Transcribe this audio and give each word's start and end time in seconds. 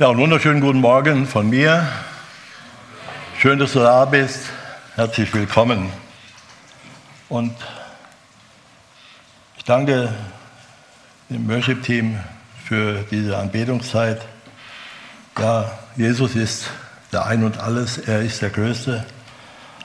Ja, 0.00 0.08
einen 0.08 0.18
wunderschönen 0.18 0.62
guten 0.62 0.80
Morgen 0.80 1.26
von 1.26 1.50
mir. 1.50 1.86
Schön, 3.38 3.58
dass 3.58 3.74
du 3.74 3.80
da 3.80 4.06
bist. 4.06 4.46
Herzlich 4.94 5.34
willkommen. 5.34 5.92
Und 7.28 7.54
ich 9.58 9.64
danke 9.64 10.08
dem 11.28 11.46
Worship-Team 11.46 12.18
für 12.64 13.04
diese 13.10 13.36
Anbetungszeit. 13.36 14.22
Ja, 15.38 15.70
Jesus 15.96 16.34
ist 16.34 16.70
der 17.12 17.26
Ein 17.26 17.44
und 17.44 17.58
Alles. 17.58 17.98
Er 17.98 18.22
ist 18.22 18.40
der 18.40 18.48
Größte. 18.48 19.04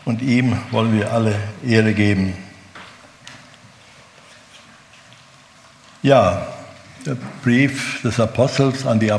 Und 0.06 0.22
ihm 0.22 0.58
wollen 0.72 0.98
wir 0.98 1.12
alle 1.12 1.36
Ehre 1.62 1.94
geben. 1.94 2.38
Ja, 6.02 6.48
der 7.06 7.18
Brief 7.44 8.02
des 8.02 8.18
Apostels 8.18 8.86
an 8.86 9.02
die 9.02 9.12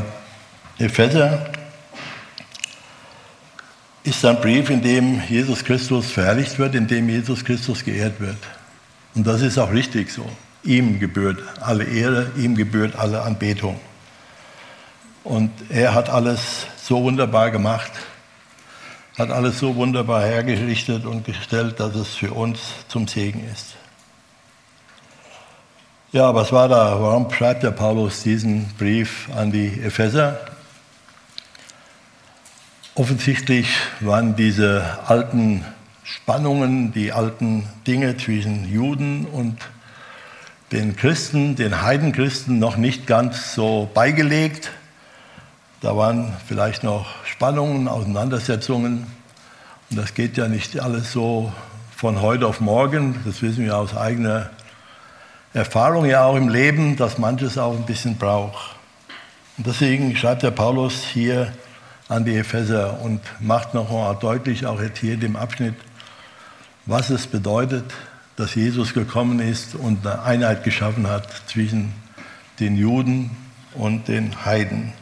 Epheser 0.78 1.46
ist 4.04 4.22
ein 4.26 4.38
Brief, 4.42 4.68
in 4.68 4.82
dem 4.82 5.22
Jesus 5.26 5.64
Christus 5.64 6.10
verherrlicht 6.10 6.58
wird, 6.58 6.74
in 6.74 6.86
dem 6.86 7.08
Jesus 7.08 7.42
Christus 7.42 7.82
geehrt 7.82 8.20
wird. 8.20 8.36
Und 9.14 9.26
das 9.26 9.40
ist 9.40 9.56
auch 9.56 9.72
richtig 9.72 10.12
so. 10.12 10.28
Ihm 10.62 11.00
gebührt 11.00 11.42
alle 11.62 11.84
Ehre, 11.84 12.30
ihm 12.36 12.54
gebührt 12.54 12.94
alle 12.96 13.22
Anbetung. 13.22 13.80
Und 15.24 15.50
er 15.70 15.94
hat 15.94 16.10
alles 16.10 16.66
so 16.76 17.02
wunderbar 17.02 17.50
gemacht, 17.50 17.92
hat 19.16 19.30
alles 19.30 19.58
so 19.58 19.74
wunderbar 19.76 20.24
hergerichtet 20.24 21.06
und 21.06 21.24
gestellt, 21.24 21.80
dass 21.80 21.94
es 21.94 22.14
für 22.14 22.32
uns 22.32 22.60
zum 22.88 23.08
Segen 23.08 23.48
ist. 23.50 23.76
Ja, 26.12 26.34
was 26.34 26.52
war 26.52 26.68
da? 26.68 27.00
Warum 27.00 27.32
schreibt 27.32 27.62
der 27.62 27.70
Paulus 27.70 28.22
diesen 28.22 28.68
Brief 28.76 29.30
an 29.34 29.50
die 29.50 29.80
Epheser? 29.80 30.38
Offensichtlich 32.98 33.68
waren 34.00 34.36
diese 34.36 34.82
alten 35.06 35.66
Spannungen, 36.02 36.92
die 36.92 37.12
alten 37.12 37.68
Dinge 37.86 38.16
zwischen 38.16 38.72
Juden 38.72 39.26
und 39.26 39.58
den 40.72 40.96
Christen, 40.96 41.56
den 41.56 41.82
Heidenchristen 41.82 42.58
noch 42.58 42.78
nicht 42.78 43.06
ganz 43.06 43.52
so 43.52 43.90
beigelegt. 43.92 44.70
Da 45.82 45.94
waren 45.94 46.32
vielleicht 46.48 46.84
noch 46.84 47.06
Spannungen, 47.26 47.86
Auseinandersetzungen. 47.86 49.06
Und 49.90 49.98
das 49.98 50.14
geht 50.14 50.38
ja 50.38 50.48
nicht 50.48 50.80
alles 50.80 51.12
so 51.12 51.52
von 51.94 52.22
heute 52.22 52.46
auf 52.46 52.62
morgen. 52.62 53.20
Das 53.26 53.42
wissen 53.42 53.62
wir 53.66 53.76
aus 53.76 53.94
eigener 53.94 54.48
Erfahrung 55.52 56.06
ja 56.06 56.24
auch 56.24 56.36
im 56.36 56.48
Leben, 56.48 56.96
dass 56.96 57.18
manches 57.18 57.58
auch 57.58 57.76
ein 57.76 57.84
bisschen 57.84 58.16
braucht. 58.16 58.74
Und 59.58 59.66
deswegen 59.66 60.16
schreibt 60.16 60.44
der 60.44 60.50
Paulus 60.50 61.04
hier 61.04 61.52
an 62.08 62.24
die 62.24 62.36
Epheser 62.36 63.00
und 63.00 63.20
macht 63.40 63.74
nochmal 63.74 64.16
deutlich, 64.16 64.66
auch 64.66 64.80
jetzt 64.80 64.98
hier 64.98 65.14
in 65.14 65.20
dem 65.20 65.36
Abschnitt, 65.36 65.74
was 66.84 67.10
es 67.10 67.26
bedeutet, 67.26 67.84
dass 68.36 68.54
Jesus 68.54 68.94
gekommen 68.94 69.40
ist 69.40 69.74
und 69.74 70.06
eine 70.06 70.22
Einheit 70.22 70.62
geschaffen 70.62 71.08
hat 71.08 71.26
zwischen 71.48 71.92
den 72.60 72.76
Juden 72.76 73.30
und 73.74 74.08
den 74.08 74.44
Heiden. 74.44 74.92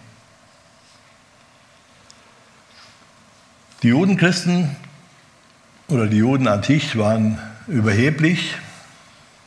Die 3.82 3.88
Judenchristen 3.88 4.74
oder 5.88 6.06
die 6.06 6.16
Juden 6.16 6.48
an 6.48 6.62
sich 6.62 6.96
waren 6.96 7.38
überheblich. 7.66 8.54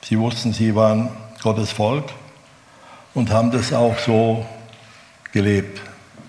Sie 0.04 0.20
wussten, 0.20 0.54
sie 0.54 0.76
waren 0.76 1.10
Gottes 1.42 1.72
Volk 1.72 2.12
und 3.16 3.32
haben 3.32 3.50
das 3.50 3.74
auch 3.74 3.98
so 3.98 4.46
gelebt 5.32 5.82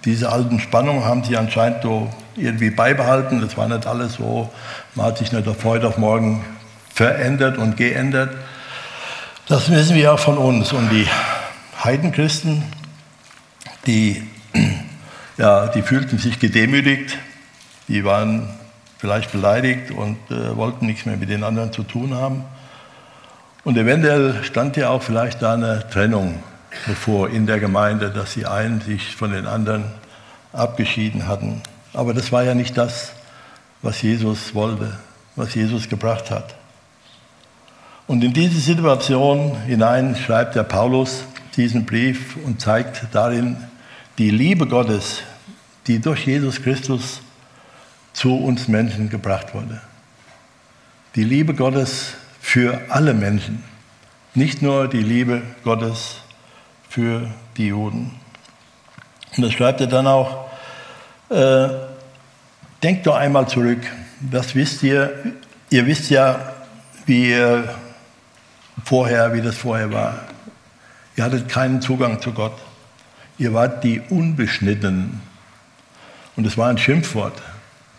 diese 0.04 0.30
alten 0.30 0.60
Spannungen 0.60 1.04
haben 1.04 1.24
sie 1.24 1.36
anscheinend 1.36 1.82
so 1.82 2.08
irgendwie 2.36 2.70
beibehalten. 2.70 3.40
Das 3.40 3.56
war 3.56 3.68
nicht 3.68 3.86
alles 3.86 4.14
so, 4.14 4.50
man 4.94 5.06
hat 5.06 5.18
sich 5.18 5.32
nicht 5.32 5.46
auf 5.48 5.64
heute 5.64 5.88
auf 5.88 5.98
morgen 5.98 6.44
verändert 6.94 7.58
und 7.58 7.76
geändert. 7.76 8.34
Das 9.48 9.70
wissen 9.70 9.96
wir 9.96 10.12
auch 10.12 10.18
von 10.18 10.38
uns. 10.38 10.72
Und 10.72 10.90
die 10.90 11.06
Heidenchristen, 11.82 12.62
die, 13.86 14.22
ja, 15.36 15.68
die 15.68 15.82
fühlten 15.82 16.18
sich 16.18 16.38
gedemütigt, 16.38 17.16
die 17.88 18.04
waren 18.04 18.48
vielleicht 18.98 19.32
beleidigt 19.32 19.90
und 19.90 20.18
äh, 20.30 20.56
wollten 20.56 20.86
nichts 20.86 21.06
mehr 21.06 21.16
mit 21.16 21.30
den 21.30 21.44
anderen 21.44 21.72
zu 21.72 21.82
tun 21.82 22.14
haben. 22.14 22.44
Und 23.64 23.76
eventuell 23.76 24.42
stand 24.44 24.76
ja 24.76 24.90
auch 24.90 25.02
vielleicht 25.02 25.42
da 25.42 25.54
eine 25.54 25.88
Trennung 25.90 26.42
bevor 26.86 27.30
in 27.30 27.46
der 27.46 27.60
Gemeinde, 27.60 28.10
dass 28.10 28.34
die 28.34 28.46
einen 28.46 28.80
sich 28.80 29.14
von 29.14 29.32
den 29.32 29.46
anderen 29.46 29.84
abgeschieden 30.52 31.26
hatten. 31.26 31.62
Aber 31.92 32.14
das 32.14 32.32
war 32.32 32.42
ja 32.42 32.54
nicht 32.54 32.76
das, 32.76 33.12
was 33.82 34.02
Jesus 34.02 34.54
wollte, 34.54 34.98
was 35.36 35.54
Jesus 35.54 35.88
gebracht 35.88 36.30
hat. 36.30 36.54
Und 38.06 38.24
in 38.24 38.32
diese 38.32 38.60
Situation 38.60 39.56
hinein 39.66 40.16
schreibt 40.16 40.54
der 40.54 40.62
Paulus 40.62 41.24
diesen 41.56 41.84
Brief 41.84 42.36
und 42.44 42.60
zeigt 42.60 43.06
darin 43.12 43.56
die 44.16 44.30
Liebe 44.30 44.66
Gottes, 44.66 45.22
die 45.86 46.00
durch 46.00 46.26
Jesus 46.26 46.62
Christus 46.62 47.20
zu 48.12 48.34
uns 48.36 48.68
Menschen 48.68 49.10
gebracht 49.10 49.54
wurde. 49.54 49.80
Die 51.14 51.24
Liebe 51.24 51.54
Gottes 51.54 52.14
für 52.40 52.80
alle 52.88 53.14
Menschen, 53.14 53.62
nicht 54.34 54.62
nur 54.62 54.88
die 54.88 55.02
Liebe 55.02 55.42
Gottes 55.62 56.16
für 56.98 57.30
die 57.56 57.68
Juden. 57.68 58.10
Und 59.36 59.44
das 59.44 59.52
schreibt 59.52 59.80
er 59.80 59.86
dann 59.86 60.08
auch, 60.08 60.48
äh, 61.28 61.68
denkt 62.82 63.06
doch 63.06 63.14
einmal 63.14 63.46
zurück, 63.46 63.78
das 64.20 64.56
wisst 64.56 64.82
ihr, 64.82 65.12
ihr 65.70 65.86
wisst 65.86 66.10
ja, 66.10 66.54
wie 67.06 67.30
ihr 67.30 67.72
vorher, 68.84 69.32
wie 69.32 69.40
das 69.40 69.56
vorher 69.56 69.92
war. 69.92 70.18
Ihr 71.14 71.22
hattet 71.22 71.48
keinen 71.48 71.80
Zugang 71.80 72.20
zu 72.20 72.32
Gott. 72.32 72.58
Ihr 73.38 73.54
wart 73.54 73.84
die 73.84 74.00
Unbeschnittenen. 74.00 75.20
Und 76.34 76.48
es 76.48 76.58
war 76.58 76.68
ein 76.68 76.78
Schimpfwort. 76.78 77.40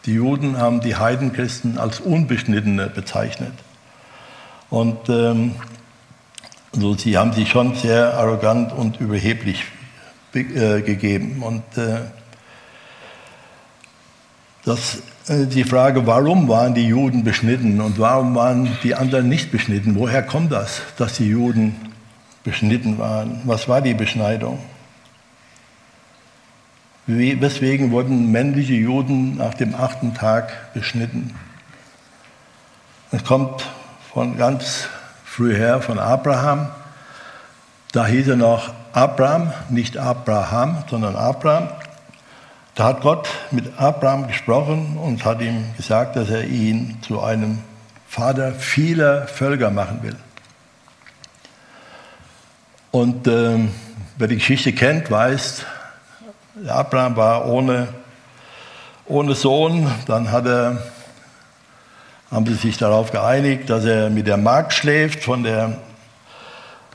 Die 0.08 0.16
Juden 0.16 0.58
haben 0.58 0.81
die 0.81 0.98
Heidenchristen 0.98 1.78
als 1.78 2.02
Unbeschnittene 2.02 2.88
bezeichnet. 2.88 3.54
Und 4.70 5.08
ähm, 5.08 5.56
also 6.74 6.96
sie 6.96 7.18
haben 7.18 7.34
sich 7.34 7.50
schon 7.50 7.75
sehr 7.75 8.13
arrogant 8.13 8.72
und 8.72 9.00
überheblich 9.00 9.63
äh, 10.34 10.81
gegeben. 10.81 11.41
Und 11.41 11.63
äh, 11.78 12.02
das, 14.63 15.02
äh, 15.28 15.47
die 15.47 15.63
Frage, 15.63 16.06
warum 16.06 16.47
waren 16.47 16.75
die 16.75 16.88
Juden 16.88 17.24
beschnitten 17.24 17.81
und 17.81 17.97
warum 17.97 18.35
waren 18.35 18.78
die 18.84 18.94
anderen 18.94 19.28
nicht 19.28 19.52
beschnitten? 19.52 19.96
Woher 19.96 20.22
kommt 20.22 20.52
das, 20.52 20.81
dass 20.97 21.13
die 21.18 21.30
Juden 21.30 21.75
beschnitten 22.44 23.00
waren? 23.00 23.41
Was 23.46 23.68
war 23.68 23.81
die 23.81 23.96
Beschneidung? 23.96 24.59
Wie, 27.07 27.41
weswegen 27.41 27.90
wurden 27.90 28.31
männliche 28.31 28.75
Juden 28.75 29.38
nach 29.38 29.56
dem 29.56 29.74
achten 29.74 30.13
Tag 30.13 30.74
beschnitten? 30.75 31.34
Es 33.12 33.24
kommt 33.24 33.66
von 34.13 34.38
ganz 34.38 34.88
früh 35.30 35.56
her 35.56 35.82
von 35.82 36.00
Abraham. 36.00 36.70
Da 37.92 38.08
hieß 38.08 38.30
er 38.30 38.36
noch 38.36 38.74
Abraham, 38.94 39.54
nicht 39.70 39.96
Abraham, 39.98 40.84
sondern 40.90 41.16
Abraham. 41.16 41.70
Da 42.76 42.86
hat 42.86 43.02
Gott 43.02 43.30
mit 43.52 43.78
Abraham 43.78 44.28
gesprochen 44.28 44.98
und 44.98 45.26
hat 45.26 45.42
ihm 45.42 45.66
gesagt, 45.78 46.16
dass 46.16 46.30
er 46.30 46.46
ihn 46.46 46.98
zu 47.06 47.22
einem 47.22 47.60
Vater 48.08 48.54
vieler 48.54 49.28
Völker 49.28 49.70
machen 49.70 50.02
will. 50.02 50.16
Und 52.92 53.28
äh, 53.28 53.60
wer 54.18 54.28
die 54.28 54.36
Geschichte 54.36 54.74
kennt, 54.74 55.12
weiß, 55.12 55.64
Abraham 56.68 57.16
war 57.16 57.46
ohne, 57.48 57.88
ohne 59.06 59.36
Sohn, 59.36 59.90
dann 60.08 60.32
hat 60.32 60.48
er 60.48 60.82
haben 62.31 62.46
sie 62.46 62.56
sich 62.56 62.78
darauf 62.78 63.12
geeinigt, 63.12 63.70
dass 63.70 63.86
er 63.86 64.10
mit 64.10 64.28
der 64.28 64.38
Magd 64.38 64.74
schläft 64.74 65.24
von, 65.24 65.44
der, 65.44 65.80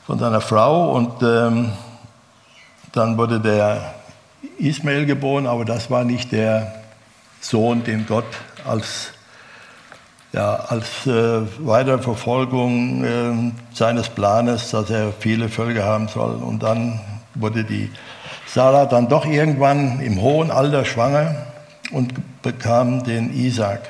von 0.07 0.19
seiner 0.19 0.41
Frau 0.41 0.93
und 0.93 1.23
ähm, 1.23 1.73
dann 2.93 3.19
wurde 3.19 3.41
der 3.41 3.95
Ismael 4.59 5.07
geboren, 5.07 5.47
aber 5.47 5.65
das 5.65 5.91
war 5.91 6.05
nicht 6.05 6.31
der 6.31 6.73
Sohn, 7.41 7.83
den 7.83 8.07
Gott 8.07 8.25
als, 8.65 9.11
ja, 10.33 10.55
als 10.55 11.07
äh, 11.07 11.41
Weiterverfolgung 11.59 13.05
äh, 13.05 13.53
seines 13.75 14.09
Planes, 14.09 14.71
dass 14.71 14.91
er 14.91 15.13
viele 15.13 15.49
Völker 15.49 15.85
haben 15.85 16.09
soll. 16.09 16.37
Und 16.37 16.63
dann 16.63 17.01
wurde 17.35 17.65
die 17.65 17.91
Sarah 18.47 18.87
dann 18.87 19.09
doch 19.09 19.27
irgendwann 19.27 20.01
im 20.01 20.21
hohen 20.21 20.51
Alter 20.53 20.85
schwanger 20.85 21.35
und 21.91 22.15
bekam 22.43 23.03
den 23.03 23.35
Isaac. 23.35 23.81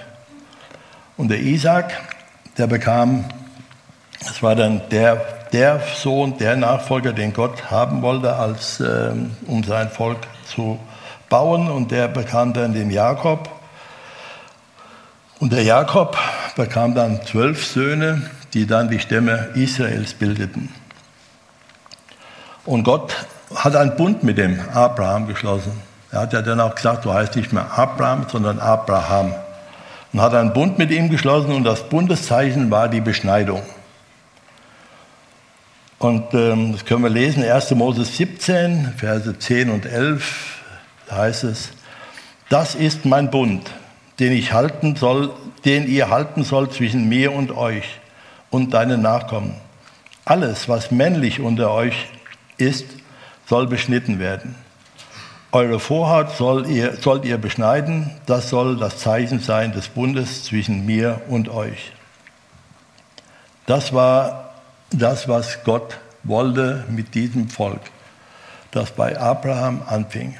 Und 1.16 1.28
der 1.28 1.40
Isaac, 1.40 1.92
der 2.58 2.66
bekam, 2.66 3.24
das 4.20 4.42
war 4.42 4.56
dann 4.56 4.82
der, 4.90 5.16
der 5.52 5.80
Sohn, 5.96 6.38
der 6.38 6.56
Nachfolger, 6.56 7.12
den 7.12 7.32
Gott 7.32 7.70
haben 7.70 8.02
wollte, 8.02 8.34
als, 8.34 8.80
ähm, 8.80 9.36
um 9.46 9.62
sein 9.62 9.90
Volk 9.90 10.18
zu 10.46 10.78
bauen 11.28 11.70
und 11.70 11.90
der 11.90 12.08
bekam 12.08 12.52
dann 12.52 12.74
den 12.74 12.90
Jakob. 12.90 13.48
Und 15.38 15.52
der 15.52 15.62
Jakob 15.62 16.16
bekam 16.56 16.94
dann 16.94 17.24
zwölf 17.24 17.66
Söhne, 17.66 18.30
die 18.52 18.66
dann 18.66 18.88
die 18.88 18.98
Stämme 18.98 19.50
Israels 19.54 20.14
bildeten. 20.14 20.72
Und 22.64 22.84
Gott 22.84 23.14
hat 23.54 23.76
einen 23.76 23.96
Bund 23.96 24.22
mit 24.22 24.38
dem 24.38 24.58
Abraham 24.72 25.26
geschlossen. 25.26 25.72
Er 26.10 26.20
hat 26.20 26.32
ja 26.32 26.42
dann 26.42 26.60
auch 26.60 26.74
gesagt, 26.74 27.04
du 27.04 27.12
heißt 27.12 27.36
nicht 27.36 27.52
mehr 27.52 27.76
Abraham, 27.76 28.26
sondern 28.30 28.58
Abraham. 28.58 29.34
Und 30.14 30.20
hat 30.20 30.32
einen 30.32 30.52
Bund 30.52 30.78
mit 30.78 30.92
ihm 30.92 31.10
geschlossen 31.10 31.50
und 31.50 31.64
das 31.64 31.88
Bundeszeichen 31.88 32.70
war 32.70 32.88
die 32.88 33.00
Beschneidung. 33.00 33.62
Und 35.98 36.32
ähm, 36.34 36.70
das 36.70 36.84
können 36.84 37.02
wir 37.02 37.10
lesen, 37.10 37.42
1. 37.42 37.72
Moses 37.72 38.16
17, 38.16 38.94
Verse 38.96 39.36
10 39.36 39.70
und 39.70 39.86
11, 39.86 40.62
da 41.08 41.16
heißt 41.16 41.42
es, 41.42 41.70
das 42.48 42.76
ist 42.76 43.04
mein 43.04 43.32
Bund, 43.32 43.68
den 44.20 44.30
ich 44.30 44.52
halten 44.52 44.94
soll, 44.94 45.32
den 45.64 45.88
ihr 45.88 46.10
halten 46.10 46.44
sollt 46.44 46.74
zwischen 46.74 47.08
mir 47.08 47.32
und 47.32 47.50
euch 47.50 47.98
und 48.50 48.72
deinen 48.72 49.02
Nachkommen. 49.02 49.56
Alles, 50.24 50.68
was 50.68 50.92
männlich 50.92 51.40
unter 51.40 51.72
euch 51.72 52.06
ist, 52.56 52.86
soll 53.46 53.66
beschnitten 53.66 54.20
werden. 54.20 54.54
Eure 55.54 55.78
Vorhaut 55.78 56.32
soll 56.32 56.66
ihr, 56.66 56.96
sollt 56.96 57.24
ihr 57.24 57.38
beschneiden, 57.38 58.10
das 58.26 58.50
soll 58.50 58.76
das 58.76 58.98
Zeichen 58.98 59.38
sein 59.38 59.70
des 59.70 59.86
Bundes 59.86 60.42
zwischen 60.42 60.84
mir 60.84 61.20
und 61.28 61.48
euch. 61.48 61.92
Das 63.64 63.92
war 63.92 64.54
das, 64.90 65.28
was 65.28 65.62
Gott 65.62 66.00
wollte 66.24 66.84
mit 66.88 67.14
diesem 67.14 67.48
Volk, 67.48 67.82
das 68.72 68.90
bei 68.90 69.16
Abraham 69.16 69.82
anfing. 69.86 70.36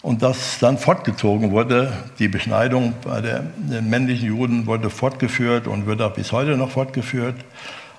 Und 0.00 0.22
das 0.22 0.58
dann 0.60 0.78
fortgezogen 0.78 1.50
wurde, 1.50 1.92
die 2.18 2.28
Beschneidung 2.28 2.94
bei 3.04 3.20
den 3.20 3.90
männlichen 3.90 4.28
Juden 4.28 4.66
wurde 4.66 4.88
fortgeführt 4.88 5.66
und 5.66 5.84
wird 5.84 6.00
auch 6.00 6.14
bis 6.14 6.32
heute 6.32 6.56
noch 6.56 6.70
fortgeführt. 6.70 7.36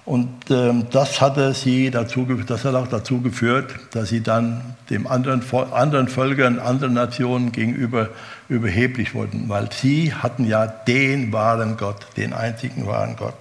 Und 0.09 0.49
ähm, 0.49 0.87
das, 0.89 1.21
hatte 1.21 1.53
sie 1.53 1.91
dazu, 1.91 2.25
das 2.25 2.65
hat 2.65 2.73
auch 2.73 2.87
dazu 2.87 3.21
geführt, 3.21 3.75
dass 3.91 4.09
sie 4.09 4.23
dann 4.23 4.75
dem 4.89 5.05
anderen, 5.05 5.43
anderen 5.71 6.07
Völkern, 6.07 6.57
anderen 6.57 6.95
Nationen 6.95 7.51
gegenüber 7.51 8.09
überheblich 8.47 9.13
wurden, 9.13 9.49
weil 9.49 9.71
sie 9.71 10.11
hatten 10.11 10.45
ja 10.45 10.65
den 10.65 11.31
wahren 11.31 11.77
Gott, 11.77 12.07
den 12.17 12.33
einzigen 12.33 12.87
wahren 12.87 13.17
Gott. 13.17 13.35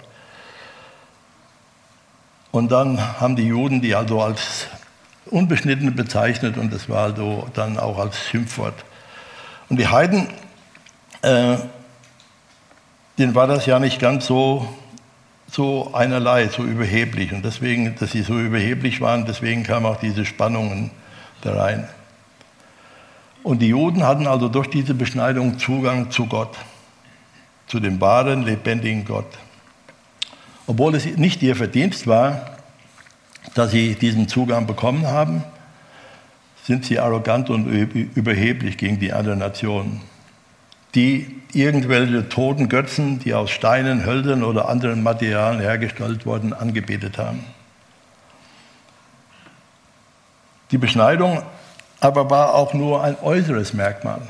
Und 2.51 2.71
dann 2.71 3.19
haben 3.19 3.35
die 3.35 3.47
Juden 3.47 3.81
die 3.81 3.95
also 3.95 4.21
als 4.21 4.67
Unbeschnittene 5.25 5.89
bezeichnet 5.89 6.55
und 6.55 6.71
das 6.71 6.87
war 6.87 7.05
also 7.05 7.47
dann 7.55 7.79
auch 7.79 7.97
als 7.97 8.19
Schimpfwort. 8.27 8.75
Und 9.69 9.79
die 9.79 9.87
Heiden, 9.87 10.27
äh, 11.23 11.57
denen 13.17 13.33
war 13.33 13.47
das 13.47 13.65
ja 13.65 13.79
nicht 13.79 13.99
ganz 13.99 14.27
so 14.27 14.69
so 15.51 15.91
einerlei, 15.93 16.47
so 16.47 16.63
überheblich. 16.63 17.33
Und 17.33 17.43
deswegen, 17.43 17.95
dass 17.95 18.11
sie 18.11 18.21
so 18.21 18.39
überheblich 18.39 19.01
waren, 19.01 19.25
deswegen 19.25 19.63
kamen 19.63 19.85
auch 19.85 19.97
diese 19.97 20.25
Spannungen 20.25 20.91
da 21.41 21.53
rein. 21.53 21.87
Und 23.43 23.61
die 23.61 23.69
Juden 23.69 24.05
hatten 24.05 24.27
also 24.27 24.49
durch 24.49 24.67
diese 24.67 24.93
Beschneidung 24.93 25.59
Zugang 25.59 26.11
zu 26.11 26.25
Gott, 26.25 26.57
zu 27.67 27.79
dem 27.79 27.99
wahren, 28.01 28.43
lebendigen 28.43 29.05
Gott. 29.05 29.37
Obwohl 30.67 30.93
es 30.95 31.05
nicht 31.05 31.41
ihr 31.41 31.55
Verdienst 31.55 32.05
war, 32.05 32.57
dass 33.55 33.71
sie 33.71 33.95
diesen 33.95 34.27
Zugang 34.27 34.67
bekommen 34.67 35.07
haben, 35.07 35.43
sind 36.63 36.85
sie 36.85 36.99
arrogant 36.99 37.49
und 37.49 37.65
überheblich 37.67 38.77
gegen 38.77 38.99
die 38.99 39.11
anderen 39.11 39.39
Nationen 39.39 40.01
die 40.95 41.35
irgendwelche 41.53 42.29
toten 42.29 42.69
Götzen, 42.69 43.19
die 43.19 43.33
aus 43.33 43.51
Steinen, 43.51 44.05
Hölzern 44.05 44.43
oder 44.43 44.69
anderen 44.69 45.03
Materialien 45.03 45.61
hergestellt 45.61 46.25
wurden, 46.25 46.53
angebetet 46.53 47.17
haben. 47.17 47.43
Die 50.71 50.77
Beschneidung 50.77 51.41
aber 51.99 52.29
war 52.29 52.53
auch 52.53 52.73
nur 52.73 53.03
ein 53.03 53.17
äußeres 53.21 53.73
Merkmal, 53.73 54.21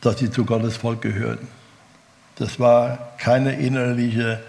dass 0.00 0.18
sie 0.18 0.30
zu 0.30 0.44
Gottes 0.44 0.76
Volk 0.76 1.02
gehörten. 1.02 1.48
Das 2.36 2.60
war 2.60 2.98
keine 3.18 3.54
innerliche, 3.54 4.40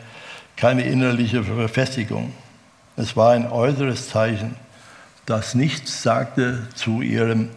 keine 0.58 0.84
innerliche 0.84 1.44
Verfestigung. 1.44 2.34
Es 2.98 3.16
war 3.16 3.32
ein 3.32 3.50
äußeres 3.50 4.10
Zeichen, 4.10 4.56
das 5.26 5.56
nichts 5.56 6.04
sagte 6.04 6.68
zu 6.76 7.02
ihrem 7.02 7.50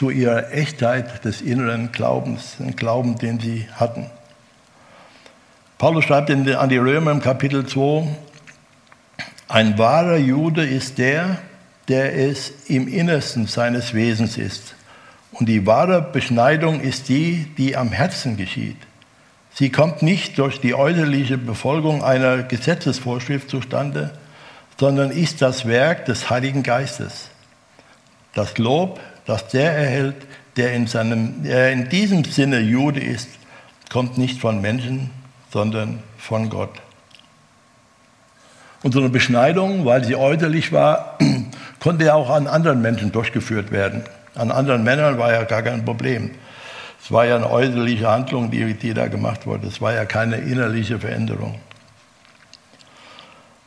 zu 0.00 0.08
ihrer 0.08 0.50
Echtheit 0.54 1.26
des 1.26 1.42
inneren 1.42 1.92
Glaubens, 1.92 2.56
den 2.58 2.74
Glauben, 2.74 3.18
den 3.18 3.38
sie 3.38 3.68
hatten. 3.74 4.06
Paulus 5.76 6.06
schreibt 6.06 6.30
an 6.30 6.68
die 6.70 6.78
Römer 6.78 7.10
im 7.10 7.20
Kapitel 7.20 7.66
2, 7.66 8.08
ein 9.48 9.76
wahrer 9.76 10.16
Jude 10.16 10.64
ist 10.64 10.96
der, 10.96 11.36
der 11.88 12.16
es 12.16 12.50
im 12.68 12.88
Innersten 12.88 13.46
seines 13.46 13.92
Wesens 13.92 14.38
ist. 14.38 14.74
Und 15.32 15.50
die 15.50 15.66
wahre 15.66 16.00
Beschneidung 16.00 16.80
ist 16.80 17.10
die, 17.10 17.48
die 17.58 17.76
am 17.76 17.92
Herzen 17.92 18.38
geschieht. 18.38 18.78
Sie 19.52 19.68
kommt 19.68 20.00
nicht 20.00 20.38
durch 20.38 20.62
die 20.62 20.74
äußerliche 20.74 21.36
Befolgung 21.36 22.02
einer 22.02 22.42
Gesetzesvorschrift 22.42 23.50
zustande, 23.50 24.12
sondern 24.78 25.10
ist 25.10 25.42
das 25.42 25.68
Werk 25.68 26.06
des 26.06 26.30
Heiligen 26.30 26.62
Geistes. 26.62 27.28
Das 28.32 28.56
Lob 28.56 28.98
dass 29.30 29.46
der 29.46 29.72
erhält, 29.72 30.16
der 30.56 30.72
in, 30.72 30.88
seinem, 30.88 31.44
der 31.44 31.70
in 31.70 31.88
diesem 31.88 32.24
Sinne 32.24 32.58
Jude 32.58 32.98
ist, 32.98 33.28
kommt 33.88 34.18
nicht 34.18 34.40
von 34.40 34.60
Menschen, 34.60 35.10
sondern 35.52 36.02
von 36.18 36.50
Gott. 36.50 36.72
Und 38.82 38.92
so 38.92 38.98
eine 38.98 39.08
Beschneidung, 39.08 39.84
weil 39.84 40.04
sie 40.04 40.16
äußerlich 40.16 40.72
war, 40.72 41.16
konnte 41.80 42.06
ja 42.06 42.14
auch 42.14 42.28
an 42.28 42.48
anderen 42.48 42.82
Menschen 42.82 43.12
durchgeführt 43.12 43.70
werden. 43.70 44.02
An 44.34 44.50
anderen 44.50 44.82
Männern 44.82 45.16
war 45.16 45.32
ja 45.32 45.44
gar 45.44 45.62
kein 45.62 45.84
Problem. 45.84 46.32
Es 47.00 47.12
war 47.12 47.24
ja 47.24 47.36
eine 47.36 47.48
äußerliche 47.48 48.08
Handlung, 48.08 48.50
die, 48.50 48.74
die 48.74 48.94
da 48.94 49.06
gemacht 49.06 49.46
wurde. 49.46 49.68
Es 49.68 49.80
war 49.80 49.94
ja 49.94 50.06
keine 50.06 50.38
innerliche 50.38 50.98
Veränderung. 50.98 51.60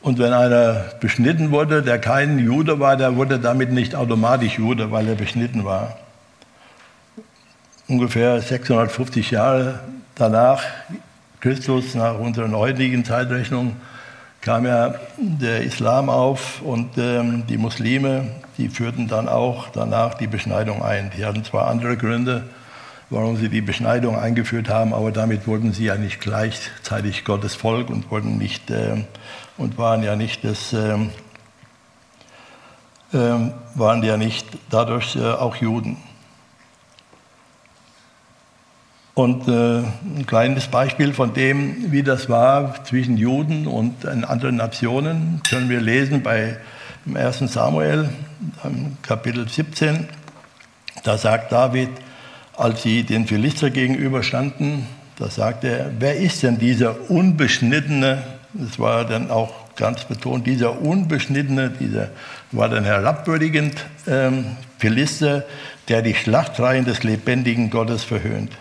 Und 0.04 0.20
wenn 0.20 0.34
einer 0.34 0.84
beschnitten 1.00 1.52
wurde, 1.52 1.82
der 1.82 1.98
kein 1.98 2.38
Jude 2.38 2.78
war, 2.82 2.98
der 2.98 3.16
wurde 3.16 3.40
damit 3.40 3.72
nicht 3.72 3.96
automatisch 3.96 4.58
Jude, 4.58 4.92
weil 4.92 5.08
er 5.08 5.16
beschnitten 5.16 5.64
war. 5.64 5.98
Ungefähr 7.88 8.42
650 8.42 9.32
Jahre 9.32 9.80
danach, 10.16 10.62
Christus, 11.40 11.96
nach 11.96 12.20
unserer 12.20 12.52
heutigen 12.52 13.06
Zeitrechnung, 13.06 13.78
kam 14.42 14.66
ja 14.66 14.96
der 15.18 15.64
Islam 15.64 16.10
auf 16.10 16.62
und 16.62 16.98
ähm, 16.98 17.46
die 17.48 17.58
Muslime, 17.58 18.28
die 18.58 18.68
führten 18.68 19.08
dann 19.08 19.30
auch 19.30 19.70
danach 19.70 20.16
die 20.16 20.28
Beschneidung 20.28 20.84
ein. 20.84 21.12
Die 21.18 21.24
hatten 21.24 21.46
zwar 21.46 21.68
andere 21.68 21.96
Gründe, 21.96 22.44
warum 23.10 23.38
sie 23.38 23.48
die 23.48 23.62
Beschneidung 23.62 24.20
eingeführt 24.20 24.68
haben, 24.68 24.94
aber 24.94 25.14
damit 25.14 25.48
wurden 25.48 25.72
sie 25.72 25.86
ja 25.86 25.96
nicht 25.96 26.20
gleichzeitig 26.20 27.24
Gottes 27.24 27.56
Volk 27.56 27.90
und 27.90 28.12
wurden 28.12 28.38
nicht 28.38 28.70
äh, 28.70 29.06
und 29.58 29.78
waren 29.78 30.04
ja 30.04 30.16
nicht 30.16 30.44
das, 30.44 30.74
ähm, 30.74 31.12
ähm, 33.14 33.54
waren 33.76 34.04
ja 34.04 34.18
nicht 34.18 34.48
dadurch 34.70 35.16
äh, 35.16 35.22
auch 35.22 35.56
Juden. 35.56 35.98
Und 39.16 39.48
äh, 39.48 39.80
ein 39.80 40.26
kleines 40.26 40.68
Beispiel 40.68 41.14
von 41.14 41.36
dem, 41.36 41.92
wie 41.92 42.02
das 42.02 42.30
war 42.30 42.84
zwischen 42.84 43.16
Juden 43.18 43.68
und 43.68 44.08
anderen 44.08 44.56
Nationen, 44.56 45.42
können 45.48 45.70
wir 45.70 45.82
lesen 45.82 46.24
bei 46.24 46.58
im 47.06 47.18
1. 47.18 47.40
Samuel, 47.40 48.10
Kapitel 49.02 49.48
17. 49.48 50.08
Da 51.04 51.18
sagt 51.18 51.52
David, 51.52 51.90
als 52.56 52.82
sie 52.82 53.04
den 53.04 53.28
Philister 53.28 53.70
gegenüberstanden, 53.70 54.88
da 55.18 55.30
sagt 55.30 55.64
er, 55.64 55.92
wer 56.00 56.16
ist 56.16 56.44
denn 56.44 56.58
dieser 56.58 57.10
unbeschnittene 57.12 58.24
das 58.54 58.80
war 58.80 59.06
dann 59.06 59.32
auch 59.32 59.52
ganz 59.76 60.06
betont, 60.06 60.46
dieser 60.46 60.80
unbeschnittene, 60.80 61.72
dieser 61.72 62.10
war 62.52 62.70
dann 62.70 62.84
herabwürdigend 62.84 63.84
ähm, 64.08 64.58
Philister, 64.78 65.44
der 65.88 66.02
die 66.02 66.14
Schlachtreihen 66.14 66.86
des 66.86 67.04
lebendigen 67.04 67.70
Gottes 67.70 68.04
verhöhnt. 68.04 68.52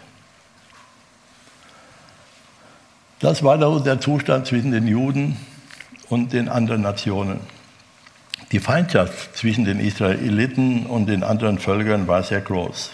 Das 3.20 3.42
war 3.44 3.58
der 3.58 4.00
Zustand 4.00 4.46
zwischen 4.46 4.72
den 4.72 4.88
Juden 4.88 5.36
und 6.08 6.32
den 6.32 6.48
anderen 6.48 6.82
Nationen. 6.82 7.40
Die 8.50 8.58
Feindschaft 8.58 9.36
zwischen 9.36 9.64
den 9.64 9.78
Israeliten 9.78 10.86
und 10.86 11.06
den 11.06 11.22
anderen 11.22 11.58
Völkern 11.58 12.08
war 12.08 12.22
sehr 12.22 12.40
groß. 12.40 12.90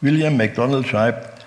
William 0.00 0.36
MacDonald 0.36 0.86
schreibt, 0.86 1.44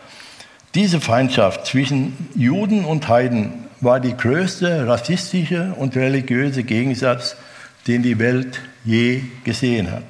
diese 0.76 1.02
Feindschaft 1.02 1.66
zwischen 1.66 2.30
Juden 2.36 2.86
und 2.86 3.08
Heiden 3.08 3.69
war 3.82 4.00
die 4.00 4.16
größte 4.16 4.88
rassistische 4.88 5.74
und 5.78 5.96
religiöse 5.96 6.64
Gegensatz, 6.64 7.36
den 7.88 8.04
die 8.04 8.20
Welt 8.20 8.60
je 8.84 9.22
gesehen 9.44 9.92
hat. 9.92 10.04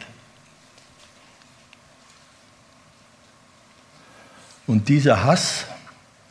Und 4.65 4.89
dieser 4.89 5.23
Hass 5.23 5.65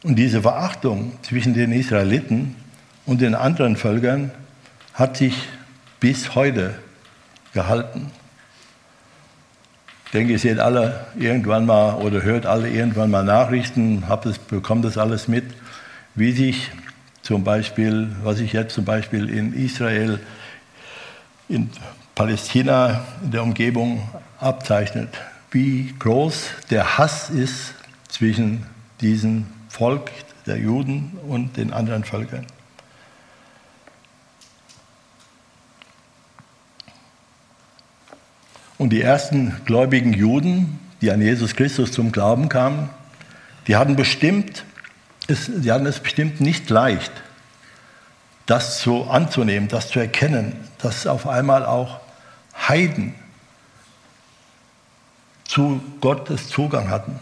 und 0.02 0.16
diese 0.16 0.42
Verachtung 0.42 1.12
zwischen 1.23 1.54
den 1.54 1.73
Israeliten 1.73 2.57
und 3.04 3.21
den 3.21 3.35
anderen 3.35 3.76
Völkern 3.76 4.30
hat 4.95 5.16
sich 5.16 5.35
bis 6.00 6.35
heute 6.35 6.75
gehalten. 7.52 8.11
Ich 10.07 10.12
denke, 10.12 10.33
ihr 10.33 10.38
seht 10.38 10.59
alle 10.59 11.07
irgendwann 11.18 11.66
mal 11.66 11.95
oder 11.97 12.23
hört 12.23 12.47
alle 12.47 12.71
irgendwann 12.71 13.11
mal 13.11 13.25
Nachrichten, 13.25 14.04
habt 14.09 14.25
es, 14.26 14.38
bekommt 14.38 14.85
das 14.85 14.97
alles 14.97 15.28
mit, 15.28 15.45
wie 16.14 16.33
sich 16.33 16.71
zum 17.28 17.44
Beispiel, 17.44 18.08
was 18.23 18.38
sich 18.38 18.54
jetzt 18.54 18.73
zum 18.73 18.87
Beispiel 18.87 19.28
in 19.28 19.52
Israel, 19.52 20.18
in 21.50 21.68
Palästina, 22.14 23.04
in 23.23 23.32
der 23.32 23.42
Umgebung 23.42 24.08
abzeichnet, 24.40 25.11
wie 25.50 25.94
groß 25.99 26.47
der 26.70 26.97
Hass 26.97 27.28
ist 27.28 27.75
zwischen 28.08 28.64
diesem 29.02 29.44
Volk 29.68 30.11
der 30.47 30.56
Juden 30.56 31.18
und 31.28 31.58
den 31.58 31.75
anderen 31.75 32.02
Völkern. 32.02 32.47
Und 38.78 38.88
die 38.88 39.02
ersten 39.02 39.54
gläubigen 39.66 40.14
Juden, 40.14 40.78
die 41.02 41.11
an 41.11 41.20
Jesus 41.20 41.54
Christus 41.54 41.92
zum 41.92 42.11
Glauben 42.11 42.49
kamen, 42.49 42.88
die 43.66 43.76
hatten, 43.76 43.97
bestimmt, 43.97 44.64
es, 45.28 45.49
die 45.49 45.70
hatten 45.70 45.87
es 45.87 46.00
bestimmt 46.00 46.40
nicht 46.40 46.68
leicht, 46.70 47.12
das 48.47 48.80
so 48.80 49.04
anzunehmen, 49.04 49.68
das 49.68 49.88
zu 49.88 50.00
erkennen, 50.00 50.56
dass 50.78 51.06
auf 51.06 51.28
einmal 51.28 51.64
auch 51.64 52.00
Heiden 52.66 53.14
zu 55.44 55.80
Gottes 56.00 56.49
Zugang 56.49 56.90
hatten. 56.90 57.20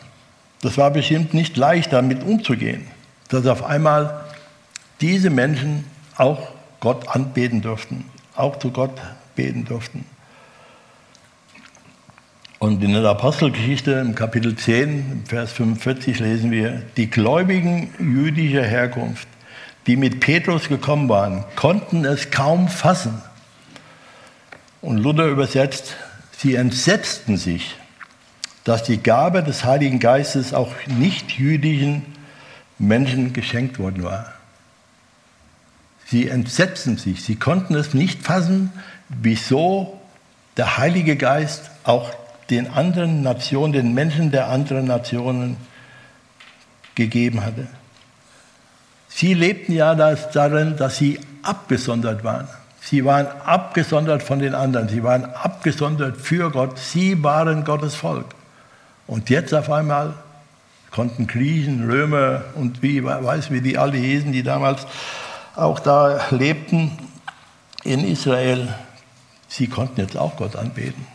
Das 0.63 0.79
war 0.79 0.91
bestimmt 0.91 1.35
nicht 1.35 1.57
leicht, 1.57 1.93
damit 1.93 2.23
umzugehen, 2.23 2.87
dass 3.29 3.47
auf 3.47 3.65
einmal 3.65 4.25
diese 5.01 5.31
Menschen 5.31 5.85
auch 6.17 6.49
Gott 6.81 7.09
anbeten 7.09 7.61
durften, 7.61 8.05
auch 8.37 8.59
zu 8.59 8.71
Gott 8.71 8.99
beten 9.35 9.65
durften. 9.65 10.05
Und 12.59 12.83
in 12.83 12.95
der 12.95 13.05
Apostelgeschichte 13.05 13.93
im 13.93 14.15
Kapitel 14.15 14.57
10, 14.57 15.25
Vers 15.29 15.53
45 15.53 16.21
lesen 16.21 16.51
wir, 16.51 16.83
die 16.97 17.11
Gläubigen 17.11 17.93
jüdischer 17.99 18.65
Herkunft, 18.65 19.29
die 19.87 19.97
mit 19.97 20.21
Petrus 20.21 20.69
gekommen 20.69 21.11
waren, 21.11 21.45
konnten 21.55 22.07
es 22.07 22.31
kaum 22.31 22.69
fassen. 22.69 23.21
Und 24.81 24.97
Luther 24.99 25.27
übersetzt, 25.27 25.97
sie 26.39 26.55
entsetzten 26.55 27.37
sich, 27.37 27.77
dass 28.65 28.83
die 28.83 29.03
Gabe 29.03 29.43
des 29.43 29.65
Heiligen 29.65 30.01
Geistes 30.01 30.55
auch 30.55 30.73
nicht 30.87 31.33
jüdischen 31.33 32.07
Menschen 32.79 33.35
geschenkt 33.35 33.79
worden 33.79 34.03
war. 34.03 34.33
Sie 36.07 36.29
entsetzten 36.29 36.97
sich, 36.97 37.23
sie 37.23 37.37
konnten 37.37 37.75
es 37.75 37.93
nicht 37.93 38.23
fassen, 38.23 38.73
wieso 39.11 40.01
der 40.57 40.79
Heilige 40.79 41.17
Geist 41.17 41.71
auch 41.85 42.13
den 42.51 42.71
anderen 42.71 43.23
Nationen, 43.23 43.73
den 43.73 43.95
Menschen 43.95 44.31
der 44.31 44.49
anderen 44.49 44.87
Nationen 44.87 45.57
gegeben 46.95 47.45
hatte. 47.45 47.67
Sie 49.09 49.35
lebten 49.35 49.73
ja 49.73 49.95
darin, 49.95 50.77
dass 50.77 50.97
sie 50.97 51.21
abgesondert 51.43 52.23
waren. 52.25 52.49
Sie 52.81 53.05
waren 53.05 53.27
abgesondert 53.45 54.23
von 54.23 54.39
den 54.39 54.55
anderen. 54.55 54.89
Sie 54.89 55.03
waren 55.03 55.25
abgesondert 55.25 56.17
für 56.19 56.51
Gott. 56.51 56.79
Sie 56.79 57.23
waren 57.23 57.65
Gottes 57.65 57.95
Volk. 57.95 58.27
Und 59.07 59.31
jetzt 59.31 59.55
auf 59.55 59.71
einmal 59.71 60.15
konnten 60.91 61.27
Griechen, 61.27 61.89
Römer 61.89 62.43
und 62.55 62.83
wie 62.83 63.05
weiß 63.05 63.51
wie 63.51 63.61
die 63.61 63.77
alle 63.77 63.97
hießen, 63.97 64.33
die 64.33 64.43
damals 64.43 64.87
auch 65.55 65.81
da 65.81 66.21
lebten 66.31 66.93
in 67.85 68.05
Israel, 68.07 68.75
sie 69.49 69.69
konnten 69.69 70.01
jetzt 70.01 70.17
auch 70.17 70.37
Gott 70.37 70.57
anbeten. 70.57 71.07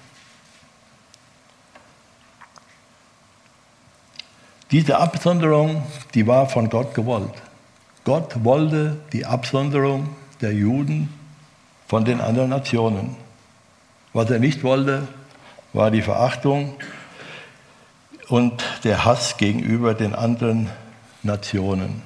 Diese 4.72 4.98
Absonderung, 4.98 5.84
die 6.14 6.26
war 6.28 6.48
von 6.48 6.70
Gott 6.70 6.94
gewollt. 6.94 7.34
Gott 8.06 8.44
wollte 8.44 8.98
die 9.12 9.26
Absonderung 9.26 10.10
der 10.40 10.54
Juden 10.54 11.10
von 11.88 12.06
den 12.06 12.22
anderen 12.22 12.50
Nationen. 12.50 13.18
Was 14.14 14.30
er 14.30 14.40
nicht 14.40 14.64
wollte, 14.64 15.08
war 15.74 15.92
die 15.92 16.02
Verachtung 16.02 16.74
und 18.30 18.64
der 18.86 19.04
Hass 19.04 19.38
gegenüber 19.38 19.94
den 19.94 20.16
anderen 20.16 20.70
Nationen. 21.22 22.02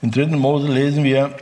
In 0.00 0.10
3. 0.10 0.28
Mose 0.36 0.68
lesen 0.68 1.04
wir 1.04 1.36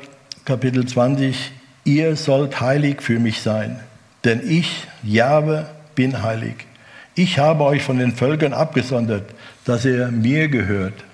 Kapitel 0.44 0.86
20, 0.86 1.52
ihr 1.84 2.16
sollt 2.16 2.60
heilig 2.60 3.00
für 3.00 3.18
mich 3.18 3.42
sein, 3.42 3.80
denn 4.24 4.40
ich, 4.48 4.86
Jahwe, 5.02 5.66
bin 5.94 6.22
heilig. 6.22 6.66
Ich 7.14 7.38
habe 7.38 7.64
euch 7.64 7.82
von 7.82 7.98
den 7.98 8.12
Völkern 8.12 8.52
abgesondert, 8.52 9.33
dass 9.64 9.85
ihr 9.85 10.09
mir 10.09 10.49
gehört. 10.49 11.04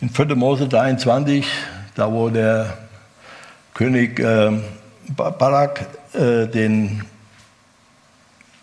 In 0.00 0.10
4. 0.10 0.34
Mose 0.34 0.68
23, 0.68 1.46
da 1.94 2.10
wo 2.10 2.28
der 2.28 2.76
König 3.74 4.18
äh, 4.18 4.52
Barak 5.16 5.86
äh, 6.12 6.46
den, 6.46 7.04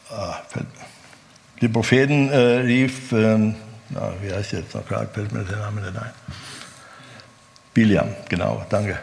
ah, 0.10 0.38
die 1.62 1.68
Propheten 1.68 2.30
äh, 2.30 2.38
rief, 2.38 3.12
ähm, 3.12 3.56
na, 3.89 4.13
wie 4.22 4.34
heißt 4.34 4.53
jetzt 4.53 4.74
noch 4.74 4.88
gerade, 4.88 5.08
fällt 5.08 5.32
mir 5.32 5.44
der 5.44 5.58
Name 5.58 5.82
nicht 5.82 5.98
ein. 5.98 6.12
Biliam, 7.74 8.10
genau, 8.27 8.65
danke. 8.70 8.98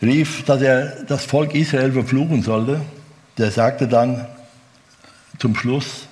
Rief, 0.00 0.44
dass 0.44 0.60
er 0.62 1.04
das 1.04 1.24
Volk 1.24 1.54
Israel 1.54 1.92
verfluchen 1.92 2.42
sollte. 2.42 2.80
Der 3.38 3.50
sagte 3.50 3.88
dann 3.88 4.26
zum 5.38 5.56
Schluss, 5.56 6.06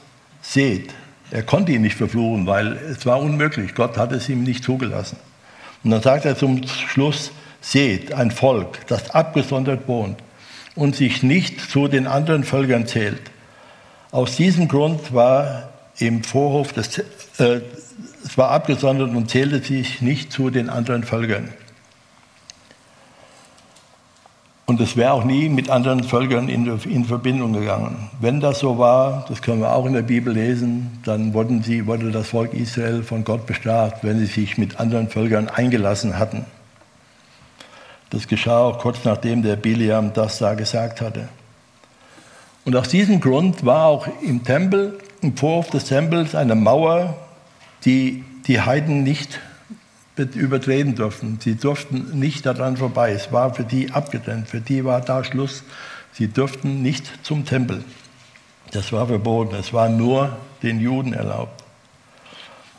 seht. 0.52 0.92
Er 1.30 1.42
konnte 1.42 1.72
ihn 1.72 1.82
nicht 1.82 1.96
verfluchen, 1.96 2.46
weil 2.46 2.72
es 2.90 3.06
war 3.06 3.20
unmöglich. 3.20 3.74
Gott 3.74 3.96
hat 3.96 4.12
es 4.12 4.28
ihm 4.28 4.42
nicht 4.42 4.62
zugelassen. 4.64 5.16
Und 5.82 5.90
dann 5.90 6.02
sagt 6.02 6.24
er 6.24 6.36
zum 6.36 6.66
Schluss, 6.66 7.32
seht, 7.60 8.12
ein 8.12 8.30
Volk, 8.30 8.86
das 8.86 9.10
abgesondert 9.10 9.88
wohnt 9.88 10.18
und 10.74 10.96
sich 10.96 11.22
nicht 11.22 11.60
zu 11.60 11.88
den 11.88 12.06
anderen 12.06 12.44
Völkern 12.44 12.86
zählt. 12.86 13.22
Aus 14.10 14.36
diesem 14.36 14.68
Grund 14.68 15.14
war 15.14 15.70
im 15.98 16.22
Vorhof, 16.22 16.72
des, 16.72 16.98
äh, 17.38 17.60
es 18.24 18.36
war 18.36 18.50
abgesondert 18.50 19.10
und 19.14 19.30
zählte 19.30 19.62
sich 19.62 20.02
nicht 20.02 20.32
zu 20.32 20.50
den 20.50 20.68
anderen 20.68 21.04
Völkern. 21.04 21.50
Und 24.72 24.80
es 24.80 24.96
wäre 24.96 25.12
auch 25.12 25.24
nie 25.24 25.50
mit 25.50 25.68
anderen 25.68 26.02
Völkern 26.02 26.48
in, 26.48 26.66
in, 26.84 27.04
Verbindung 27.04 27.52
gegangen. 27.52 28.08
Wenn 28.22 28.40
das 28.40 28.60
so 28.60 28.78
war, 28.78 29.26
das 29.28 29.42
können 29.42 29.60
wir 29.60 29.74
auch 29.74 29.84
in 29.84 29.92
der 29.92 30.00
Bibel 30.00 30.32
lesen, 30.32 30.98
dann 31.04 31.34
wurden 31.34 31.62
sie, 31.62 31.86
wurde 31.86 32.10
das 32.10 32.28
Volk 32.28 32.54
Israel 32.54 33.02
von 33.02 33.22
Gott 33.22 33.46
bestraft, 33.46 33.98
wenn 34.02 34.18
sie 34.18 34.24
sich 34.24 34.56
mit 34.56 34.80
anderen 34.80 35.10
Völkern 35.10 35.48
eingelassen 35.50 36.18
hatten. 36.18 36.46
Das 38.08 38.26
geschah 38.26 38.60
auch 38.60 38.78
kurz 38.78 39.04
nachdem 39.04 39.42
der 39.42 39.56
Biliam 39.56 40.14
das 40.14 40.38
da 40.38 40.54
gesagt 40.54 41.02
hatte. 41.02 41.28
Und 42.64 42.74
aus 42.74 42.88
diesem 42.88 43.20
Grund 43.20 43.66
war 43.66 43.88
auch 43.88 44.06
im 44.22 44.42
Tempel, 44.42 44.96
im 45.20 45.36
Vorhof 45.36 45.68
des 45.68 45.84
Tempels, 45.84 46.34
eine 46.34 46.54
Mauer, 46.54 47.12
die 47.84 48.24
die 48.46 48.62
Heiden 48.62 49.02
nicht 49.02 49.38
übertreten 50.16 50.94
durften. 50.94 51.38
Sie 51.40 51.54
durften 51.54 52.18
nicht 52.18 52.44
daran 52.44 52.76
vorbei. 52.76 53.12
Es 53.12 53.32
war 53.32 53.54
für 53.54 53.64
die 53.64 53.92
abgetrennt. 53.92 54.48
Für 54.48 54.60
die 54.60 54.84
war 54.84 55.00
da 55.00 55.24
Schluss. 55.24 55.64
Sie 56.12 56.28
durften 56.28 56.82
nicht 56.82 57.10
zum 57.22 57.46
Tempel. 57.46 57.82
Das 58.72 58.92
war 58.92 59.06
verboten. 59.06 59.54
Es 59.54 59.72
war 59.72 59.88
nur 59.88 60.36
den 60.62 60.80
Juden 60.80 61.14
erlaubt. 61.14 61.62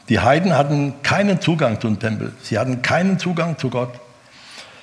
Die 0.09 0.19
Heiden 0.19 0.55
hatten 0.55 0.93
keinen 1.01 1.41
Zugang 1.41 1.79
zum 1.79 1.99
Tempel. 1.99 2.33
Sie 2.41 2.59
hatten 2.59 2.81
keinen 2.81 3.19
Zugang 3.19 3.57
zu 3.57 3.69
Gott. 3.69 3.93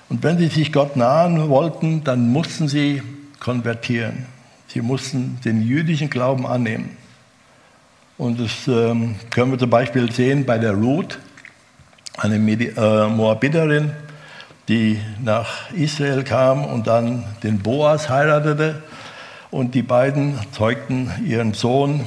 Und 0.09 0.25
wenn 0.25 0.39
sie 0.39 0.49
sich 0.49 0.73
Gott 0.73 0.97
nahen 0.97 1.49
wollten, 1.49 2.03
dann 2.03 2.33
mussten 2.33 2.69
sie 2.69 3.03
konvertieren. 3.39 4.27
Sie 4.67 4.81
mussten 4.81 5.39
den 5.45 5.63
jüdischen 5.63 6.11
Glauben 6.11 6.47
annehmen. 6.47 6.97
Und 8.19 8.41
das 8.41 8.67
ähm, 8.67 9.17
können 9.31 9.53
wir 9.53 9.59
zum 9.59 9.71
Beispiel 9.71 10.11
sehen 10.11 10.45
bei 10.45 10.59
der 10.59 10.73
Ruth 10.73 11.19
eine 12.19 12.37
äh, 12.37 13.07
Moabiterin, 13.09 13.93
die 14.69 15.01
nach 15.23 15.71
Israel 15.73 16.25
kam 16.25 16.65
und 16.65 16.87
dann 16.87 17.25
den 17.43 17.59
Boas 17.61 18.09
heiratete. 18.09 18.83
Und 19.51 19.75
die 19.75 19.83
beiden 19.83 20.39
zeugten 20.53 21.11
ihren 21.27 21.55
Sohn 21.55 22.05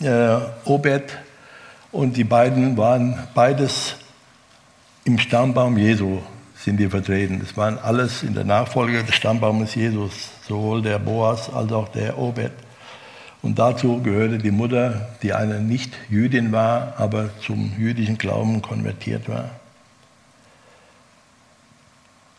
äh, 0.00 0.36
Obed. 0.64 1.18
Und 1.92 2.16
die 2.16 2.24
beiden 2.24 2.76
waren 2.76 3.18
beides 3.34 3.96
im 5.04 5.18
Stammbaum 5.18 5.76
Jesu 5.76 6.20
sind 6.62 6.76
die 6.78 6.88
vertreten. 6.88 7.40
Das 7.40 7.56
waren 7.56 7.78
alles 7.78 8.22
in 8.22 8.34
der 8.34 8.44
Nachfolge 8.44 9.02
des 9.02 9.16
Stammbaumes 9.16 9.74
Jesus, 9.74 10.30
sowohl 10.46 10.82
der 10.82 10.98
Boas 10.98 11.52
als 11.52 11.72
auch 11.72 11.88
der 11.88 12.16
Obed. 12.16 12.52
Und 13.42 13.58
dazu 13.58 14.00
gehörte 14.00 14.38
die 14.38 14.52
Mutter, 14.52 15.08
die 15.22 15.32
eine 15.32 15.58
Nicht-Jüdin 15.58 16.52
war, 16.52 16.94
aber 16.96 17.30
zum 17.44 17.72
jüdischen 17.76 18.16
Glauben 18.16 18.62
konvertiert 18.62 19.28
war. 19.28 19.50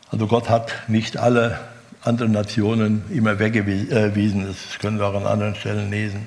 Also 0.10 0.27
Gott 0.27 0.50
hat 0.50 0.72
nicht 0.88 1.17
alle 1.17 1.60
anderen 2.03 2.31
Nationen 2.31 3.03
immer 3.12 3.38
weggewiesen. 3.38 4.48
Das 4.48 4.79
können 4.79 4.98
wir 4.98 5.07
auch 5.07 5.15
an 5.15 5.25
anderen 5.25 5.55
Stellen 5.55 5.91
lesen. 5.91 6.25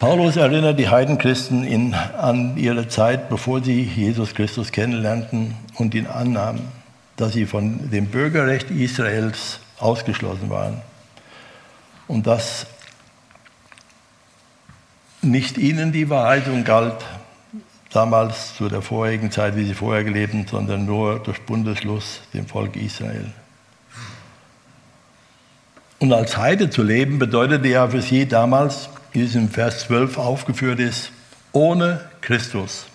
Paulus 0.00 0.36
erinnert 0.36 0.78
die 0.78 0.88
Heidenchristen 0.88 1.64
in, 1.64 1.94
an 1.94 2.56
ihre 2.56 2.88
Zeit, 2.88 3.28
bevor 3.28 3.62
sie 3.62 3.82
Jesus 3.82 4.34
Christus 4.34 4.72
kennenlernten 4.72 5.54
und 5.76 5.94
ihn 5.94 6.06
annahmen, 6.06 6.62
dass 7.16 7.34
sie 7.34 7.46
von 7.46 7.90
dem 7.90 8.06
Bürgerrecht 8.06 8.70
Israels 8.70 9.60
ausgeschlossen 9.78 10.50
waren 10.50 10.82
und 12.08 12.26
dass 12.26 12.66
nicht 15.22 15.58
ihnen 15.58 15.92
die 15.92 16.06
Verheißung 16.06 16.64
galt, 16.64 17.04
damals 17.90 18.54
zu 18.56 18.68
der 18.68 18.82
vorigen 18.82 19.30
Zeit, 19.30 19.56
wie 19.56 19.64
sie 19.64 19.74
vorher 19.74 20.04
gelebt 20.04 20.34
haben, 20.34 20.46
sondern 20.46 20.84
nur 20.84 21.18
durch 21.20 21.40
Bundesschluss 21.42 22.20
dem 22.34 22.46
Volk 22.46 22.76
Israel. 22.76 23.32
Und 25.98 26.12
als 26.12 26.36
Heide 26.36 26.68
zu 26.68 26.82
leben 26.82 27.18
bedeutete 27.18 27.68
ja 27.68 27.88
für 27.88 28.02
sie 28.02 28.28
damals, 28.28 28.90
wie 29.12 29.22
es 29.22 29.34
im 29.34 29.48
Vers 29.48 29.80
12 29.80 30.18
aufgeführt 30.18 30.78
ist, 30.78 31.10
ohne 31.52 32.04
Christus, 32.20 32.86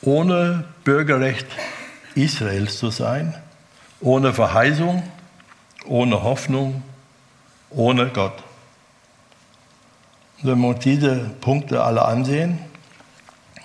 ohne 0.00 0.64
Bürgerrecht 0.84 1.46
Israels 2.14 2.78
zu 2.78 2.90
sein, 2.90 3.34
ohne 4.00 4.32
Verheißung, 4.32 5.02
ohne 5.84 6.22
Hoffnung, 6.22 6.82
ohne 7.70 8.08
Gott. 8.08 8.42
wenn 10.42 10.60
wir 10.60 10.68
uns 10.68 10.80
diese 10.80 11.30
Punkte 11.40 11.82
alle 11.82 12.04
ansehen, 12.04 12.58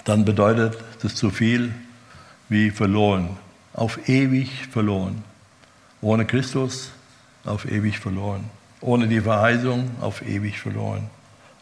dann 0.05 0.25
bedeutet 0.25 0.77
das 1.01 1.17
so 1.17 1.29
viel 1.29 1.73
wie 2.47 2.71
verloren, 2.71 3.37
auf 3.73 4.07
ewig 4.07 4.67
verloren. 4.67 5.23
Ohne 6.01 6.25
Christus 6.25 6.91
auf 7.45 7.65
ewig 7.65 7.99
verloren. 7.99 8.49
Ohne 8.81 9.07
die 9.07 9.21
Verheißung 9.21 9.91
auf 10.01 10.21
ewig 10.21 10.59
verloren. 10.59 11.09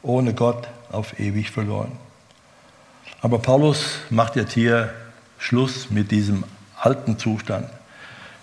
Ohne 0.03 0.33
Gott 0.33 0.67
auf 0.91 1.19
ewig 1.19 1.49
verloren. 1.49 1.91
Aber 3.21 3.39
Paulus 3.39 3.97
macht 4.09 4.35
jetzt 4.35 4.53
hier 4.53 4.93
Schluss 5.39 5.89
mit 5.89 6.11
diesem 6.11 6.43
alten 6.79 7.17
Zustand. 7.17 7.67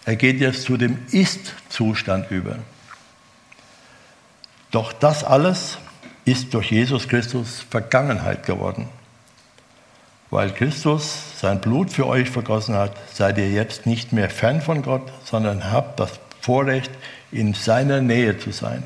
Er 0.05 0.17
geht 0.17 0.41
jetzt 0.41 0.63
zu 0.63 0.77
dem 0.77 0.99
Ist-Zustand 1.13 2.31
über. 2.31 2.57
Doch 4.75 4.93
das 4.93 5.23
alles 5.23 5.79
ist 6.25 6.53
durch 6.53 6.73
Jesus 6.73 7.07
Christus 7.07 7.65
Vergangenheit 7.71 8.45
geworden. 8.45 8.89
Weil 10.31 10.51
Christus 10.51 11.39
sein 11.41 11.61
Blut 11.61 11.93
für 11.93 12.09
euch 12.09 12.29
vergossen 12.29 12.75
hat, 12.75 12.91
seid 13.13 13.39
ihr 13.39 13.53
jetzt 13.53 13.87
nicht 13.87 14.13
mehr 14.13 14.29
fern 14.29 14.61
von 14.61 14.83
Gott, 14.83 15.13
sondern 15.23 15.71
habt 15.71 16.01
das 16.01 16.19
Vorrecht, 16.41 16.91
in 17.31 17.55
seiner 17.55 18.01
Nähe 18.01 18.37
zu 18.37 18.51
sein. 18.51 18.83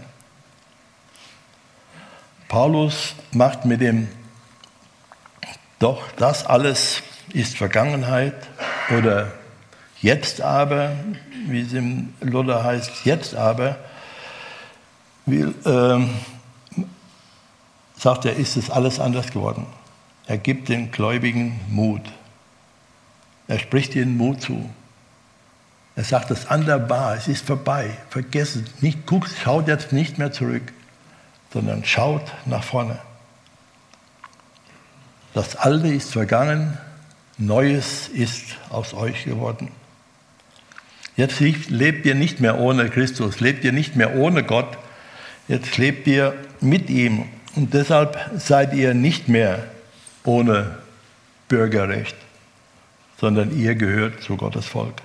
Paulus 2.49 3.15
macht 3.33 3.65
mit 3.65 3.81
dem, 3.81 4.09
doch 5.79 6.03
das 6.19 6.45
alles 6.45 7.03
ist 7.33 7.57
Vergangenheit 7.57 8.35
oder 8.95 9.33
jetzt 10.03 10.43
aber, 10.43 10.93
wie 11.47 11.63
es 11.63 11.73
im 11.73 12.13
Luther 12.21 12.63
heißt, 12.63 13.07
jetzt 13.07 13.35
aber, 13.35 13.79
will, 15.31 15.55
ähm, 15.65 16.11
sagt 17.97 18.25
er, 18.25 18.37
ist 18.37 18.57
es 18.57 18.71
alles 18.71 19.01
anders 19.01 19.31
geworden. 19.31 19.67
Er 20.27 20.39
gibt 20.39 20.69
den 20.69 20.91
Gläubigen 20.91 21.61
Mut. 21.69 22.03
Er 23.49 23.59
spricht 23.59 23.95
ihnen 23.95 24.17
Mut 24.17 24.43
zu. 24.43 24.69
Er 25.97 26.05
sagt, 26.05 26.31
das 26.31 26.47
andere 26.47 26.89
war, 26.89 27.17
es 27.17 27.27
ist 27.27 27.47
vorbei. 27.47 27.91
Vergesst 28.11 28.57
es 28.57 28.83
nicht, 28.83 29.07
guckt, 29.07 29.31
schaut 29.43 29.67
jetzt 29.67 29.93
nicht 29.93 30.19
mehr 30.19 30.31
zurück, 30.31 30.73
sondern 31.53 31.85
schaut 31.85 32.23
nach 32.45 32.63
vorne. 32.63 32.99
Das 35.35 35.57
Alte 35.57 35.89
ist 35.89 36.13
vergangen, 36.13 36.79
Neues 37.37 38.09
ist 38.09 38.57
aus 38.71 38.95
euch 38.95 39.25
geworden. 39.25 39.71
Jetzt 41.17 41.41
lebt 41.41 42.07
ihr 42.07 42.15
nicht 42.15 42.41
mehr 42.41 42.59
ohne 42.59 42.91
Christus, 42.91 43.41
lebt 43.41 43.65
ihr 43.65 43.73
nicht 43.73 43.97
mehr 43.97 44.15
ohne 44.17 44.45
Gott, 44.45 44.79
Jetzt 45.49 45.79
lebt 45.79 46.07
ihr 46.07 46.35
mit 46.61 46.91
ihm 46.91 47.25
und 47.57 47.73
deshalb 47.73 48.19
seid 48.37 48.75
ihr 48.75 48.93
nicht 48.93 49.29
mehr 49.29 49.65
ohne 50.25 50.79
Bürgerrecht, 51.49 52.17
sondern 53.19 53.59
ihr 53.59 53.75
gehört 53.75 54.23
zu 54.23 54.37
Gottes 54.37 54.67
Volk. 54.67 55.03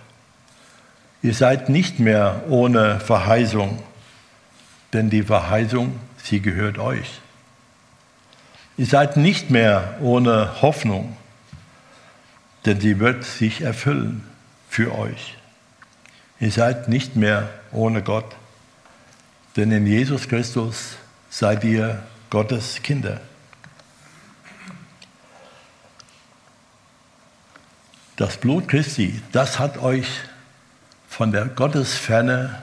Ihr 1.22 1.34
seid 1.34 1.70
nicht 1.70 2.00
mehr 2.00 2.44
ohne 2.50 3.00
Verheißung, 3.00 3.82
denn 4.92 5.10
die 5.10 5.24
Verheißung, 5.24 5.98
sie 6.22 6.42
gehört 6.42 6.78
euch. 6.78 7.22
Ihr 8.76 8.86
seid 8.86 9.16
nicht 9.16 9.50
mehr 9.50 9.96
ohne 10.02 10.62
Hoffnung, 10.62 11.16
denn 12.66 12.82
sie 12.82 13.00
wird 13.00 13.24
sich 13.24 13.62
erfüllen 13.62 14.28
für 14.70 14.94
euch. 14.98 15.38
Ihr 16.42 16.52
seid 16.52 16.90
nicht 16.90 17.16
mehr 17.16 17.50
ohne 17.72 18.02
Gott, 18.02 18.36
denn 19.56 19.72
in 19.72 19.86
Jesus 19.86 20.28
Christus 20.28 20.96
seid 21.30 21.64
ihr 21.64 22.04
Gottes 22.30 22.82
Kinder. 22.82 23.22
Das 28.16 28.38
Blut 28.38 28.68
Christi, 28.68 29.22
das 29.32 29.60
hat 29.60 29.78
euch 29.78 30.08
von 31.08 31.32
der 31.32 31.46
Gottesferne 31.46 32.62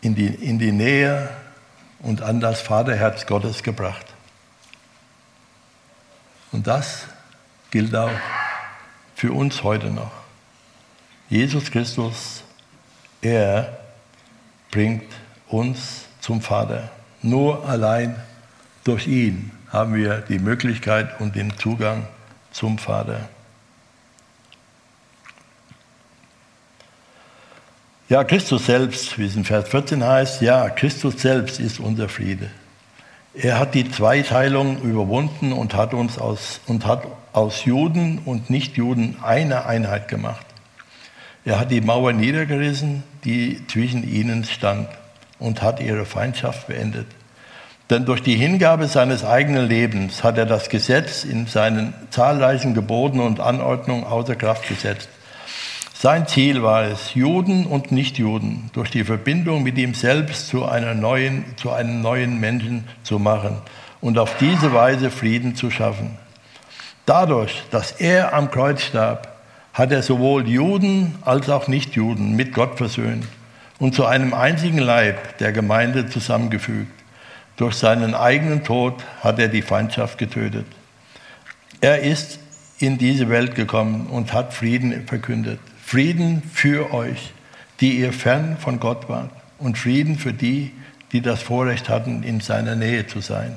in 0.00 0.14
die, 0.14 0.26
in 0.26 0.58
die 0.58 0.72
Nähe 0.72 1.28
und 2.00 2.22
an 2.22 2.40
das 2.40 2.60
Vaterherz 2.60 3.26
Gottes 3.26 3.62
gebracht. 3.62 4.06
Und 6.52 6.66
das 6.66 7.04
gilt 7.70 7.94
auch 7.94 8.10
für 9.14 9.32
uns 9.32 9.62
heute 9.62 9.90
noch. 9.90 10.12
Jesus 11.28 11.70
Christus, 11.70 12.42
er 13.20 13.78
bringt 14.70 15.04
uns 15.50 16.06
zum 16.20 16.40
Vater. 16.40 16.90
Nur 17.22 17.68
allein 17.68 18.16
durch 18.84 19.06
ihn 19.06 19.50
haben 19.70 19.94
wir 19.94 20.18
die 20.18 20.38
Möglichkeit 20.38 21.20
und 21.20 21.36
den 21.36 21.56
Zugang 21.58 22.06
zum 22.50 22.78
Vater. 22.78 23.28
Ja, 28.08 28.24
Christus 28.24 28.66
selbst, 28.66 29.18
wie 29.18 29.26
es 29.26 29.36
in 29.36 29.44
Vers 29.44 29.68
14 29.68 30.04
heißt, 30.04 30.42
ja, 30.42 30.68
Christus 30.70 31.20
selbst 31.20 31.60
ist 31.60 31.78
unser 31.78 32.08
Friede. 32.08 32.50
Er 33.34 33.60
hat 33.60 33.74
die 33.74 33.88
Zweiteilung 33.88 34.82
überwunden 34.82 35.52
und 35.52 35.74
hat 35.74 35.94
uns 35.94 36.18
aus, 36.18 36.60
und 36.66 36.86
hat 36.86 37.06
aus 37.32 37.64
Juden 37.64 38.18
und 38.24 38.50
Nichtjuden 38.50 39.22
eine 39.22 39.66
Einheit 39.66 40.08
gemacht. 40.08 40.44
Er 41.44 41.60
hat 41.60 41.70
die 41.70 41.80
Mauer 41.80 42.12
niedergerissen, 42.12 43.04
die 43.24 43.64
zwischen 43.68 44.02
ihnen 44.02 44.42
stand 44.42 44.88
und 45.40 45.62
hat 45.62 45.80
ihre 45.80 46.04
Feindschaft 46.04 46.68
beendet. 46.68 47.06
Denn 47.90 48.04
durch 48.04 48.22
die 48.22 48.36
Hingabe 48.36 48.86
seines 48.86 49.24
eigenen 49.24 49.66
Lebens 49.66 50.22
hat 50.22 50.38
er 50.38 50.46
das 50.46 50.68
Gesetz 50.68 51.24
in 51.24 51.46
seinen 51.48 51.92
zahlreichen 52.10 52.72
Geboten 52.72 53.18
und 53.18 53.40
Anordnungen 53.40 54.04
außer 54.04 54.36
Kraft 54.36 54.68
gesetzt. 54.68 55.08
Sein 55.92 56.28
Ziel 56.28 56.62
war 56.62 56.84
es, 56.84 57.14
Juden 57.14 57.66
und 57.66 57.90
Nichtjuden 57.90 58.70
durch 58.72 58.90
die 58.90 59.04
Verbindung 59.04 59.64
mit 59.64 59.76
ihm 59.76 59.94
selbst 59.94 60.46
zu, 60.48 60.64
einer 60.64 60.94
neuen, 60.94 61.44
zu 61.56 61.72
einem 61.72 62.00
neuen 62.00 62.38
Menschen 62.38 62.84
zu 63.02 63.18
machen 63.18 63.56
und 64.00 64.18
auf 64.18 64.36
diese 64.38 64.72
Weise 64.72 65.10
Frieden 65.10 65.56
zu 65.56 65.70
schaffen. 65.70 66.16
Dadurch, 67.06 67.64
dass 67.72 67.90
er 67.92 68.34
am 68.34 68.52
Kreuz 68.52 68.82
starb, 68.82 69.36
hat 69.72 69.90
er 69.90 70.02
sowohl 70.02 70.48
Juden 70.48 71.16
als 71.22 71.50
auch 71.50 71.66
Nichtjuden 71.66 72.36
mit 72.36 72.54
Gott 72.54 72.78
versöhnt 72.78 73.26
und 73.80 73.94
zu 73.94 74.04
einem 74.06 74.34
einzigen 74.34 74.78
Leib 74.78 75.38
der 75.38 75.52
Gemeinde 75.52 76.06
zusammengefügt. 76.06 76.92
Durch 77.56 77.74
seinen 77.74 78.14
eigenen 78.14 78.62
Tod 78.62 79.02
hat 79.22 79.38
er 79.38 79.48
die 79.48 79.62
Feindschaft 79.62 80.18
getötet. 80.18 80.66
Er 81.80 82.02
ist 82.02 82.38
in 82.78 82.98
diese 82.98 83.28
Welt 83.28 83.54
gekommen 83.54 84.06
und 84.06 84.32
hat 84.32 84.54
Frieden 84.54 85.06
verkündet. 85.06 85.58
Frieden 85.82 86.42
für 86.52 86.94
euch, 86.94 87.32
die 87.80 87.98
ihr 87.98 88.12
fern 88.12 88.56
von 88.58 88.78
Gott 88.80 89.08
wart, 89.08 89.30
und 89.58 89.76
Frieden 89.76 90.18
für 90.18 90.32
die, 90.32 90.72
die 91.12 91.20
das 91.20 91.42
Vorrecht 91.42 91.88
hatten, 91.88 92.22
in 92.22 92.40
seiner 92.40 92.76
Nähe 92.76 93.06
zu 93.06 93.20
sein. 93.20 93.56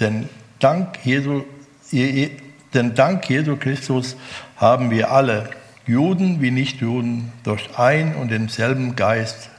Denn 0.00 0.28
dank 0.58 0.98
Jesu, 1.04 1.44
denn 1.92 2.94
dank 2.94 3.28
Jesu 3.28 3.56
Christus 3.56 4.16
haben 4.56 4.90
wir 4.90 5.10
alle, 5.10 5.50
Juden 5.90 6.40
wie 6.40 6.52
Nichtjuden, 6.52 7.32
durch 7.42 7.76
ein 7.76 8.14
und 8.14 8.30
denselben 8.30 8.94
Geist 8.94 9.50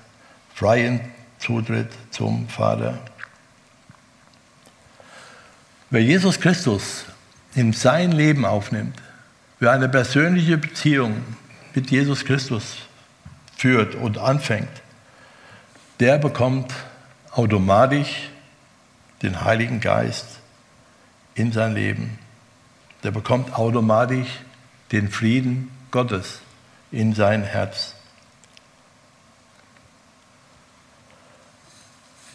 freien 0.56 1.02
Zutritt 1.40 1.90
zum 2.10 2.48
Vater. 2.48 2.98
Wer 5.90 6.02
Jesus 6.02 6.40
Christus 6.40 7.04
in 7.54 7.74
sein 7.74 8.14
Leben 8.14 8.46
aufnimmt, 8.46 8.98
wer 9.60 9.72
eine 9.72 9.90
persönliche 9.90 10.58
Beziehung 10.58 11.18
mit 11.76 11.92
Jesus 11.92 12.24
Christus 12.24 12.78
führt 13.58 13.96
und 13.96 14.18
anfängt, 14.18 14.82
der 16.00 16.18
bekommt 16.18 16.74
automatisch 17.32 18.30
den 19.22 19.44
Heiligen 19.44 19.82
Geist 19.82 20.40
in 21.36 21.52
sein 21.52 21.74
Leben. 21.74 22.18
Der 23.04 23.12
bekommt 23.12 23.54
automatisch 23.54 24.30
den 24.94 25.10
Frieden 25.10 25.70
Gottes 25.92 26.40
in 26.92 27.14
sein 27.14 27.44
Herz. 27.44 27.96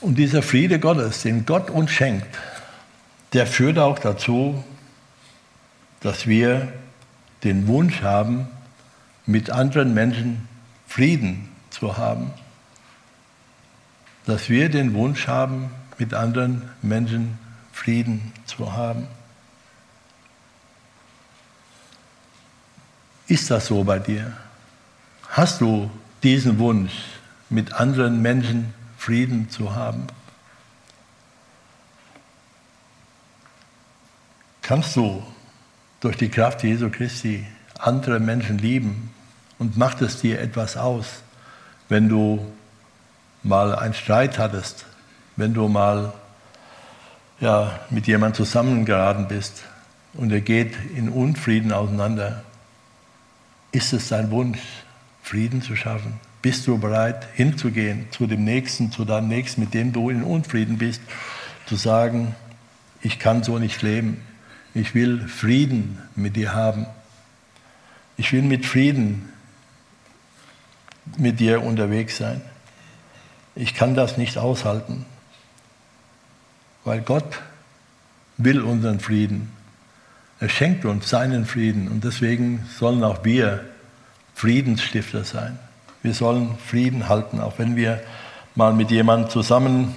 Und 0.00 0.16
dieser 0.16 0.42
Friede 0.42 0.78
Gottes, 0.78 1.22
den 1.22 1.46
Gott 1.46 1.70
uns 1.70 1.90
schenkt, 1.90 2.38
der 3.32 3.46
führt 3.46 3.78
auch 3.78 3.98
dazu, 3.98 4.62
dass 6.00 6.26
wir 6.26 6.72
den 7.44 7.66
Wunsch 7.66 8.02
haben, 8.02 8.46
mit 9.26 9.50
anderen 9.50 9.94
Menschen 9.94 10.48
Frieden 10.86 11.48
zu 11.70 11.96
haben. 11.96 12.30
Dass 14.24 14.48
wir 14.48 14.68
den 14.68 14.94
Wunsch 14.94 15.26
haben, 15.26 15.70
mit 15.98 16.14
anderen 16.14 16.62
Menschen 16.82 17.38
Frieden 17.72 18.32
zu 18.44 18.72
haben. 18.72 19.08
Ist 23.28 23.50
das 23.50 23.66
so 23.66 23.82
bei 23.82 23.98
dir? 23.98 24.32
Hast 25.30 25.60
du 25.60 25.90
diesen 26.22 26.58
Wunsch, 26.58 26.92
mit 27.48 27.72
anderen 27.72 28.22
Menschen 28.22 28.72
Frieden 28.98 29.50
zu 29.50 29.74
haben? 29.74 30.06
Kannst 34.62 34.96
du 34.96 35.22
durch 36.00 36.16
die 36.16 36.28
Kraft 36.28 36.62
Jesu 36.62 36.90
Christi 36.90 37.46
andere 37.78 38.20
Menschen 38.20 38.58
lieben 38.58 39.12
und 39.58 39.76
macht 39.76 40.02
es 40.02 40.20
dir 40.20 40.40
etwas 40.40 40.76
aus, 40.76 41.22
wenn 41.88 42.08
du 42.08 42.44
mal 43.42 43.74
einen 43.74 43.94
Streit 43.94 44.38
hattest, 44.38 44.86
wenn 45.36 45.54
du 45.54 45.68
mal 45.68 46.12
ja, 47.40 47.78
mit 47.90 48.06
jemandem 48.06 48.44
zusammengeraten 48.44 49.28
bist 49.28 49.64
und 50.14 50.32
er 50.32 50.40
geht 50.40 50.74
in 50.94 51.08
Unfrieden 51.08 51.72
auseinander? 51.72 52.42
Ist 53.72 53.92
es 53.92 54.08
dein 54.08 54.30
Wunsch, 54.30 54.60
Frieden 55.22 55.62
zu 55.62 55.76
schaffen? 55.76 56.14
Bist 56.42 56.66
du 56.66 56.78
bereit, 56.78 57.26
hinzugehen 57.34 58.06
zu 58.10 58.26
dem 58.26 58.44
Nächsten, 58.44 58.92
zu 58.92 59.04
deinem 59.04 59.28
Nächsten, 59.28 59.60
mit 59.60 59.74
dem 59.74 59.92
du 59.92 60.10
in 60.10 60.22
Unfrieden 60.22 60.78
bist, 60.78 61.00
zu 61.66 61.76
sagen, 61.76 62.34
ich 63.02 63.18
kann 63.18 63.42
so 63.42 63.58
nicht 63.58 63.82
leben. 63.82 64.20
Ich 64.74 64.94
will 64.94 65.26
Frieden 65.26 65.98
mit 66.14 66.36
dir 66.36 66.54
haben. 66.54 66.86
Ich 68.16 68.32
will 68.32 68.42
mit 68.42 68.66
Frieden 68.66 69.28
mit 71.16 71.40
dir 71.40 71.62
unterwegs 71.62 72.16
sein. 72.16 72.40
Ich 73.54 73.74
kann 73.74 73.94
das 73.94 74.16
nicht 74.18 74.38
aushalten, 74.38 75.06
weil 76.84 77.00
Gott 77.00 77.40
will 78.36 78.60
unseren 78.60 79.00
Frieden. 79.00 79.55
Er 80.38 80.48
schenkt 80.48 80.84
uns 80.84 81.08
seinen 81.08 81.46
Frieden 81.46 81.88
und 81.88 82.04
deswegen 82.04 82.66
sollen 82.78 83.02
auch 83.04 83.24
wir 83.24 83.64
Friedensstifter 84.34 85.24
sein. 85.24 85.58
Wir 86.02 86.12
sollen 86.12 86.58
Frieden 86.58 87.08
halten, 87.08 87.40
auch 87.40 87.58
wenn 87.58 87.74
wir 87.74 88.00
mal 88.54 88.74
mit 88.74 88.90
jemandem 88.90 89.30
zusammen 89.30 89.94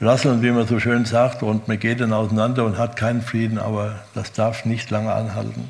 rasseln, 0.00 0.42
wie 0.42 0.50
man 0.50 0.66
so 0.66 0.78
schön 0.78 1.04
sagt, 1.04 1.42
und 1.42 1.68
man 1.68 1.78
geht 1.78 2.00
dann 2.00 2.12
auseinander 2.12 2.64
und 2.64 2.78
hat 2.78 2.96
keinen 2.96 3.22
Frieden, 3.22 3.58
aber 3.58 3.96
das 4.14 4.32
darf 4.32 4.64
nicht 4.64 4.90
lange 4.90 5.12
anhalten. 5.12 5.68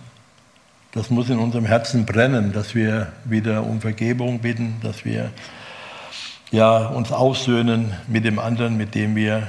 Das 0.93 1.11
muss 1.11 1.31
in 1.31 1.39
unserem 1.39 1.65
Herzen 1.65 2.07
brennen, 2.07 2.53
dass 2.53 2.75
wir 2.75 3.13
wieder 3.25 3.65
um 3.65 3.81
Vergebung 3.81 4.41
bitten, 4.41 4.77
dass 4.83 5.05
wir 5.05 5.31
ja, 6.51 6.87
uns 6.87 7.13
aussöhnen 7.13 7.93
mit 8.09 8.25
dem 8.25 8.39
anderen, 8.39 8.77
mit 8.77 8.95
dem 8.95 9.17
wir 9.17 9.49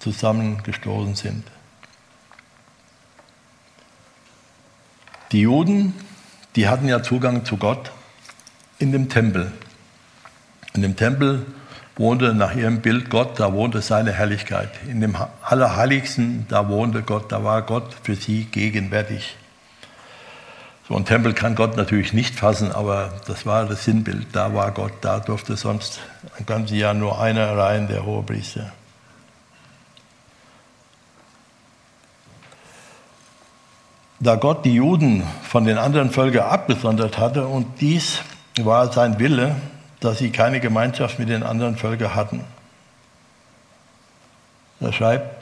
zusammengestoßen 0.00 1.14
sind. 1.14 1.44
Die 5.32 5.42
Juden, 5.42 5.94
die 6.56 6.68
hatten 6.68 6.88
ja 6.88 7.04
Zugang 7.04 7.44
zu 7.44 7.56
Gott 7.56 7.92
in 8.80 8.90
dem 8.90 9.08
Tempel. 9.08 9.52
In 10.74 10.82
dem 10.82 10.96
Tempel 10.96 11.46
wohnte 11.94 12.34
nach 12.34 12.56
ihrem 12.56 12.80
Bild 12.80 13.10
Gott, 13.10 13.38
da 13.38 13.52
wohnte 13.52 13.80
seine 13.80 14.12
Herrlichkeit. 14.12 14.70
In 14.88 15.00
dem 15.00 15.16
Allerheiligsten, 15.42 16.46
da 16.48 16.68
wohnte 16.68 17.02
Gott, 17.02 17.30
da 17.30 17.44
war 17.44 17.62
Gott 17.62 17.94
für 18.02 18.16
sie 18.16 18.44
gegenwärtig. 18.46 19.36
So 20.88 20.96
ein 20.96 21.04
Tempel 21.04 21.32
kann 21.34 21.54
Gott 21.54 21.76
natürlich 21.76 22.12
nicht 22.12 22.34
fassen, 22.34 22.72
aber 22.72 23.12
das 23.28 23.46
war 23.46 23.66
das 23.66 23.84
Sinnbild. 23.84 24.26
Da 24.32 24.52
war 24.54 24.72
Gott, 24.72 24.94
da 25.02 25.20
durfte 25.20 25.56
sonst 25.56 26.00
ein 26.36 26.46
ganzes 26.46 26.76
Jahr 26.76 26.94
nur 26.94 27.20
einer 27.20 27.56
rein, 27.56 27.86
der 27.86 28.04
Hohepriester. 28.04 28.72
Da 34.22 34.36
Gott 34.36 34.66
die 34.66 34.74
Juden 34.74 35.22
von 35.42 35.64
den 35.64 35.78
anderen 35.78 36.10
Völkern 36.10 36.44
abgesondert 36.44 37.16
hatte 37.16 37.46
und 37.46 37.80
dies 37.80 38.20
war 38.60 38.92
sein 38.92 39.18
Wille, 39.18 39.56
dass 40.00 40.18
sie 40.18 40.30
keine 40.30 40.60
Gemeinschaft 40.60 41.18
mit 41.18 41.30
den 41.30 41.42
anderen 41.42 41.76
Völkern 41.76 42.14
hatten. 42.14 42.44
Er 44.80 44.92
schreibt, 44.92 45.40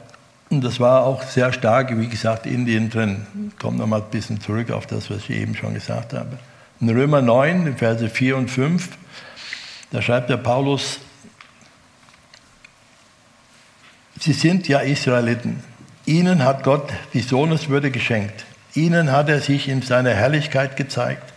und 0.49 0.63
das 0.63 0.79
war 0.79 1.03
auch 1.03 1.23
sehr 1.23 1.51
stark, 1.51 1.97
wie 1.97 2.07
gesagt, 2.07 2.45
Indien 2.45 2.89
drin. 2.89 3.51
Kommt 3.59 3.77
nochmal 3.77 4.01
ein 4.01 4.09
bisschen 4.09 4.39
zurück 4.39 4.71
auf 4.71 4.87
das, 4.87 5.09
was 5.09 5.17
ich 5.23 5.31
eben 5.31 5.55
schon 5.55 5.73
gesagt 5.73 6.13
habe. 6.13 6.39
In 6.79 6.89
Römer 6.89 7.21
9, 7.21 7.67
in 7.67 7.77
Verse 7.77 8.09
4 8.09 8.37
und 8.37 8.49
5, 8.49 8.89
da 9.91 10.01
schreibt 10.01 10.29
der 10.29 10.37
Paulus, 10.37 10.99
Sie 14.19 14.33
sind 14.33 14.67
ja 14.67 14.79
Israeliten. 14.79 15.63
Ihnen 16.05 16.43
hat 16.43 16.63
Gott 16.63 16.89
die 17.13 17.21
Sohneswürde 17.21 17.91
geschenkt. 17.91 18.45
Ihnen 18.75 19.11
hat 19.11 19.29
er 19.29 19.39
sich 19.39 19.67
in 19.67 19.81
seiner 19.81 20.11
Herrlichkeit 20.11 20.75
gezeigt. 20.75 21.33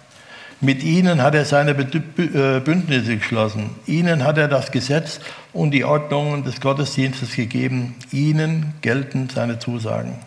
Mit 0.61 0.85
ihnen 0.85 1.23
hat 1.23 1.35
er 1.35 1.45
seine 1.45 1.73
äh, 1.73 2.61
Bündnisse 2.61 3.17
geschlossen. 3.17 3.71
Ihnen 3.87 4.23
hat 4.23 4.39
er 4.39 4.47
das 4.47 4.71
Gesetz 4.71 5.19
und 5.53 5.73
die 5.73 5.85
Ordnungen 5.85 6.45
des 6.45 6.61
Gottesdienstes 6.61 7.35
gegeben. 7.35 7.97
Ihnen 8.13 8.75
gelten 8.81 9.29
seine 9.29 9.59
Zusagen. 9.59 10.21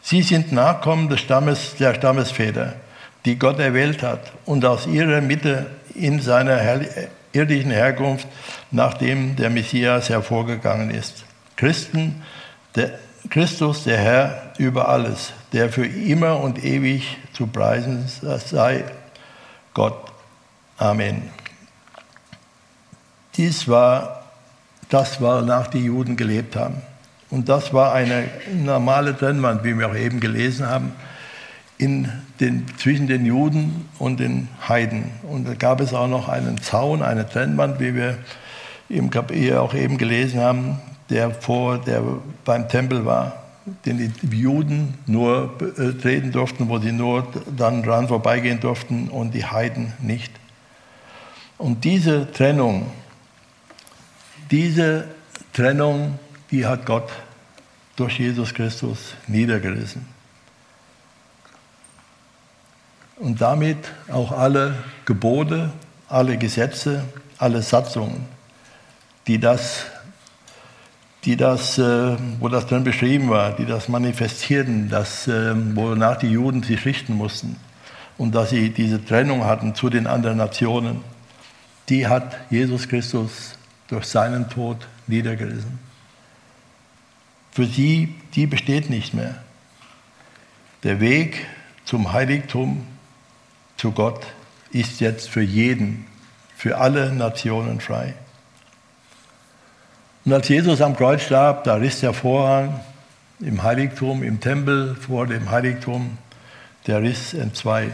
Sie 0.00 0.22
sind 0.22 0.50
Nachkommen 0.50 1.10
des 1.10 1.20
Stammes, 1.20 1.74
der 1.78 1.92
Stammesväter, 1.92 2.76
die 3.26 3.38
Gott 3.38 3.58
erwählt 3.58 4.02
hat 4.02 4.32
und 4.46 4.64
aus 4.64 4.86
ihrer 4.86 5.20
Mitte 5.20 5.66
in 5.94 6.20
seiner 6.20 6.58
irdischen 7.32 7.70
Herkunft, 7.70 8.26
nachdem 8.70 9.36
der 9.36 9.50
Messias 9.50 10.08
hervorgegangen 10.08 10.90
ist. 10.90 11.24
Christen, 11.56 12.22
der, 12.76 12.92
Christus, 13.28 13.84
der 13.84 13.98
Herr 13.98 14.52
über 14.56 14.88
alles, 14.88 15.32
der 15.56 15.70
für 15.70 15.86
immer 15.86 16.40
und 16.40 16.62
ewig 16.62 17.16
zu 17.32 17.46
preisen 17.46 18.04
sei 18.06 18.84
Gott. 19.72 19.96
Amen. 20.76 21.22
Dies 23.38 23.66
war, 23.66 24.26
das 24.90 25.22
war, 25.22 25.40
nach 25.40 25.68
die 25.68 25.86
Juden 25.86 26.16
gelebt 26.16 26.56
haben. 26.56 26.82
Und 27.30 27.48
das 27.48 27.72
war 27.72 27.94
eine 27.94 28.28
normale 28.52 29.16
Trennwand, 29.16 29.64
wie 29.64 29.78
wir 29.78 29.88
auch 29.88 29.96
eben 29.96 30.20
gelesen 30.20 30.68
haben, 30.68 30.92
in 31.78 32.12
den, 32.38 32.66
zwischen 32.76 33.06
den 33.06 33.24
Juden 33.24 33.88
und 33.98 34.20
den 34.20 34.48
Heiden. 34.68 35.10
Und 35.22 35.48
da 35.48 35.54
gab 35.54 35.80
es 35.80 35.94
auch 35.94 36.08
noch 36.08 36.28
einen 36.28 36.60
Zaun, 36.60 37.00
eine 37.00 37.26
Trennwand, 37.26 37.80
wie 37.80 37.94
wir 37.94 38.18
im 38.90 39.08
Kapitel 39.08 39.56
auch 39.56 39.72
eben 39.72 39.96
gelesen 39.96 40.38
haben, 40.38 40.80
der 41.08 41.30
vor, 41.30 41.78
der 41.78 42.02
beim 42.44 42.68
Tempel 42.68 43.06
war 43.06 43.45
den 43.84 44.12
die 44.22 44.36
Juden 44.36 44.94
nur 45.06 45.58
treten 46.00 46.32
durften, 46.32 46.68
wo 46.68 46.78
sie 46.78 46.92
nur 46.92 47.26
dann 47.56 47.82
dran 47.82 48.08
vorbeigehen 48.08 48.60
durften 48.60 49.08
und 49.08 49.32
die 49.32 49.44
Heiden 49.44 49.92
nicht. 50.00 50.32
Und 51.58 51.84
diese 51.84 52.30
Trennung, 52.32 52.90
diese 54.50 55.08
Trennung, 55.52 56.18
die 56.50 56.66
hat 56.66 56.86
Gott 56.86 57.10
durch 57.96 58.18
Jesus 58.18 58.54
Christus 58.54 59.14
niedergerissen. 59.26 60.06
Und 63.16 63.40
damit 63.40 63.78
auch 64.12 64.30
alle 64.30 64.74
Gebote, 65.06 65.72
alle 66.08 66.36
Gesetze, 66.36 67.04
alle 67.38 67.62
Satzungen, 67.62 68.26
die 69.26 69.40
das 69.40 69.86
die 71.26 71.36
das, 71.36 71.76
äh, 71.76 72.16
wo 72.38 72.48
das 72.48 72.66
dann 72.68 72.84
beschrieben 72.84 73.28
war, 73.28 73.56
die 73.56 73.66
das 73.66 73.88
manifestierten, 73.88 74.88
das, 74.88 75.26
äh, 75.26 75.54
wonach 75.74 76.16
die 76.16 76.28
Juden 76.28 76.62
sich 76.62 76.84
richten 76.84 77.14
mussten 77.14 77.56
und 78.16 78.34
dass 78.34 78.50
sie 78.50 78.70
diese 78.70 79.04
Trennung 79.04 79.44
hatten 79.44 79.74
zu 79.74 79.90
den 79.90 80.06
anderen 80.06 80.38
Nationen, 80.38 81.00
die 81.88 82.06
hat 82.06 82.36
Jesus 82.48 82.88
Christus 82.88 83.58
durch 83.88 84.06
seinen 84.06 84.48
Tod 84.48 84.86
niedergerissen. 85.08 85.80
Für 87.50 87.66
sie, 87.66 88.14
die 88.34 88.46
besteht 88.46 88.88
nicht 88.88 89.12
mehr. 89.12 89.34
Der 90.84 91.00
Weg 91.00 91.46
zum 91.84 92.12
Heiligtum, 92.12 92.86
zu 93.76 93.90
Gott, 93.90 94.24
ist 94.70 95.00
jetzt 95.00 95.28
für 95.28 95.42
jeden, 95.42 96.06
für 96.56 96.78
alle 96.78 97.12
Nationen 97.12 97.80
frei. 97.80 98.14
Und 100.26 100.32
als 100.32 100.48
Jesus 100.48 100.80
am 100.80 100.96
Kreuz 100.96 101.22
starb, 101.22 101.62
da 101.62 101.76
riss 101.76 102.00
der 102.00 102.12
Vorhang 102.12 102.80
im 103.38 103.62
Heiligtum, 103.62 104.24
im 104.24 104.40
Tempel 104.40 104.96
vor 104.96 105.28
dem 105.28 105.52
Heiligtum, 105.52 106.18
der 106.88 107.00
riss 107.00 107.32
in 107.32 107.54
zwei, 107.54 107.90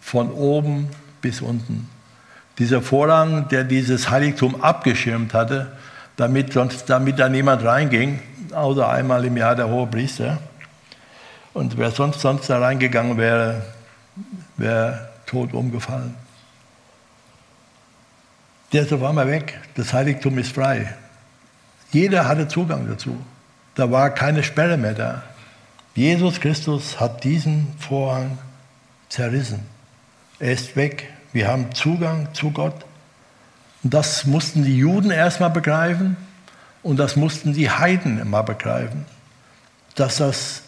von 0.00 0.30
oben 0.30 0.88
bis 1.20 1.40
unten. 1.40 1.90
Dieser 2.58 2.80
Vorhang, 2.80 3.48
der 3.48 3.64
dieses 3.64 4.08
Heiligtum 4.08 4.62
abgeschirmt 4.62 5.34
hatte, 5.34 5.72
damit, 6.16 6.52
sonst, 6.52 6.88
damit 6.88 7.18
da 7.18 7.28
niemand 7.28 7.64
reinging, 7.64 8.20
außer 8.54 8.88
einmal 8.88 9.24
im 9.24 9.36
Jahr 9.36 9.56
der 9.56 9.68
hohe 9.68 9.88
Priester. 9.88 10.38
Und 11.54 11.76
wer 11.76 11.90
sonst, 11.90 12.20
sonst 12.20 12.48
da 12.48 12.60
reingegangen 12.60 13.18
wäre, 13.18 13.62
wäre 14.56 15.08
tot 15.26 15.52
umgefallen. 15.52 16.14
Der 18.72 18.82
ist 18.82 18.92
auf 18.92 19.02
einmal 19.02 19.26
weg. 19.26 19.58
Das 19.74 19.92
Heiligtum 19.92 20.38
ist 20.38 20.52
frei. 20.52 20.94
Jeder 21.94 22.26
hatte 22.26 22.48
Zugang 22.48 22.88
dazu. 22.88 23.16
Da 23.76 23.90
war 23.90 24.10
keine 24.10 24.42
Sperre 24.42 24.76
mehr 24.76 24.94
da. 24.94 25.22
Jesus 25.94 26.40
Christus 26.40 26.98
hat 26.98 27.22
diesen 27.22 27.72
Vorhang 27.78 28.36
zerrissen. 29.08 29.60
Er 30.40 30.52
ist 30.52 30.74
weg. 30.74 31.08
Wir 31.32 31.46
haben 31.46 31.72
Zugang 31.72 32.34
zu 32.34 32.50
Gott. 32.50 32.74
Und 33.84 33.94
das 33.94 34.26
mussten 34.26 34.64
die 34.64 34.76
Juden 34.76 35.12
erstmal 35.12 35.50
begreifen 35.50 36.16
und 36.82 36.96
das 36.96 37.14
mussten 37.14 37.52
die 37.52 37.70
Heiden 37.70 38.18
immer 38.18 38.42
begreifen, 38.42 39.04
dass 39.94 40.16
das 40.16 40.62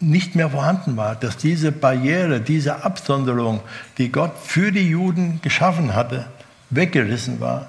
nicht 0.00 0.34
mehr 0.34 0.50
vorhanden 0.50 0.96
war, 0.96 1.14
dass 1.14 1.36
diese 1.36 1.70
Barriere, 1.70 2.40
diese 2.40 2.84
Absonderung, 2.84 3.60
die 3.98 4.10
Gott 4.10 4.32
für 4.42 4.72
die 4.72 4.88
Juden 4.88 5.40
geschaffen 5.42 5.94
hatte, 5.94 6.26
weggerissen 6.70 7.38
war. 7.40 7.68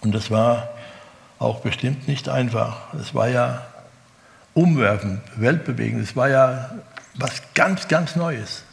Und 0.00 0.14
das 0.14 0.30
war 0.30 0.71
auch 1.42 1.60
bestimmt 1.60 2.08
nicht 2.08 2.28
einfach. 2.28 2.94
Es 2.94 3.14
war 3.14 3.28
ja 3.28 3.62
umwerfend, 4.54 5.20
weltbewegend. 5.36 6.02
Es 6.02 6.16
war 6.16 6.28
ja 6.28 6.70
was 7.14 7.42
ganz, 7.54 7.88
ganz 7.88 8.16
Neues. 8.16 8.64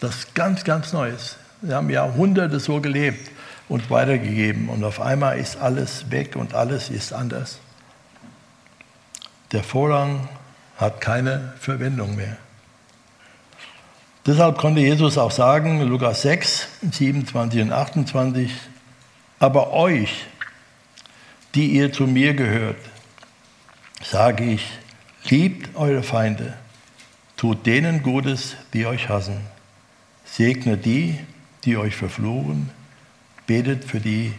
Das 0.00 0.34
ganz, 0.34 0.64
ganz 0.64 0.92
Neues. 0.92 1.36
Wir 1.60 1.76
haben 1.76 1.90
Jahrhunderte 1.90 2.60
so 2.60 2.80
gelebt 2.80 3.30
und 3.68 3.90
weitergegeben 3.90 4.68
und 4.68 4.84
auf 4.84 5.00
einmal 5.00 5.38
ist 5.38 5.56
alles 5.56 6.10
weg 6.10 6.36
und 6.36 6.54
alles 6.54 6.90
ist 6.90 7.12
anders. 7.12 7.58
Der 9.52 9.62
Vorrang 9.62 10.28
hat 10.76 11.00
keine 11.00 11.54
Verwendung 11.58 12.16
mehr. 12.16 12.36
Deshalb 14.26 14.58
konnte 14.58 14.80
Jesus 14.80 15.18
auch 15.18 15.30
sagen, 15.30 15.82
Lukas 15.82 16.22
6, 16.22 16.68
27 16.90 17.62
und 17.62 17.72
28, 17.72 18.50
aber 19.38 19.72
euch, 19.72 20.26
die 21.54 21.68
ihr 21.68 21.92
zu 21.92 22.06
mir 22.06 22.34
gehört, 22.34 22.80
sage 24.02 24.44
ich, 24.44 24.78
liebt 25.24 25.76
eure 25.76 26.02
Feinde, 26.02 26.54
tut 27.36 27.66
denen 27.66 28.02
Gutes, 28.02 28.56
die 28.72 28.86
euch 28.86 29.08
hassen, 29.08 29.40
segne 30.24 30.76
die, 30.76 31.18
die 31.64 31.76
euch 31.76 31.96
verfluchen, 31.96 32.70
betet 33.46 33.84
für 33.84 34.00
die, 34.00 34.34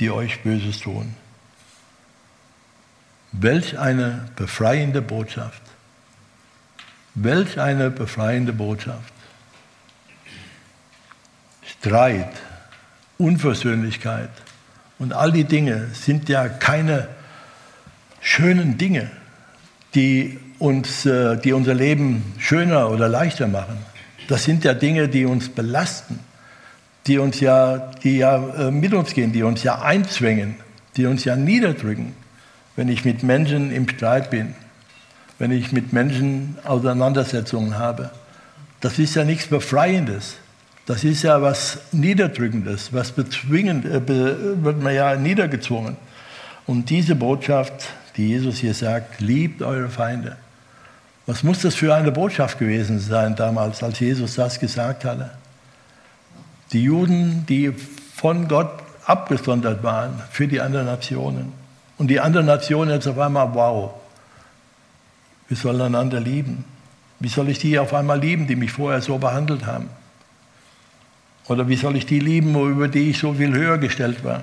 die 0.00 0.10
euch 0.10 0.42
Böses 0.42 0.80
tun. 0.80 1.14
Welch 3.32 3.78
eine 3.78 4.30
befreiende 4.36 5.02
Botschaft. 5.02 5.62
Welch 7.14 7.58
eine 7.58 7.90
befreiende 7.90 8.52
Botschaft. 8.52 9.12
Streit, 11.62 12.32
Unversöhnlichkeit, 13.18 14.30
und 14.98 15.12
all 15.12 15.32
die 15.32 15.44
Dinge 15.44 15.88
sind 15.92 16.28
ja 16.28 16.48
keine 16.48 17.08
schönen 18.20 18.78
Dinge, 18.78 19.10
die, 19.94 20.38
uns, 20.58 21.06
äh, 21.06 21.36
die 21.36 21.52
unser 21.52 21.74
Leben 21.74 22.34
schöner 22.38 22.90
oder 22.90 23.08
leichter 23.08 23.46
machen. 23.46 23.78
Das 24.28 24.44
sind 24.44 24.64
ja 24.64 24.74
Dinge, 24.74 25.08
die 25.08 25.24
uns 25.24 25.48
belasten, 25.48 26.18
die, 27.06 27.18
uns 27.18 27.40
ja, 27.40 27.92
die 28.02 28.18
ja 28.18 28.36
äh, 28.36 28.70
mit 28.70 28.94
uns 28.94 29.12
gehen, 29.12 29.32
die 29.32 29.42
uns 29.42 29.62
ja 29.62 29.82
einzwängen, 29.82 30.56
die 30.96 31.06
uns 31.06 31.24
ja 31.24 31.36
niederdrücken, 31.36 32.14
wenn 32.74 32.88
ich 32.88 33.04
mit 33.04 33.22
Menschen 33.22 33.70
im 33.70 33.88
Streit 33.88 34.30
bin, 34.30 34.54
wenn 35.38 35.50
ich 35.50 35.72
mit 35.72 35.92
Menschen 35.92 36.56
Auseinandersetzungen 36.64 37.78
habe. 37.78 38.10
Das 38.80 38.98
ist 38.98 39.14
ja 39.14 39.24
nichts 39.24 39.46
Befreiendes. 39.46 40.36
Das 40.86 41.02
ist 41.02 41.22
ja 41.22 41.42
was 41.42 41.80
Niederdrückendes, 41.90 42.92
was 42.92 43.10
bezwingend, 43.10 43.84
äh, 43.84 44.00
wird 44.08 44.80
man 44.80 44.94
ja 44.94 45.16
niedergezwungen. 45.16 45.96
Und 46.66 46.90
diese 46.90 47.16
Botschaft, 47.16 47.88
die 48.16 48.28
Jesus 48.28 48.58
hier 48.58 48.72
sagt, 48.72 49.20
liebt 49.20 49.62
eure 49.62 49.88
Feinde. 49.88 50.36
Was 51.26 51.42
muss 51.42 51.60
das 51.62 51.74
für 51.74 51.92
eine 51.92 52.12
Botschaft 52.12 52.60
gewesen 52.60 53.00
sein 53.00 53.34
damals, 53.34 53.82
als 53.82 53.98
Jesus 53.98 54.36
das 54.36 54.60
gesagt 54.60 55.04
hatte? 55.04 55.30
Die 56.72 56.84
Juden, 56.84 57.44
die 57.48 57.72
von 58.14 58.46
Gott 58.46 58.70
abgesondert 59.04 59.82
waren 59.82 60.22
für 60.30 60.46
die 60.46 60.60
anderen 60.60 60.86
Nationen. 60.86 61.52
Und 61.98 62.08
die 62.08 62.20
anderen 62.20 62.46
Nationen 62.46 62.90
jetzt 62.92 63.08
auf 63.08 63.18
einmal, 63.18 63.52
wow, 63.54 63.94
wir 65.48 65.56
sollen 65.56 65.80
einander 65.80 66.20
lieben. 66.20 66.64
Wie 67.18 67.28
soll 67.28 67.48
ich 67.48 67.58
die 67.58 67.78
auf 67.78 67.92
einmal 67.92 68.20
lieben, 68.20 68.46
die 68.46 68.56
mich 68.56 68.72
vorher 68.72 69.00
so 69.00 69.18
behandelt 69.18 69.66
haben? 69.66 69.88
Oder 71.48 71.68
wie 71.68 71.76
soll 71.76 71.96
ich 71.96 72.06
die 72.06 72.20
lieben, 72.20 72.54
über 72.54 72.88
die 72.88 73.10
ich 73.10 73.18
so 73.18 73.34
viel 73.34 73.52
höher 73.52 73.78
gestellt 73.78 74.24
war? 74.24 74.42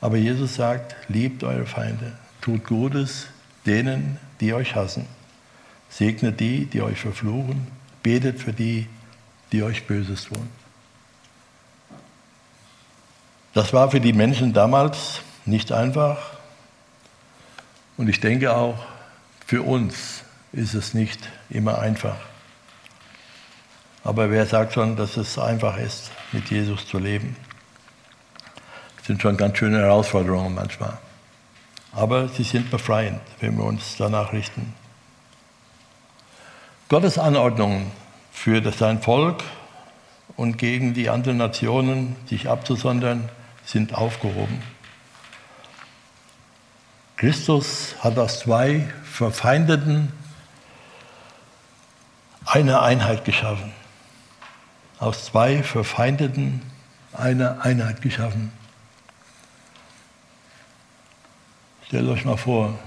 Aber 0.00 0.16
Jesus 0.16 0.54
sagt, 0.54 0.96
liebt 1.08 1.44
eure 1.44 1.66
Feinde, 1.66 2.12
tut 2.40 2.64
Gutes 2.64 3.26
denen, 3.66 4.18
die 4.40 4.54
euch 4.54 4.74
hassen. 4.74 5.06
Segnet 5.90 6.40
die, 6.40 6.66
die 6.66 6.82
euch 6.82 7.00
verfluchen, 7.00 7.66
betet 8.02 8.40
für 8.40 8.52
die, 8.52 8.86
die 9.52 9.62
euch 9.62 9.86
Böses 9.86 10.24
tun. 10.24 10.48
Das 13.52 13.72
war 13.72 13.90
für 13.90 14.00
die 14.00 14.12
Menschen 14.12 14.52
damals 14.52 15.20
nicht 15.44 15.72
einfach. 15.72 16.38
Und 17.96 18.08
ich 18.08 18.20
denke 18.20 18.54
auch, 18.54 18.78
für 19.46 19.62
uns 19.62 20.22
ist 20.52 20.74
es 20.74 20.94
nicht 20.94 21.28
immer 21.50 21.80
einfach. 21.80 22.16
Aber 24.02 24.30
wer 24.30 24.46
sagt 24.46 24.72
schon, 24.72 24.96
dass 24.96 25.16
es 25.16 25.38
einfach 25.38 25.76
ist, 25.76 26.10
mit 26.32 26.50
Jesus 26.50 26.86
zu 26.86 26.98
leben? 26.98 27.36
Das 28.96 29.06
sind 29.06 29.20
schon 29.20 29.36
ganz 29.36 29.58
schöne 29.58 29.78
Herausforderungen 29.78 30.54
manchmal. 30.54 30.96
Aber 31.92 32.28
sie 32.28 32.44
sind 32.44 32.70
befreiend, 32.70 33.20
wenn 33.40 33.56
wir 33.58 33.64
uns 33.64 33.96
danach 33.98 34.32
richten. 34.32 34.74
Gottes 36.88 37.18
Anordnungen 37.18 37.90
für 38.32 38.62
sein 38.72 39.02
Volk 39.02 39.42
und 40.36 40.56
gegen 40.56 40.94
die 40.94 41.10
anderen 41.10 41.36
Nationen 41.36 42.16
sich 42.26 42.48
abzusondern, 42.48 43.28
sind 43.64 43.94
aufgehoben. 43.94 44.62
Christus 47.16 47.94
hat 48.00 48.18
aus 48.18 48.40
zwei 48.40 48.88
Verfeindeten 49.04 50.10
eine 52.46 52.80
Einheit 52.80 53.24
geschaffen 53.26 53.72
aus 55.00 55.24
zwei 55.24 55.62
Verfeindeten 55.62 56.60
eine 57.14 57.62
Einheit 57.62 58.02
geschaffen. 58.02 58.52
Stellt 61.86 62.08
euch 62.08 62.24
mal 62.24 62.36
vor, 62.36 62.78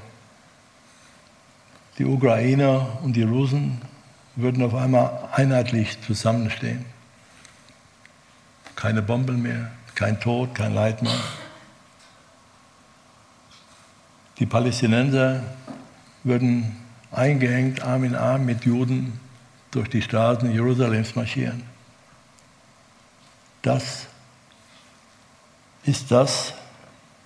die 1.97 2.05
Ukrainer 2.05 2.99
und 3.01 3.13
die 3.13 3.23
Russen 3.23 3.81
würden 4.35 4.63
auf 4.63 4.75
einmal 4.75 5.29
einheitlich 5.33 6.01
zusammenstehen. 6.01 6.85
Keine 8.75 9.01
Bomben 9.01 9.41
mehr, 9.41 9.71
kein 9.95 10.19
Tod, 10.19 10.55
kein 10.55 10.73
Leid 10.73 11.01
mehr. 11.01 11.19
Die 14.39 14.45
Palästinenser 14.45 15.43
würden 16.23 16.75
eingehängt, 17.11 17.83
Arm 17.83 18.03
in 18.03 18.15
Arm 18.15 18.45
mit 18.45 18.65
Juden 18.65 19.19
durch 19.71 19.89
die 19.89 20.01
Straßen 20.01 20.51
Jerusalems 20.51 21.15
marschieren. 21.15 21.72
Das 23.63 24.07
ist 25.85 26.11
das, 26.11 26.53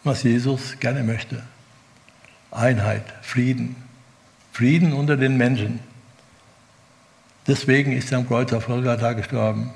was 0.04 0.24
Jesus 0.24 0.80
gerne 0.80 1.04
möchte. 1.04 1.44
Einheit, 2.52 3.04
Frieden. 3.22 3.76
Frieden 4.54 4.94
unter 4.94 5.18
den 5.18 5.36
Menschen. 5.36 5.80
Deswegen 7.48 7.92
ist 7.92 8.12
er 8.12 8.20
am 8.20 8.28
Kreuz 8.28 8.54
auf 8.54 8.68
Golgatha 8.68 9.14
gestorben. 9.14 9.72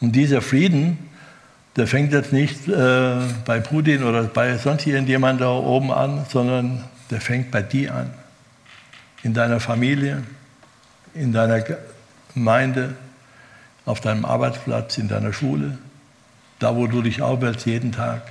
Und 0.00 0.12
dieser 0.12 0.42
Frieden, 0.42 0.98
der 1.76 1.86
fängt 1.86 2.12
jetzt 2.12 2.32
nicht 2.32 2.68
äh, 2.68 3.20
bei 3.44 3.60
Putin 3.60 4.02
oder 4.02 4.24
bei 4.24 4.58
sonst 4.58 4.86
irgendjemand 4.86 5.40
da 5.40 5.50
oben 5.50 5.90
an, 5.90 6.26
sondern 6.28 6.84
der 7.10 7.20
fängt 7.20 7.50
bei 7.50 7.62
dir 7.62 7.94
an. 7.94 8.10
In 9.22 9.32
deiner 9.32 9.58
Familie, 9.58 10.22
in 11.14 11.32
deiner 11.32 11.64
Gemeinde, 12.34 12.94
auf 13.88 14.00
deinem 14.00 14.26
Arbeitsplatz, 14.26 14.98
in 14.98 15.08
deiner 15.08 15.32
Schule, 15.32 15.78
da 16.58 16.76
wo 16.76 16.86
du 16.86 17.00
dich 17.00 17.22
aufwärtst 17.22 17.64
jeden 17.64 17.90
Tag. 17.90 18.22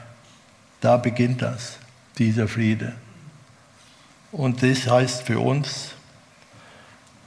Da 0.81 0.97
beginnt 0.97 1.41
das, 1.41 1.77
dieser 2.19 2.47
Friede. 2.47 2.93
Und 4.31 4.61
das 4.61 4.87
heißt 4.87 5.23
für 5.23 5.39
uns, 5.39 5.93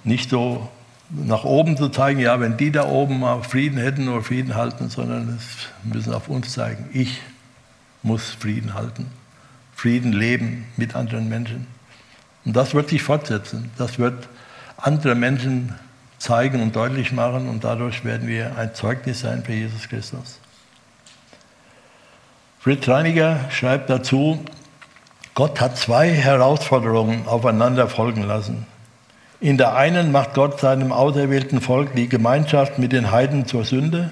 nicht 0.04 0.30
so 0.30 0.68
nach 1.10 1.42
oben 1.42 1.76
zu 1.76 1.88
zeigen, 1.88 2.20
ja, 2.20 2.38
wenn 2.38 2.56
die 2.56 2.70
da 2.70 2.84
oben 2.88 3.18
mal 3.18 3.42
Frieden 3.42 3.78
hätten 3.78 4.08
oder 4.08 4.22
Frieden 4.22 4.54
halten, 4.54 4.88
sondern 4.90 5.36
es 5.36 5.66
müssen 5.82 6.14
auf 6.14 6.28
uns 6.28 6.52
zeigen, 6.52 6.88
ich 6.92 7.20
muss 8.04 8.30
Frieden 8.30 8.74
halten, 8.74 9.06
Frieden 9.74 10.12
leben 10.12 10.66
mit 10.76 10.94
anderen 10.94 11.28
Menschen. 11.28 11.66
Und 12.44 12.54
das 12.54 12.74
wird 12.74 12.90
sich 12.90 13.02
fortsetzen. 13.02 13.70
Das 13.76 13.98
wird 13.98 14.28
andere 14.76 15.16
Menschen 15.16 15.74
zeigen 16.20 16.62
und 16.62 16.76
deutlich 16.76 17.10
machen 17.10 17.48
und 17.48 17.64
dadurch 17.64 18.04
werden 18.04 18.28
wir 18.28 18.56
ein 18.56 18.74
Zeugnis 18.74 19.20
sein 19.20 19.42
für 19.42 19.54
Jesus 19.54 19.88
Christus. 19.88 20.38
Fritz 22.60 22.86
Reiniger 22.86 23.40
schreibt 23.50 23.88
dazu, 23.88 24.38
Gott 25.34 25.60
hat 25.62 25.78
zwei 25.78 26.10
Herausforderungen 26.10 27.26
aufeinander 27.26 27.88
folgen 27.88 28.22
lassen. 28.22 28.66
In 29.40 29.56
der 29.56 29.74
einen 29.74 30.12
macht 30.12 30.34
Gott 30.34 30.60
seinem 30.60 30.92
auserwählten 30.92 31.62
Volk 31.62 31.94
die 31.94 32.10
Gemeinschaft 32.10 32.78
mit 32.78 32.92
den 32.92 33.10
Heiden 33.10 33.46
zur 33.46 33.64
Sünde. 33.64 34.10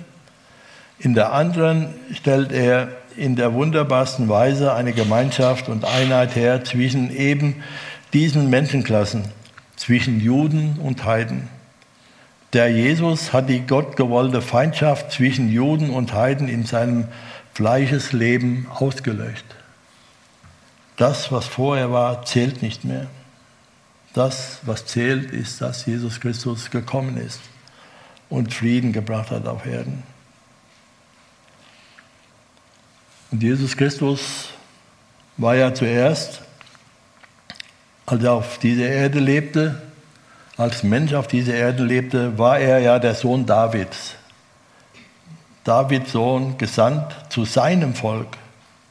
In 0.99 1.13
der 1.13 1.33
anderen 1.33 1.95
stellt 2.15 2.51
er 2.53 2.89
in 3.19 3.37
der 3.37 3.53
wunderbarsten 3.53 4.31
Weise 4.31 4.73
eine 4.73 4.95
Gemeinschaft 4.95 5.69
und 5.69 5.85
Einheit 5.85 6.35
her 6.35 6.65
zwischen 6.65 7.15
eben 7.15 7.63
diesen 8.15 8.49
Menschenklassen, 8.49 9.25
zwischen 9.77 10.21
Juden 10.21 10.79
und 10.83 11.05
Heiden. 11.05 11.58
Der 12.53 12.71
Jesus 12.71 13.33
hat 13.33 13.49
die 13.49 13.67
gottgewollte 13.67 14.41
Feindschaft 14.41 15.13
zwischen 15.13 15.51
Juden 15.51 15.91
und 15.91 16.15
Heiden 16.15 16.49
in 16.49 16.65
seinem 16.65 17.09
Fleischesleben 17.53 18.67
ausgelöscht. 18.71 19.45
Das, 20.97 21.31
was 21.31 21.47
vorher 21.47 21.93
war, 21.93 22.25
zählt 22.25 22.63
nicht 22.63 22.85
mehr. 22.85 23.07
Das, 24.15 24.61
was 24.63 24.87
zählt, 24.87 25.31
ist, 25.31 25.61
dass 25.61 25.85
Jesus 25.85 26.21
Christus 26.21 26.71
gekommen 26.71 27.19
ist 27.19 27.41
und 28.31 28.55
Frieden 28.55 28.93
gebracht 28.93 29.31
hat 29.31 29.47
auf 29.47 29.67
Erden. 29.67 30.03
Und 33.31 33.43
Jesus 33.43 33.77
Christus 33.77 34.49
war 35.37 35.55
ja 35.55 35.75
zuerst, 35.75 36.41
als 38.07 38.25
er 38.25 38.33
auf 38.33 38.59
dieser 38.59 38.89
Erde 38.89 39.21
lebte, 39.21 39.83
als 40.59 40.83
Mensch 40.83 41.15
auf 41.15 41.29
dieser 41.29 41.55
Erde 41.55 41.85
lebte, 41.85 42.37
war 42.37 42.59
er 42.59 42.81
ja 42.81 42.99
der 42.99 43.15
Sohn 43.15 43.47
Davids. 43.47 44.17
Davids 45.63 46.13
Sohn 46.13 46.59
gesandt 46.59 47.15
zu 47.29 47.45
seinem 47.45 47.95
Volk, 47.95 48.37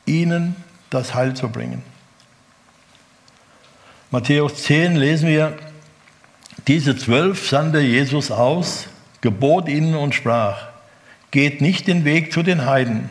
ihnen 0.05 0.55
das 0.89 1.13
Heil 1.13 1.33
zu 1.33 1.49
bringen. 1.49 1.83
Matthäus 4.11 4.63
10 4.63 4.95
lesen 4.95 5.27
wir, 5.27 5.57
diese 6.67 6.95
zwölf 6.95 7.49
sandte 7.49 7.81
Jesus 7.81 8.31
aus, 8.31 8.87
gebot 9.19 9.67
ihnen 9.67 9.95
und 9.95 10.15
sprach, 10.15 10.67
geht 11.31 11.59
nicht 11.59 11.87
den 11.87 12.05
Weg 12.05 12.31
zu 12.31 12.43
den 12.43 12.65
Heiden, 12.65 13.09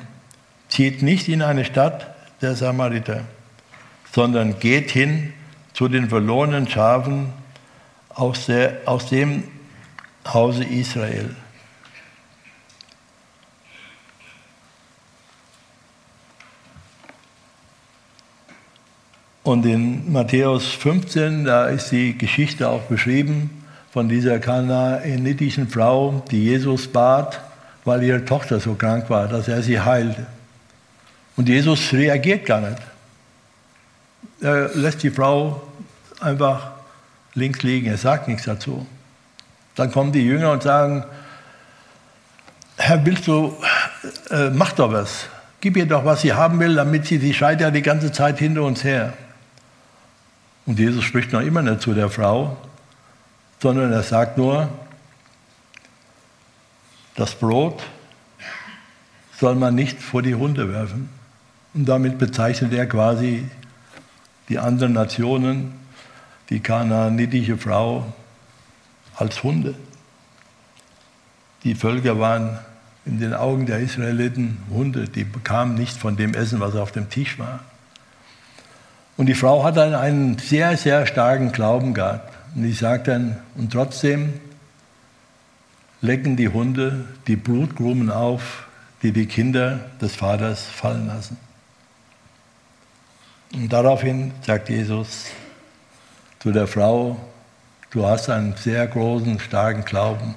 zieht 0.68 1.02
nicht 1.02 1.28
in 1.28 1.42
eine 1.42 1.66
Stadt 1.66 2.14
der 2.40 2.56
Samariter, 2.56 3.24
sondern 4.14 4.58
geht 4.58 4.90
hin 4.90 5.34
zu 5.74 5.88
den 5.88 6.08
verlorenen 6.08 6.66
Schafen 6.68 7.32
aus, 8.16 8.46
der, 8.46 8.78
aus 8.86 9.08
dem 9.10 9.44
Hause 10.26 10.64
Israel. 10.64 11.36
Und 19.42 19.64
in 19.64 20.10
Matthäus 20.10 20.66
15, 20.66 21.44
da 21.44 21.66
ist 21.66 21.92
die 21.92 22.18
Geschichte 22.18 22.68
auch 22.68 22.82
beschrieben 22.82 23.62
von 23.92 24.08
dieser 24.08 24.40
kanaanitischen 24.40 25.68
Frau, 25.68 26.24
die 26.30 26.42
Jesus 26.42 26.88
bat, 26.88 27.40
weil 27.84 28.02
ihre 28.02 28.24
Tochter 28.24 28.58
so 28.58 28.74
krank 28.74 29.08
war, 29.08 29.28
dass 29.28 29.46
er 29.46 29.62
sie 29.62 29.80
heilte. 29.80 30.26
Und 31.36 31.48
Jesus 31.48 31.92
reagiert 31.92 32.44
gar 32.44 32.60
nicht. 32.60 32.82
Er 34.40 34.74
lässt 34.74 35.02
die 35.02 35.10
Frau 35.10 35.62
einfach 36.18 36.75
links 37.36 37.62
liegen, 37.62 37.86
er 37.86 37.98
sagt 37.98 38.28
nichts 38.28 38.44
dazu. 38.44 38.86
Dann 39.74 39.92
kommen 39.92 40.12
die 40.12 40.24
Jünger 40.24 40.52
und 40.52 40.62
sagen, 40.62 41.04
Herr, 42.78 43.04
willst 43.06 43.26
du, 43.26 43.56
äh, 44.30 44.50
mach 44.50 44.72
doch 44.72 44.92
was. 44.92 45.26
Gib 45.60 45.76
ihr 45.76 45.86
doch, 45.86 46.04
was 46.04 46.20
sie 46.20 46.32
haben 46.32 46.58
will, 46.60 46.74
damit 46.74 47.06
sie, 47.06 47.18
sie 47.18 47.32
schreit 47.32 47.60
ja 47.60 47.70
die 47.70 47.82
ganze 47.82 48.12
Zeit 48.12 48.38
hinter 48.38 48.62
uns 48.62 48.84
her. 48.84 49.14
Und 50.66 50.78
Jesus 50.78 51.04
spricht 51.04 51.32
noch 51.32 51.40
immer 51.40 51.62
nicht 51.62 51.80
zu 51.80 51.94
der 51.94 52.10
Frau, 52.10 52.56
sondern 53.60 53.92
er 53.92 54.02
sagt 54.02 54.36
nur, 54.36 54.68
das 57.14 57.34
Brot 57.34 57.82
soll 59.38 59.54
man 59.54 59.74
nicht 59.74 60.02
vor 60.02 60.22
die 60.22 60.34
Hunde 60.34 60.72
werfen. 60.72 61.08
Und 61.72 61.86
damit 61.86 62.18
bezeichnet 62.18 62.72
er 62.72 62.86
quasi 62.86 63.48
die 64.48 64.58
anderen 64.58 64.92
Nationen, 64.92 65.74
die 66.50 66.60
kanaanitische 66.60 67.58
Frau, 67.58 68.12
als 69.16 69.42
Hunde. 69.42 69.74
Die 71.64 71.74
Völker 71.74 72.20
waren 72.20 72.58
in 73.04 73.18
den 73.18 73.34
Augen 73.34 73.66
der 73.66 73.78
Israeliten 73.78 74.58
Hunde, 74.70 75.08
die 75.08 75.24
bekamen 75.24 75.74
nicht 75.74 75.96
von 75.96 76.16
dem 76.16 76.34
Essen, 76.34 76.60
was 76.60 76.76
auf 76.76 76.92
dem 76.92 77.08
Tisch 77.08 77.38
war. 77.38 77.60
Und 79.16 79.26
die 79.26 79.34
Frau 79.34 79.64
hat 79.64 79.76
dann 79.76 79.94
einen 79.94 80.38
sehr, 80.38 80.76
sehr 80.76 81.06
starken 81.06 81.52
Glauben 81.52 81.94
gehabt. 81.94 82.34
Und 82.54 82.64
ich 82.64 82.78
sage 82.78 83.04
dann, 83.04 83.38
und 83.54 83.72
trotzdem 83.72 84.34
lecken 86.02 86.36
die 86.36 86.48
Hunde 86.48 87.06
die 87.26 87.36
Blutkrumen 87.36 88.10
auf, 88.10 88.66
die 89.02 89.12
die 89.12 89.26
Kinder 89.26 89.80
des 90.00 90.14
Vaters 90.14 90.64
fallen 90.64 91.06
lassen. 91.06 91.38
Und 93.54 93.72
daraufhin 93.72 94.32
sagt 94.42 94.68
Jesus 94.68 95.26
zu 96.38 96.52
der 96.52 96.66
Frau, 96.66 97.18
du 97.90 98.06
hast 98.06 98.28
einen 98.30 98.56
sehr 98.56 98.86
großen, 98.86 99.40
starken 99.40 99.84
Glauben. 99.84 100.34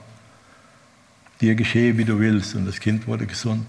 Dir 1.42 1.56
geschehe, 1.56 1.98
wie 1.98 2.06
du 2.06 2.20
willst. 2.20 2.56
Und 2.56 2.66
das 2.66 2.80
Kind 2.80 3.08
wurde 3.08 3.26
gesund. 3.26 3.66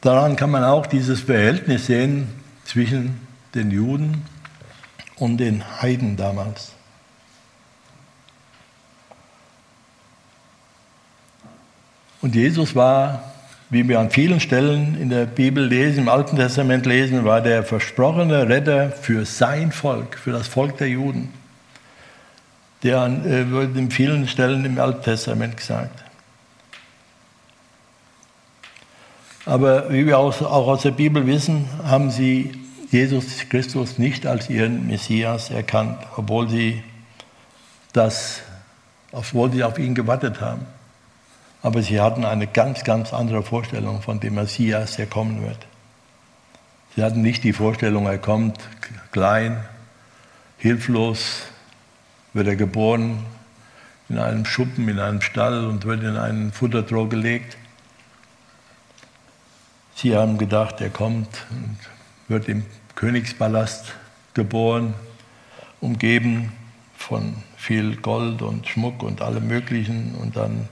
Daran 0.00 0.36
kann 0.36 0.50
man 0.50 0.64
auch 0.64 0.86
dieses 0.86 1.20
Verhältnis 1.20 1.86
sehen 1.86 2.28
zwischen 2.64 3.20
den 3.54 3.70
Juden 3.70 4.24
und 5.16 5.38
den 5.38 5.80
Heiden 5.80 6.16
damals. 6.16 6.72
Und 12.20 12.36
Jesus 12.36 12.74
war, 12.74 13.31
wie 13.72 13.88
wir 13.88 14.00
an 14.00 14.10
vielen 14.10 14.38
Stellen 14.38 15.00
in 15.00 15.08
der 15.08 15.24
Bibel 15.24 15.64
lesen, 15.64 16.00
im 16.00 16.08
Alten 16.10 16.36
Testament 16.36 16.84
lesen, 16.84 17.24
war 17.24 17.40
der 17.40 17.64
versprochene 17.64 18.46
Retter 18.46 18.90
für 18.90 19.24
sein 19.24 19.72
Volk, 19.72 20.18
für 20.18 20.30
das 20.30 20.46
Volk 20.46 20.76
der 20.76 20.90
Juden. 20.90 21.32
Der 22.82 23.06
äh, 23.06 23.50
wird 23.50 23.74
in 23.74 23.90
vielen 23.90 24.28
Stellen 24.28 24.66
im 24.66 24.78
Alten 24.78 25.02
Testament 25.02 25.56
gesagt. 25.56 26.04
Aber 29.46 29.90
wie 29.90 30.06
wir 30.06 30.18
auch 30.18 30.42
aus 30.42 30.82
der 30.82 30.90
Bibel 30.90 31.26
wissen, 31.26 31.64
haben 31.82 32.10
sie 32.10 32.52
Jesus 32.90 33.48
Christus 33.48 33.96
nicht 33.96 34.26
als 34.26 34.50
ihren 34.50 34.86
Messias 34.86 35.50
erkannt, 35.50 35.96
obwohl 36.18 36.46
sie 36.50 36.84
das, 37.94 38.42
obwohl 39.12 39.50
sie 39.50 39.64
auf 39.64 39.78
ihn 39.78 39.94
gewartet 39.94 40.42
haben. 40.42 40.66
Aber 41.62 41.82
sie 41.82 42.00
hatten 42.00 42.24
eine 42.24 42.46
ganz, 42.46 42.84
ganz 42.84 43.12
andere 43.12 43.42
Vorstellung 43.42 44.02
von 44.02 44.20
dem 44.20 44.34
Messias, 44.34 44.96
der 44.96 45.06
kommen 45.06 45.42
wird. 45.42 45.66
Sie 46.94 47.02
hatten 47.02 47.22
nicht 47.22 47.44
die 47.44 47.52
Vorstellung, 47.52 48.06
er 48.06 48.18
kommt 48.18 48.58
klein, 49.12 49.64
hilflos, 50.58 51.42
wird 52.32 52.48
er 52.48 52.56
geboren 52.56 53.24
in 54.08 54.18
einem 54.18 54.44
Schuppen, 54.44 54.88
in 54.88 54.98
einem 54.98 55.22
Stall 55.22 55.64
und 55.64 55.84
wird 55.84 56.02
in 56.02 56.16
einen 56.16 56.52
Futtertroh 56.52 57.06
gelegt. 57.06 57.56
Sie 59.94 60.14
haben 60.14 60.36
gedacht, 60.36 60.80
er 60.80 60.90
kommt 60.90 61.46
und 61.50 61.78
wird 62.28 62.48
im 62.48 62.64
Königspalast 62.94 63.94
geboren, 64.34 64.94
umgeben 65.80 66.52
von 66.96 67.36
viel 67.56 67.96
Gold 67.96 68.42
und 68.42 68.68
Schmuck 68.68 69.02
und 69.02 69.22
allem 69.22 69.46
Möglichen. 69.46 70.14
Und 70.20 70.36
dann, 70.36 70.68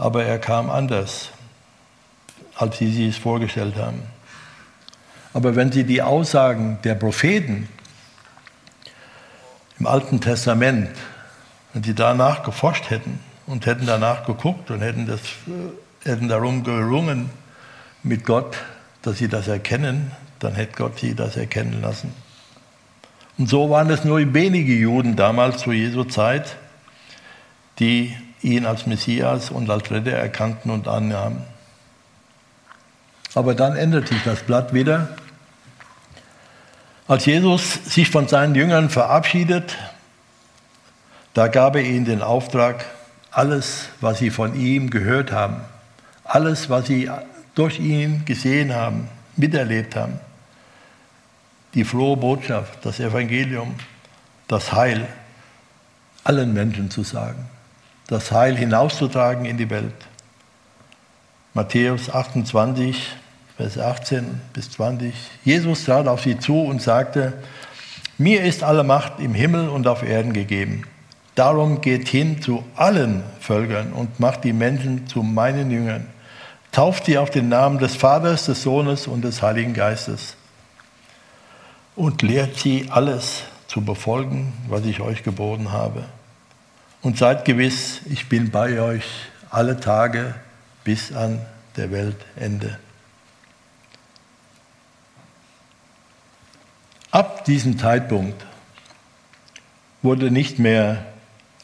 aber 0.00 0.24
er 0.24 0.38
kam 0.38 0.70
anders. 0.70 1.30
als 2.56 2.76
sie 2.76 2.92
sich 2.92 3.08
es 3.08 3.16
vorgestellt 3.16 3.76
haben. 3.76 4.02
Aber 5.32 5.56
wenn 5.56 5.72
Sie 5.72 5.84
die 5.84 6.02
Aussagen 6.02 6.78
der 6.84 6.94
Propheten 6.94 7.68
im 9.78 9.86
Alten 9.86 10.20
Testament, 10.20 10.90
wenn 11.72 11.82
Sie 11.82 11.94
danach 11.94 12.42
geforscht 12.42 12.90
hätten 12.90 13.18
und 13.46 13.64
hätten 13.64 13.86
danach 13.86 14.26
geguckt 14.26 14.70
und 14.70 14.82
hätten, 14.82 15.06
das, 15.06 15.20
hätten 16.04 16.28
darum 16.28 16.64
gerungen 16.64 17.30
mit 18.02 18.26
Gott, 18.26 18.58
dass 19.00 19.16
Sie 19.16 19.28
das 19.28 19.48
erkennen, 19.48 20.10
dann 20.40 20.54
hätte 20.54 20.76
Gott 20.76 20.98
Sie 20.98 21.14
das 21.14 21.38
erkennen 21.38 21.80
lassen. 21.80 22.12
Und 23.38 23.48
so 23.48 23.70
waren 23.70 23.88
es 23.88 24.04
nur 24.04 24.18
wenige 24.34 24.74
Juden 24.74 25.16
damals 25.16 25.62
zu 25.62 25.72
Jesu 25.72 26.04
Zeit, 26.04 26.56
die 27.78 28.14
ihn 28.42 28.66
als 28.66 28.86
Messias 28.86 29.50
und 29.50 29.68
als 29.70 29.90
Retter 29.90 30.12
erkannten 30.12 30.70
und 30.70 30.88
annahmen. 30.88 31.44
Aber 33.34 33.54
dann 33.54 33.76
ändert 33.76 34.08
sich 34.08 34.22
das 34.24 34.42
Blatt 34.42 34.74
wieder. 34.74 35.08
Als 37.06 37.26
Jesus 37.26 37.74
sich 37.84 38.10
von 38.10 38.28
seinen 38.28 38.54
Jüngern 38.54 38.90
verabschiedet, 38.90 39.76
da 41.34 41.48
gab 41.48 41.76
er 41.76 41.82
ihnen 41.82 42.04
den 42.04 42.22
Auftrag, 42.22 42.84
alles, 43.30 43.88
was 44.00 44.18
sie 44.18 44.30
von 44.30 44.54
ihm 44.54 44.90
gehört 44.90 45.30
haben, 45.30 45.60
alles, 46.24 46.70
was 46.70 46.86
sie 46.86 47.10
durch 47.54 47.78
ihn 47.78 48.24
gesehen 48.24 48.74
haben, 48.74 49.08
miterlebt 49.36 49.94
haben, 49.94 50.18
die 51.74 51.84
frohe 51.84 52.16
Botschaft, 52.16 52.84
das 52.84 52.98
Evangelium, 52.98 53.74
das 54.48 54.72
Heil 54.72 55.06
allen 56.24 56.52
Menschen 56.52 56.90
zu 56.90 57.02
sagen, 57.02 57.48
das 58.10 58.32
Heil 58.32 58.56
hinauszutragen 58.56 59.44
in 59.44 59.56
die 59.56 59.70
Welt. 59.70 59.94
Matthäus 61.54 62.10
28, 62.12 63.08
Vers 63.56 63.78
18 63.78 64.40
bis 64.52 64.70
20. 64.72 65.14
Jesus 65.44 65.84
trat 65.84 66.08
auf 66.08 66.20
sie 66.20 66.38
zu 66.38 66.60
und 66.60 66.82
sagte, 66.82 67.34
mir 68.18 68.42
ist 68.44 68.64
alle 68.64 68.82
Macht 68.82 69.20
im 69.20 69.32
Himmel 69.32 69.68
und 69.68 69.86
auf 69.86 70.02
Erden 70.02 70.32
gegeben. 70.32 70.82
Darum 71.36 71.80
geht 71.80 72.08
hin 72.08 72.42
zu 72.42 72.64
allen 72.74 73.22
Völkern 73.38 73.92
und 73.92 74.18
macht 74.18 74.42
die 74.42 74.52
Menschen 74.52 75.06
zu 75.06 75.22
meinen 75.22 75.70
Jüngern. 75.70 76.06
Tauft 76.72 77.06
sie 77.06 77.16
auf 77.16 77.30
den 77.30 77.48
Namen 77.48 77.78
des 77.78 77.94
Vaters, 77.94 78.46
des 78.46 78.62
Sohnes 78.62 79.06
und 79.06 79.22
des 79.22 79.40
Heiligen 79.40 79.72
Geistes. 79.72 80.36
Und 81.94 82.22
lehrt 82.22 82.58
sie 82.58 82.88
alles 82.90 83.44
zu 83.68 83.82
befolgen, 83.82 84.52
was 84.68 84.84
ich 84.84 85.00
euch 85.00 85.22
geboten 85.22 85.70
habe. 85.70 86.04
Und 87.02 87.16
seid 87.16 87.44
gewiss, 87.44 88.00
ich 88.10 88.28
bin 88.28 88.50
bei 88.50 88.80
euch 88.80 89.04
alle 89.48 89.80
Tage 89.80 90.34
bis 90.84 91.12
an 91.12 91.40
der 91.76 91.90
Weltende. 91.90 92.78
Ab 97.10 97.44
diesem 97.44 97.78
Zeitpunkt 97.78 98.44
wurde 100.02 100.30
nicht 100.30 100.58
mehr 100.58 101.04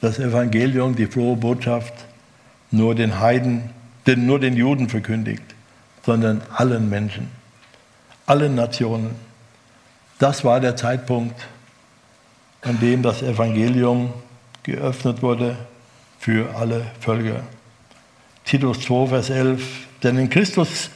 das 0.00 0.18
Evangelium, 0.18 0.96
die 0.96 1.06
frohe 1.06 1.36
Botschaft, 1.36 1.94
nur 2.70 2.94
den 2.94 3.20
Heiden, 3.20 3.70
denn 4.06 4.26
nur 4.26 4.40
den 4.40 4.56
Juden 4.56 4.88
verkündigt, 4.88 5.42
sondern 6.04 6.42
allen 6.52 6.88
Menschen, 6.88 7.30
allen 8.26 8.54
Nationen. 8.54 9.14
Das 10.18 10.44
war 10.44 10.60
der 10.60 10.76
Zeitpunkt, 10.76 11.46
an 12.62 12.80
dem 12.80 13.02
das 13.02 13.22
Evangelium 13.22 14.12
geöffnet 14.66 15.22
wurde 15.22 15.56
für 16.18 16.54
alle 16.54 16.86
Völker. 17.00 17.40
Titus 18.44 18.80
2, 18.82 19.06
Vers 19.08 19.30
11. 19.30 19.62
Denn 20.02 20.18
in 20.18 20.28
Christus 20.28 20.90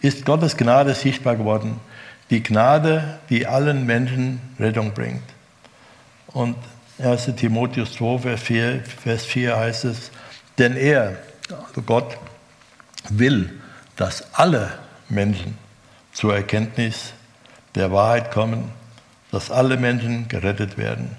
ist 0.00 0.24
Gottes 0.24 0.56
Gnade 0.56 0.94
sichtbar 0.94 1.36
geworden 1.36 1.80
die 2.30 2.42
Gnade, 2.42 3.18
die 3.28 3.46
allen 3.46 3.84
Menschen 3.86 4.40
Rettung 4.58 4.92
bringt. 4.92 5.22
Und 6.28 6.56
1 6.98 7.34
Timotheus 7.36 7.92
2, 7.94 8.18
Vers 8.18 8.42
4, 8.42 8.84
Vers 9.02 9.24
4 9.24 9.56
heißt 9.56 9.84
es, 9.86 10.10
denn 10.58 10.76
er, 10.76 11.16
also 11.48 11.82
Gott, 11.82 12.16
will, 13.08 13.60
dass 13.96 14.32
alle 14.34 14.78
Menschen 15.08 15.58
zur 16.12 16.34
Erkenntnis 16.34 17.12
der 17.74 17.90
Wahrheit 17.90 18.30
kommen, 18.30 18.70
dass 19.32 19.50
alle 19.50 19.76
Menschen 19.76 20.28
gerettet 20.28 20.78
werden. 20.78 21.16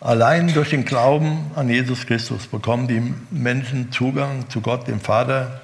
Allein 0.00 0.52
durch 0.54 0.70
den 0.70 0.84
Glauben 0.84 1.50
an 1.56 1.68
Jesus 1.68 2.06
Christus 2.06 2.46
bekommen 2.46 2.86
die 2.86 3.14
Menschen 3.30 3.90
Zugang 3.90 4.48
zu 4.48 4.60
Gott, 4.60 4.86
dem 4.86 5.00
Vater, 5.00 5.60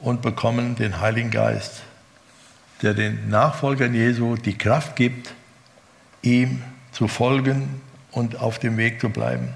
und 0.00 0.20
bekommen 0.20 0.76
den 0.76 1.00
Heiligen 1.00 1.30
Geist 1.30 1.82
der 2.82 2.94
den 2.94 3.28
Nachfolgern 3.30 3.94
Jesu 3.94 4.36
die 4.36 4.56
Kraft 4.56 4.96
gibt, 4.96 5.32
ihm 6.22 6.62
zu 6.92 7.08
folgen 7.08 7.80
und 8.10 8.40
auf 8.40 8.58
dem 8.58 8.76
Weg 8.76 9.00
zu 9.00 9.08
bleiben. 9.08 9.48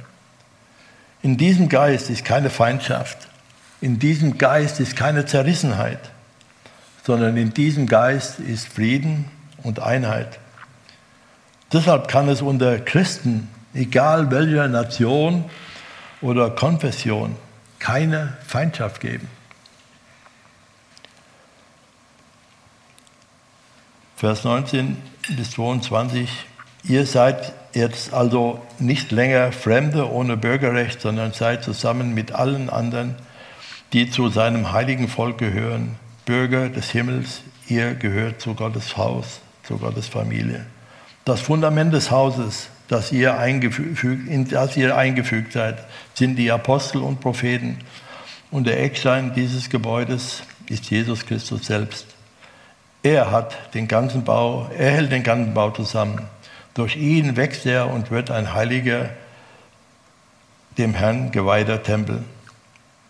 In 1.23 1.37
diesem 1.37 1.69
Geist 1.69 2.11
ist 2.11 2.25
keine 2.25 2.51
Feindschaft, 2.51 3.29
in 3.81 3.99
diesem 3.99 4.39
Geist 4.39 4.81
ist 4.81 4.97
keine 4.97 5.27
Zerrissenheit, 5.27 6.11
sondern 7.05 7.37
in 7.37 7.53
diesem 7.53 7.87
Geist 7.87 8.41
ist 8.41 8.69
Frieden 8.69 9.27
und 9.63 9.81
Einheit. 9.81 10.39
Deshalb 11.73 12.09
kann 12.09 12.29
es 12.29 12.43
unter 12.43 12.79
Christen, 12.79 13.49
egal 13.75 14.31
welcher 14.31 14.69
Nation 14.69 15.45
oder 16.21 16.51
Konfession, 16.51 17.37
keine 17.79 18.37
Feindschaft 18.47 19.01
geben. 19.01 19.29
Vers 24.17 24.45
19 24.45 24.97
bis 25.37 25.53
22. 25.53 26.29
Ihr 26.85 27.07
seid 27.07 27.55
jetzt 27.73 28.13
also 28.13 28.61
nicht 28.79 29.13
länger 29.13 29.53
Fremde 29.53 30.11
ohne 30.11 30.37
Bürgerrecht, 30.37 31.01
sondern 31.01 31.33
seid 31.33 31.65
zusammen 31.65 32.13
mit 32.13 32.33
allen 32.33 32.69
anderen, 32.69 33.17
die 33.93 34.11
zu 34.11 34.29
seinem 34.29 34.73
heiligen 34.73 35.09
Volk 35.09 35.39
gehören, 35.39 35.97
Bürger 36.27 36.69
des 36.69 36.91
Himmels. 36.91 37.43
Ihr 37.67 37.95
gehört 37.95 38.41
zu 38.41 38.55
Gottes 38.55 38.97
Haus, 38.97 39.41
zu 39.63 39.79
Gottes 39.79 40.07
Familie. 40.07 40.67
Das 41.25 41.41
Fundament 41.41 41.95
des 41.95 42.11
Hauses, 42.11 42.69
das 42.91 43.13
ihr 43.13 43.39
eingefügt, 43.39 44.05
in 44.29 44.49
das 44.49 44.77
ihr 44.77 44.97
eingefügt 44.97 45.53
seid, 45.53 45.79
sind 46.15 46.35
die 46.35 46.51
Apostel 46.51 47.03
und 47.03 47.21
Propheten. 47.21 47.79
Und 48.51 48.67
der 48.67 48.83
Eckstein 48.83 49.33
dieses 49.33 49.71
Gebäudes 49.71 50.43
ist 50.69 50.91
Jesus 50.91 51.25
Christus 51.25 51.67
selbst. 51.67 52.07
Er 53.05 53.31
hat 53.31 53.75
den 53.75 53.87
ganzen 53.87 54.25
Bau, 54.25 54.69
er 54.77 54.91
hält 54.91 55.13
den 55.13 55.23
ganzen 55.23 55.55
Bau 55.55 55.71
zusammen. 55.71 56.23
Durch 56.75 56.97
ihn 56.97 57.37
wächst 57.37 57.65
er 57.65 57.89
und 57.89 58.11
wird 58.11 58.33
ein 58.33 58.55
heiliger, 58.55 59.11
dem 60.77 60.95
Herrn 60.95 61.31
geweihter 61.31 61.85
Tempel. 61.85 62.25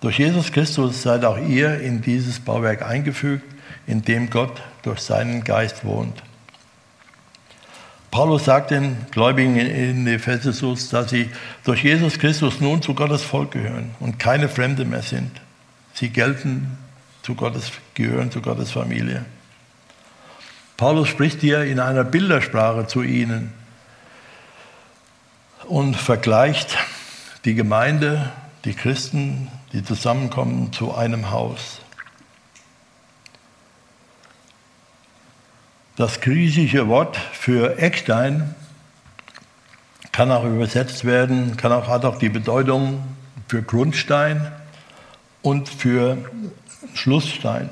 Durch 0.02 0.18
Jesus 0.18 0.52
Christus 0.52 1.02
seid 1.02 1.24
auch 1.24 1.38
ihr 1.38 1.80
in 1.80 2.02
dieses 2.02 2.38
Bauwerk 2.38 2.82
eingefügt, 2.82 3.44
in 3.86 4.02
dem 4.02 4.28
Gott 4.28 4.60
durch 4.82 5.00
seinen 5.00 5.42
Geist 5.42 5.86
wohnt. 5.86 6.22
Paulus 8.10 8.44
sagt 8.44 8.72
den 8.72 8.96
Gläubigen 9.12 9.56
in 9.56 10.06
Ephesus, 10.06 10.88
dass 10.88 11.10
sie 11.10 11.30
durch 11.64 11.84
Jesus 11.84 12.18
Christus 12.18 12.60
nun 12.60 12.82
zu 12.82 12.94
Gottes 12.94 13.22
Volk 13.22 13.52
gehören 13.52 13.94
und 14.00 14.18
keine 14.18 14.48
Fremde 14.48 14.84
mehr 14.84 15.02
sind. 15.02 15.30
Sie 15.94 16.08
gelten 16.08 16.76
zu 17.22 17.34
Gottes, 17.34 17.70
gehören 17.94 18.32
zu 18.32 18.40
Gottes 18.42 18.72
Familie. 18.72 19.24
Paulus 20.76 21.08
spricht 21.08 21.40
hier 21.40 21.64
in 21.64 21.78
einer 21.78 22.04
Bildersprache 22.04 22.86
zu 22.86 23.02
ihnen 23.02 23.52
und 25.68 25.94
vergleicht 25.94 26.78
die 27.44 27.54
Gemeinde, 27.54 28.32
die 28.64 28.74
Christen, 28.74 29.48
die 29.72 29.84
zusammenkommen 29.84 30.72
zu 30.72 30.94
einem 30.94 31.30
Haus. 31.30 31.79
Das 36.00 36.22
griechische 36.22 36.88
Wort 36.88 37.18
für 37.18 37.76
Eckstein 37.76 38.54
kann 40.12 40.32
auch 40.32 40.44
übersetzt 40.44 41.04
werden, 41.04 41.58
kann 41.58 41.72
auch, 41.72 41.88
hat 41.88 42.06
auch 42.06 42.16
die 42.16 42.30
Bedeutung 42.30 43.02
für 43.48 43.60
Grundstein 43.62 44.50
und 45.42 45.68
für 45.68 46.16
Schlussstein. 46.94 47.68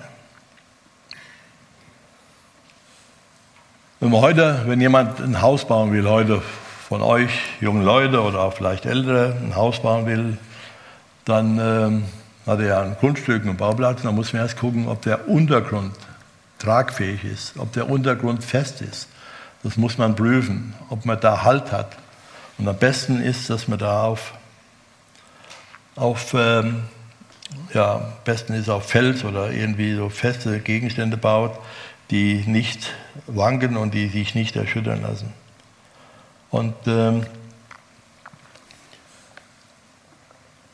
Wenn 3.99 4.11
man 4.11 4.21
heute, 4.21 4.63
wenn 4.67 4.83
jemand 4.83 5.21
ein 5.21 5.41
Haus 5.41 5.67
bauen 5.67 5.91
will, 5.95 6.07
heute 6.07 6.43
von 6.87 7.01
euch, 7.01 7.31
jungen 7.63 7.83
Leute 7.83 8.21
oder 8.21 8.41
auch 8.41 8.53
vielleicht 8.53 8.85
Ältere, 8.85 9.39
ein 9.43 9.57
Haus 9.57 9.81
bauen 9.81 10.05
will, 10.05 10.37
dann 11.25 11.59
ähm, 11.59 12.05
hat 12.47 12.61
er 12.61 12.67
ja 12.67 12.83
ein 12.83 12.95
Grundstück, 13.01 13.45
einen 13.45 13.57
Bauplatz, 13.57 14.03
dann 14.03 14.15
muss 14.15 14.35
man 14.35 14.43
erst 14.43 14.59
gucken, 14.59 14.87
ob 14.87 15.01
der 15.01 15.31
Untergrund 15.31 15.95
tragfähig 16.59 17.25
ist, 17.25 17.59
ob 17.59 17.73
der 17.73 17.89
Untergrund 17.89 18.45
fest 18.45 18.81
ist. 18.81 19.09
Das 19.63 19.77
muss 19.77 19.99
man 19.99 20.15
prüfen, 20.15 20.75
ob 20.89 21.05
man 21.05 21.21
da 21.21 21.43
Halt 21.43 21.73
hat. 21.73 21.97
Und 22.59 22.69
am 22.69 22.77
besten 22.77 23.21
ist, 23.21 23.51
dass 23.51 23.69
man 23.69 23.79
da 23.79 24.05
auf, 24.05 24.35
auf 25.97 26.35
ähm, 26.35 26.85
ja, 27.73 28.13
besten 28.25 28.55
ist 28.55 28.69
auf 28.69 28.89
Fels 28.89 29.25
oder 29.25 29.51
irgendwie 29.51 29.95
so 29.95 30.09
feste 30.09 30.61
Gegenstände 30.61 31.17
baut, 31.17 31.59
die 32.11 32.45
nicht 32.47 32.93
wanken 33.27 33.77
und 33.77 33.95
die 33.95 34.09
sich 34.09 34.35
nicht 34.35 34.57
erschüttern 34.57 35.03
lassen. 35.03 35.33
Und 36.51 36.75
ähm, 36.87 37.27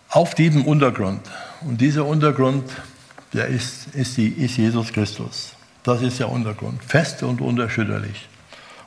auf 0.09 0.35
diesem 0.35 0.65
Untergrund, 0.65 1.29
und 1.63 1.81
dieser 1.81 2.07
Untergrund, 2.07 2.71
der 3.33 3.49
ist, 3.49 3.89
ist, 3.95 4.17
die, 4.17 4.29
ist 4.29 4.57
Jesus 4.57 4.93
Christus. 4.93 5.55
Das 5.85 6.03
ist 6.03 6.19
der 6.19 6.31
Untergrund, 6.31 6.83
fest 6.83 7.23
und 7.23 7.41
unerschütterlich. 7.41 8.29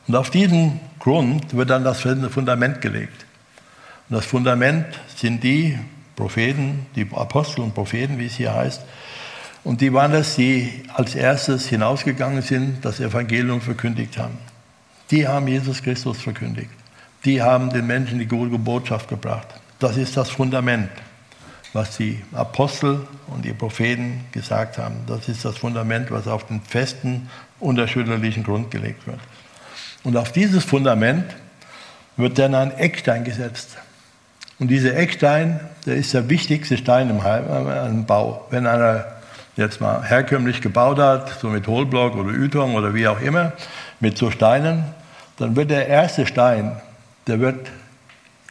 Und 0.08 0.16
auf 0.16 0.30
diesem 0.30 0.80
Grund 1.00 1.56
wird 1.56 1.70
dann 1.70 1.84
das 1.84 2.02
Fundament 2.02 2.82
gelegt. 2.82 3.26
Und 4.10 4.16
das 4.16 4.26
Fundament 4.26 4.86
sind 5.16 5.44
die 5.44 5.78
Propheten, 6.16 6.88
die 6.96 7.08
Apostel 7.14 7.62
und 7.62 7.76
Propheten, 7.76 8.18
wie 8.18 8.26
es 8.26 8.36
hier 8.36 8.54
heißt. 8.54 8.82
Und 9.64 9.82
die 9.82 9.94
waren 9.94 10.14
es, 10.14 10.36
die 10.36 10.84
als 10.94 11.14
erstes 11.14 11.68
hinausgegangen 11.68 12.42
sind, 12.42 12.84
das 12.84 13.00
Evangelium 13.00 13.62
verkündigt 13.62 14.18
haben. 14.18 14.38
Die 15.12 15.28
haben 15.28 15.48
Jesus 15.48 15.84
Christus 15.84 16.20
verkündigt. 16.22 16.70
Die 17.26 17.42
haben 17.42 17.70
den 17.70 17.86
Menschen 17.86 18.18
die 18.18 18.28
gute 18.28 18.58
Botschaft 18.58 19.10
gebracht. 19.10 19.48
Das 19.80 19.98
ist 19.98 20.18
das 20.18 20.30
Fundament, 20.30 20.90
was 21.74 21.98
die 21.98 22.22
Apostel 22.34 23.08
und 23.28 23.46
die 23.46 23.54
Propheten 23.54 24.26
gesagt 24.32 24.78
haben. 24.78 24.96
Das 25.08 25.28
ist 25.28 25.46
das 25.46 25.58
Fundament, 25.58 26.12
was 26.12 26.28
auf 26.28 26.46
den 26.48 26.62
festen, 26.62 27.30
unerschütterlichen 27.60 28.44
Grund 28.44 28.72
gelegt 28.72 29.08
wird. 29.08 29.20
Und 30.04 30.18
auf 30.18 30.32
dieses 30.32 30.64
Fundament 30.64 31.36
wird 32.16 32.40
dann 32.40 32.56
ein 32.56 32.72
Eckstein 32.72 33.24
gesetzt. 33.24 33.78
Und 34.60 34.70
dieser 34.70 34.96
Eckstein, 34.96 35.60
der 35.86 35.96
ist 35.96 36.14
der 36.14 36.30
wichtigste 36.30 36.78
Stein 36.78 37.10
im, 37.10 37.20
im 37.20 38.06
Bau. 38.06 38.46
Wenn 38.50 38.66
einer 38.66 39.06
jetzt 39.56 39.82
mal 39.82 40.04
herkömmlich 40.04 40.62
gebaut 40.62 41.00
hat, 41.00 41.40
so 41.40 41.50
mit 41.50 41.68
Hohlblock 41.68 42.16
oder 42.16 42.30
Ütung 42.30 42.76
oder 42.76 42.94
wie 42.94 43.08
auch 43.08 43.22
immer, 43.22 43.54
mit 44.00 44.18
so 44.18 44.32
Steinen, 44.32 44.84
dann 45.38 45.56
wird 45.56 45.70
der 45.72 45.88
erste 45.88 46.26
Stein, 46.26 46.80
der 47.28 47.40
wird 47.40 47.68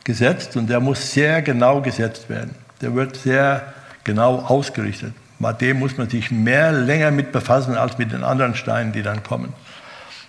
gesetzt 0.05 0.57
und 0.57 0.69
der 0.69 0.81
muss 0.81 1.13
sehr 1.13 1.43
genau 1.43 1.81
gesetzt 1.81 2.29
werden. 2.29 2.55
Der 2.81 2.95
wird 2.95 3.17
sehr 3.17 3.73
genau 4.05 4.41
ausgerichtet. 4.41 5.15
Mit 5.39 5.61
dem 5.61 5.79
muss 5.79 5.97
man 5.97 6.09
sich 6.09 6.31
mehr 6.31 6.73
länger 6.73 7.11
mit 7.11 7.33
befassen 7.33 7.77
als 7.77 7.99
mit 7.99 8.13
den 8.13 8.25
anderen 8.25 8.55
Steinen, 8.55 8.93
die 8.93 9.03
dann 9.03 9.23
kommen. 9.23 9.53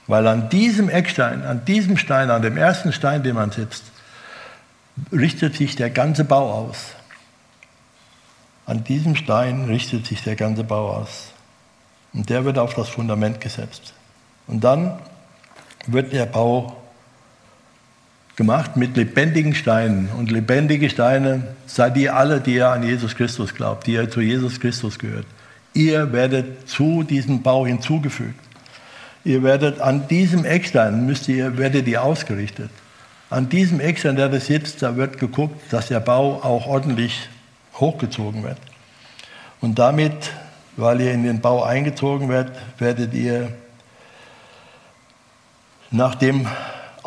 Weil 0.07 0.27
an 0.27 0.49
diesem 0.49 0.89
Eckstein, 0.89 1.43
an 1.43 1.65
diesem 1.65 1.97
Stein, 1.97 2.29
an 2.29 2.41
dem 2.41 2.57
ersten 2.57 2.93
Stein, 2.93 3.23
den 3.23 3.35
man 3.35 3.51
setzt, 3.51 3.83
richtet 5.11 5.55
sich 5.55 5.75
der 5.75 5.89
ganze 5.89 6.23
Bau 6.23 6.51
aus. 6.51 6.93
An 8.65 8.83
diesem 8.83 9.15
Stein 9.15 9.65
richtet 9.65 10.05
sich 10.05 10.23
der 10.23 10.35
ganze 10.35 10.63
Bau 10.63 10.91
aus. 10.91 11.31
Und 12.13 12.29
der 12.29 12.45
wird 12.45 12.57
auf 12.57 12.73
das 12.73 12.89
Fundament 12.89 13.39
gesetzt. 13.41 13.93
Und 14.47 14.63
dann 14.63 14.99
wird 15.85 16.13
der 16.13 16.25
Bau 16.25 16.81
gemacht 18.37 18.77
mit 18.77 18.95
lebendigen 18.95 19.55
Steinen. 19.55 20.09
Und 20.17 20.31
lebendige 20.31 20.89
Steine 20.89 21.43
seid 21.65 21.97
ihr 21.97 22.15
alle, 22.15 22.39
die 22.39 22.55
ihr 22.55 22.69
an 22.69 22.83
Jesus 22.83 23.15
Christus 23.15 23.53
glaubt, 23.53 23.87
die 23.87 23.93
ihr 23.93 24.09
zu 24.09 24.21
Jesus 24.21 24.59
Christus 24.59 24.97
gehört. 24.97 25.25
Ihr 25.73 26.13
werdet 26.13 26.69
zu 26.69 27.03
diesem 27.03 27.41
Bau 27.41 27.65
hinzugefügt. 27.65 28.39
Ihr 29.25 29.43
werdet 29.43 29.81
an 29.81 30.07
diesem 30.07 30.45
Eckstein, 30.45 31.05
müsst 31.05 31.27
ihr, 31.27 31.57
werdet 31.57 31.87
ihr 31.87 32.01
ausgerichtet. 32.01 32.69
An 33.29 33.49
diesem 33.49 33.81
Eckstein, 33.81 34.15
der 34.15 34.29
da 34.29 34.39
sitzt, 34.39 34.81
da 34.81 34.95
wird 34.95 35.17
geguckt, 35.17 35.59
dass 35.73 35.87
der 35.87 35.99
Bau 35.99 36.35
auch 36.43 36.67
ordentlich 36.67 37.27
hochgezogen 37.73 38.43
wird. 38.43 38.57
Und 39.59 39.79
damit, 39.79 40.31
weil 40.77 41.01
ihr 41.01 41.11
in 41.11 41.23
den 41.23 41.41
Bau 41.41 41.63
eingezogen 41.63 42.29
werdet, 42.29 42.55
werdet 42.77 43.13
ihr 43.13 43.51
nach 45.89 46.15
dem 46.15 46.47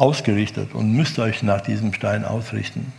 ausgerichtet 0.00 0.74
und 0.74 0.92
müsst 0.92 1.18
euch 1.18 1.42
nach 1.42 1.60
diesem 1.60 1.92
Stein 1.92 2.24
ausrichten. 2.24 2.92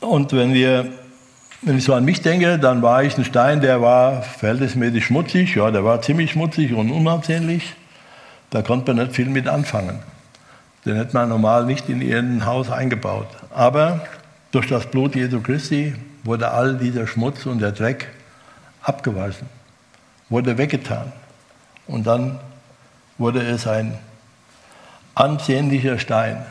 Und 0.00 0.32
wenn 0.32 0.54
wir 0.54 0.90
wenn 1.62 1.76
ich 1.76 1.84
so 1.84 1.92
an 1.92 2.06
mich 2.06 2.22
denke, 2.22 2.58
dann 2.58 2.80
war 2.80 3.04
ich 3.04 3.18
ein 3.18 3.24
Stein, 3.24 3.60
der 3.60 3.82
war 3.82 4.22
verhältnismäßig 4.22 5.04
schmutzig, 5.04 5.56
ja, 5.56 5.70
der 5.70 5.84
war 5.84 6.00
ziemlich 6.00 6.30
schmutzig 6.30 6.72
und 6.72 6.90
unansehnlich. 6.90 7.74
Da 8.48 8.62
konnte 8.62 8.94
man 8.94 9.04
nicht 9.04 9.14
viel 9.14 9.28
mit 9.28 9.46
anfangen. 9.46 9.98
Den 10.86 10.96
hätte 10.96 11.12
man 11.12 11.28
normal 11.28 11.66
nicht 11.66 11.90
in 11.90 12.00
irgendein 12.00 12.46
Haus 12.46 12.70
eingebaut. 12.70 13.28
Aber 13.54 14.00
durch 14.52 14.68
das 14.68 14.86
Blut 14.86 15.14
Jesu 15.14 15.42
Christi 15.42 15.94
wurde 16.24 16.50
all 16.50 16.78
dieser 16.78 17.06
Schmutz 17.06 17.44
und 17.44 17.60
der 17.60 17.72
Dreck 17.72 18.08
abgewaschen, 18.80 19.46
wurde 20.30 20.56
weggetan. 20.56 21.12
Und 21.90 22.06
dann 22.06 22.38
wurde 23.18 23.42
es 23.42 23.66
ein 23.66 23.98
ansehnlicher 25.16 25.98
Stein, 25.98 26.46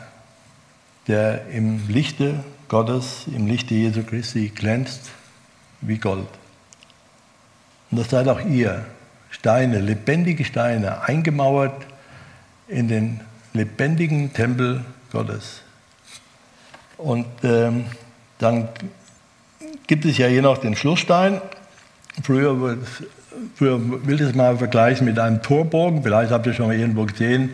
der 1.08 1.46
im 1.46 1.88
Lichte 1.88 2.44
Gottes, 2.68 3.24
im 3.34 3.46
Lichte 3.46 3.74
Jesu 3.74 4.02
Christi 4.02 4.50
glänzt 4.50 5.10
wie 5.80 5.96
Gold. 5.96 6.28
Und 7.90 7.98
das 7.98 8.10
seid 8.10 8.28
auch 8.28 8.42
ihr, 8.42 8.84
Steine, 9.30 9.80
lebendige 9.80 10.44
Steine, 10.44 11.00
eingemauert 11.02 11.86
in 12.68 12.88
den 12.88 13.20
lebendigen 13.54 14.34
Tempel 14.34 14.84
Gottes. 15.10 15.62
Und 16.98 17.26
ähm, 17.44 17.86
dann 18.36 18.68
gibt 19.86 20.04
es 20.04 20.18
ja 20.18 20.26
hier 20.26 20.42
noch 20.42 20.58
den 20.58 20.76
Schlussstein. 20.76 21.40
Früher, 22.22 22.54
früher 22.54 22.78
will 23.58 24.14
ich 24.14 24.20
es 24.20 24.34
mal 24.34 24.56
vergleichen 24.56 25.04
mit 25.04 25.18
einem 25.18 25.42
Torbogen. 25.42 26.02
Vielleicht 26.02 26.32
habt 26.32 26.46
ihr 26.46 26.52
schon 26.52 26.66
mal 26.66 26.76
irgendwo 26.76 27.04
gesehen, 27.04 27.50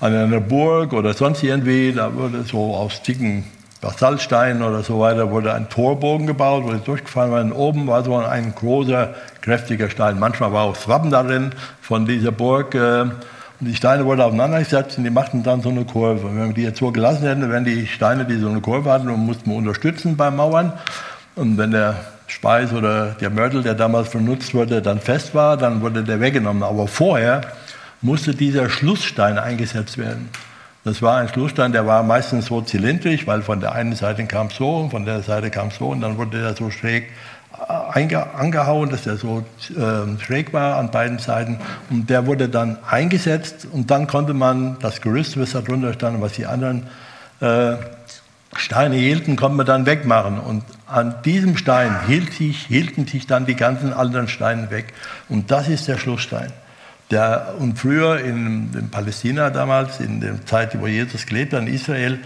an 0.00 0.14
einer 0.14 0.40
Burg 0.40 0.92
oder 0.92 1.14
sonst 1.14 1.42
irgendwie. 1.42 1.92
Da 1.92 2.14
wurde 2.14 2.42
so 2.42 2.74
aus 2.74 3.02
dicken 3.02 3.44
Basaltsteinen 3.82 4.62
oder 4.62 4.84
so 4.84 5.00
weiter 5.00 5.30
wurde 5.30 5.52
ein 5.52 5.68
Torbogen 5.68 6.26
gebaut, 6.28 6.62
wurde 6.62 6.78
durchgefahren 6.78 7.32
worden. 7.32 7.52
Oben 7.52 7.88
war 7.88 8.04
so 8.04 8.16
ein 8.16 8.54
großer, 8.54 9.12
kräftiger 9.40 9.90
Stein. 9.90 10.20
Manchmal 10.20 10.52
war 10.52 10.64
auch 10.66 10.74
das 10.74 10.86
Wappen 10.88 11.10
darin 11.10 11.50
von 11.80 12.06
dieser 12.06 12.30
Burg. 12.30 12.74
Äh, 12.76 13.02
und 13.02 13.68
die 13.68 13.74
Steine 13.74 14.04
wurden 14.04 14.20
aufeinander 14.20 14.60
gesetzt 14.60 14.98
und 14.98 15.04
die 15.04 15.10
machten 15.10 15.42
dann 15.42 15.62
so 15.62 15.68
eine 15.68 15.84
Kurve. 15.84 16.28
Und 16.28 16.38
wenn 16.38 16.48
wir 16.48 16.54
die 16.54 16.62
jetzt 16.62 16.78
so 16.78 16.92
gelassen 16.92 17.26
hätten, 17.26 17.48
wären 17.50 17.64
die 17.64 17.86
Steine, 17.88 18.24
die 18.24 18.36
so 18.38 18.48
eine 18.48 18.60
Kurve 18.60 18.90
hatten, 18.90 19.08
und 19.08 19.20
mussten 19.20 19.50
wir 19.50 19.56
unterstützen 19.56 20.16
beim 20.16 20.36
Mauern. 20.36 20.72
Und 21.34 21.58
wenn 21.58 21.72
der 21.72 21.96
Speis 22.32 22.72
oder 22.72 23.08
der 23.20 23.28
Mörtel, 23.30 23.62
der 23.62 23.74
damals 23.74 24.10
benutzt 24.10 24.54
wurde, 24.54 24.80
dann 24.80 25.00
fest 25.00 25.34
war, 25.34 25.56
dann 25.56 25.82
wurde 25.82 26.02
der 26.02 26.18
weggenommen. 26.20 26.62
Aber 26.62 26.88
vorher 26.88 27.42
musste 28.00 28.34
dieser 28.34 28.70
Schlussstein 28.70 29.38
eingesetzt 29.38 29.98
werden. 29.98 30.30
Das 30.82 31.02
war 31.02 31.18
ein 31.18 31.28
Schlussstein, 31.28 31.72
der 31.72 31.86
war 31.86 32.02
meistens 32.02 32.46
so 32.46 32.62
zylindrisch, 32.62 33.26
weil 33.26 33.42
von 33.42 33.60
der 33.60 33.72
einen 33.72 33.94
Seite 33.94 34.24
kam 34.24 34.46
es 34.46 34.56
so, 34.56 34.88
von 34.90 35.04
der 35.04 35.22
Seite 35.22 35.50
kam 35.50 35.68
es 35.68 35.76
so 35.76 35.88
und 35.88 36.00
dann 36.00 36.16
wurde 36.16 36.40
der 36.40 36.56
so 36.56 36.70
schräg 36.70 37.10
angehauen, 37.68 38.88
dass 38.88 39.02
der 39.02 39.16
so 39.16 39.44
äh, 39.70 40.20
schräg 40.20 40.52
war 40.52 40.78
an 40.78 40.90
beiden 40.90 41.18
Seiten. 41.18 41.58
Und 41.90 42.08
der 42.08 42.26
wurde 42.26 42.48
dann 42.48 42.78
eingesetzt 42.88 43.66
und 43.70 43.90
dann 43.90 44.06
konnte 44.06 44.32
man 44.32 44.78
das 44.80 45.02
Gerüst, 45.02 45.38
was 45.38 45.52
da 45.52 45.60
drunter 45.60 45.92
stand, 45.92 46.20
was 46.22 46.32
die 46.32 46.46
anderen 46.46 46.86
äh, 47.40 47.74
Steine 48.56 48.96
hielten, 48.96 49.36
konnte 49.36 49.56
man 49.56 49.66
dann 49.66 49.86
wegmachen. 49.86 50.38
Und 50.38 50.64
an 50.86 51.16
diesem 51.24 51.56
Stein 51.56 52.06
hielt 52.06 52.32
sich, 52.34 52.66
hielten 52.66 53.06
sich 53.06 53.26
dann 53.26 53.46
die 53.46 53.54
ganzen 53.54 53.92
anderen 53.92 54.28
Steine 54.28 54.70
weg. 54.70 54.92
Und 55.28 55.50
das 55.50 55.68
ist 55.68 55.88
der 55.88 55.96
Schlussstein. 55.96 56.52
Der, 57.10 57.54
und 57.58 57.78
früher 57.78 58.20
in, 58.20 58.72
in, 58.74 58.90
Palästina 58.90 59.50
damals, 59.50 60.00
in 60.00 60.20
der 60.20 60.44
Zeit, 60.46 60.80
wo 60.80 60.86
Jesus 60.86 61.26
gelebt 61.26 61.52
hat, 61.52 61.60
in 61.62 61.66
Israel, 61.66 62.18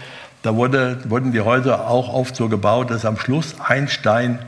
da 0.43 0.55
wurde, 0.55 0.99
wurden 1.09 1.31
die 1.31 1.41
Häuser 1.41 1.89
auch 1.89 2.13
oft 2.13 2.35
so 2.35 2.47
gebaut, 2.47 2.91
dass 2.91 3.05
am 3.05 3.17
Schluss 3.17 3.55
ein 3.59 3.87
Stein 3.87 4.39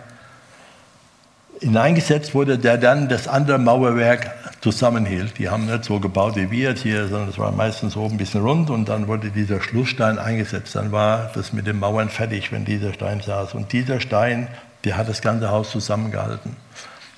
hineingesetzt 1.61 2.33
wurde, 2.33 2.57
der 2.57 2.77
dann 2.77 3.09
das 3.09 3.27
andere 3.27 3.57
Mauerwerk 3.57 4.33
zusammenhielt. 4.61 5.37
Die 5.37 5.49
haben 5.49 5.65
nicht 5.65 5.85
so 5.85 5.99
gebaut 5.99 6.35
wie 6.35 6.51
wir 6.51 6.73
hier, 6.73 7.07
sondern 7.07 7.29
es 7.29 7.37
war 7.37 7.51
meistens 7.51 7.93
so 7.93 8.05
ein 8.05 8.17
bisschen 8.17 8.41
rund 8.41 8.69
und 8.69 8.89
dann 8.89 9.07
wurde 9.07 9.29
dieser 9.29 9.61
Schlussstein 9.61 10.19
eingesetzt. 10.19 10.75
Dann 10.75 10.91
war 10.91 11.31
das 11.33 11.53
mit 11.53 11.67
den 11.67 11.79
Mauern 11.79 12.09
fertig, 12.09 12.51
wenn 12.51 12.65
dieser 12.65 12.93
Stein 12.93 13.21
saß. 13.21 13.53
Und 13.53 13.73
dieser 13.73 13.99
Stein, 13.99 14.47
der 14.83 14.97
hat 14.97 15.09
das 15.09 15.21
ganze 15.21 15.49
Haus 15.49 15.71
zusammengehalten. 15.71 16.55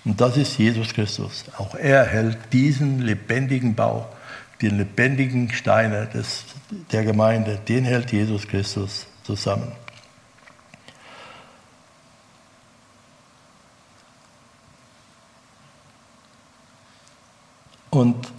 Und 0.05 0.19
das 0.19 0.37
ist 0.37 0.57
Jesus 0.57 0.93
Christus. 0.93 1.45
Auch 1.57 1.75
er 1.75 2.05
hält 2.05 2.37
diesen 2.51 2.99
lebendigen 2.99 3.75
Bau, 3.75 4.07
die 4.61 4.69
lebendigen 4.69 5.51
Steine 5.51 6.07
des, 6.13 6.45
der 6.91 7.03
Gemeinde, 7.03 7.59
den 7.67 7.85
hält 7.85 8.11
Jesus 8.11 8.47
Christus 8.47 9.05
zusammen. 9.23 9.71
Und 17.91 18.31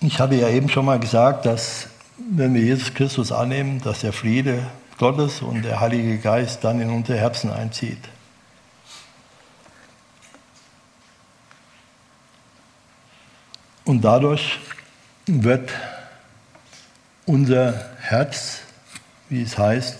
ich 0.00 0.18
hatte 0.20 0.36
ja 0.36 0.48
eben 0.48 0.68
schon 0.68 0.86
mal 0.86 0.98
gesagt, 0.98 1.44
dass 1.46 1.88
wenn 2.16 2.54
wir 2.54 2.62
Jesus 2.62 2.94
Christus 2.94 3.32
annehmen, 3.32 3.80
dass 3.82 4.00
der 4.00 4.12
Friede 4.12 4.66
Gottes 4.98 5.42
und 5.42 5.62
der 5.62 5.80
Heilige 5.80 6.18
Geist 6.18 6.62
dann 6.62 6.80
in 6.80 6.90
unser 6.90 7.16
Herzen 7.16 7.50
einzieht. 7.50 7.98
Und 13.84 14.02
dadurch 14.02 14.60
wird 15.26 15.72
unser 17.26 17.90
Herz, 17.98 18.60
wie 19.28 19.42
es 19.42 19.58
heißt, 19.58 19.98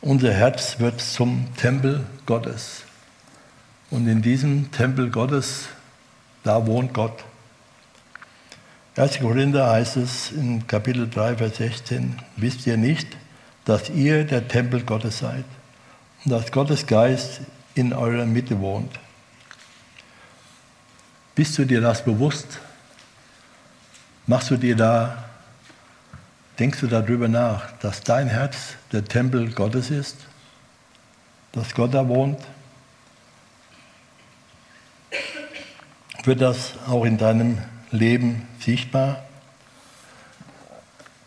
unser 0.00 0.32
Herz 0.32 0.78
wird 0.78 1.02
zum 1.02 1.54
Tempel 1.56 2.06
Gottes. 2.24 2.84
Und 3.90 4.08
in 4.08 4.22
diesem 4.22 4.70
Tempel 4.70 5.10
Gottes, 5.10 5.66
da 6.44 6.66
wohnt 6.66 6.94
Gott. 6.94 7.24
1. 8.96 9.20
Korinther 9.20 9.70
heißt 9.70 9.98
es 9.98 10.32
in 10.32 10.66
Kapitel 10.66 11.08
3, 11.08 11.36
Vers 11.36 11.56
16, 11.58 12.18
wisst 12.36 12.66
ihr 12.66 12.76
nicht, 12.76 13.06
dass 13.64 13.88
ihr 13.88 14.24
der 14.24 14.48
Tempel 14.48 14.82
Gottes 14.82 15.18
seid 15.18 15.44
und 16.24 16.32
dass 16.32 16.50
Gottes 16.50 16.86
Geist 16.86 17.40
in 17.74 17.92
eurer 17.92 18.26
Mitte 18.26 18.58
wohnt. 18.58 18.98
Bist 21.36 21.56
du 21.56 21.64
dir 21.64 21.80
das 21.80 22.04
bewusst? 22.04 22.58
Machst 24.26 24.50
du 24.50 24.56
dir 24.56 24.74
da, 24.74 25.24
denkst 26.58 26.80
du 26.80 26.88
darüber 26.88 27.28
nach, 27.28 27.70
dass 27.78 28.00
dein 28.00 28.26
Herz 28.26 28.74
der 28.90 29.04
Tempel 29.04 29.52
Gottes 29.52 29.90
ist? 29.90 30.16
Dass 31.52 31.74
Gott 31.74 31.94
da 31.94 32.08
wohnt? 32.08 32.40
Wird 36.24 36.40
das 36.40 36.74
auch 36.88 37.04
in 37.04 37.16
deinem 37.16 37.58
Leben 37.92 38.49
sichtbar? 38.62 39.22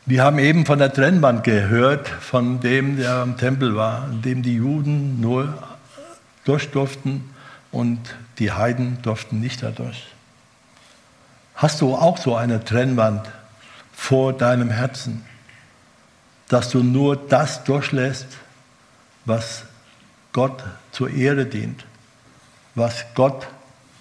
Wir 0.06 0.24
haben 0.24 0.38
eben 0.38 0.66
von 0.66 0.80
der 0.80 0.92
Trennwand 0.92 1.46
gehört, 1.46 2.10
von 2.10 2.60
dem, 2.60 2.98
der 2.98 3.16
am 3.16 3.38
Tempel 3.38 3.76
war, 3.76 4.10
in 4.10 4.22
dem 4.22 4.44
die 4.44 4.56
Juden 4.56 5.22
nur 5.22 5.58
durch 6.44 6.72
durften 6.72 7.34
und 7.72 8.00
die 8.38 8.52
Heiden 8.52 9.02
durften 9.02 9.40
nicht 9.40 9.64
dadurch. 9.64 10.08
Hast 11.56 11.80
du 11.80 11.96
auch 11.96 12.18
so 12.18 12.36
eine 12.36 12.66
Trennwand 12.66 13.30
vor 13.94 14.34
deinem 14.34 14.70
Herzen, 14.70 15.24
dass 16.50 16.70
du 16.70 16.84
nur 16.84 17.16
das 17.16 17.64
durchlässt, 17.64 18.28
was 19.24 19.64
Gott 20.34 20.64
zur 20.92 21.10
Ehre 21.10 21.46
dient, 21.46 21.86
was 22.76 23.06
Gott 23.16 23.48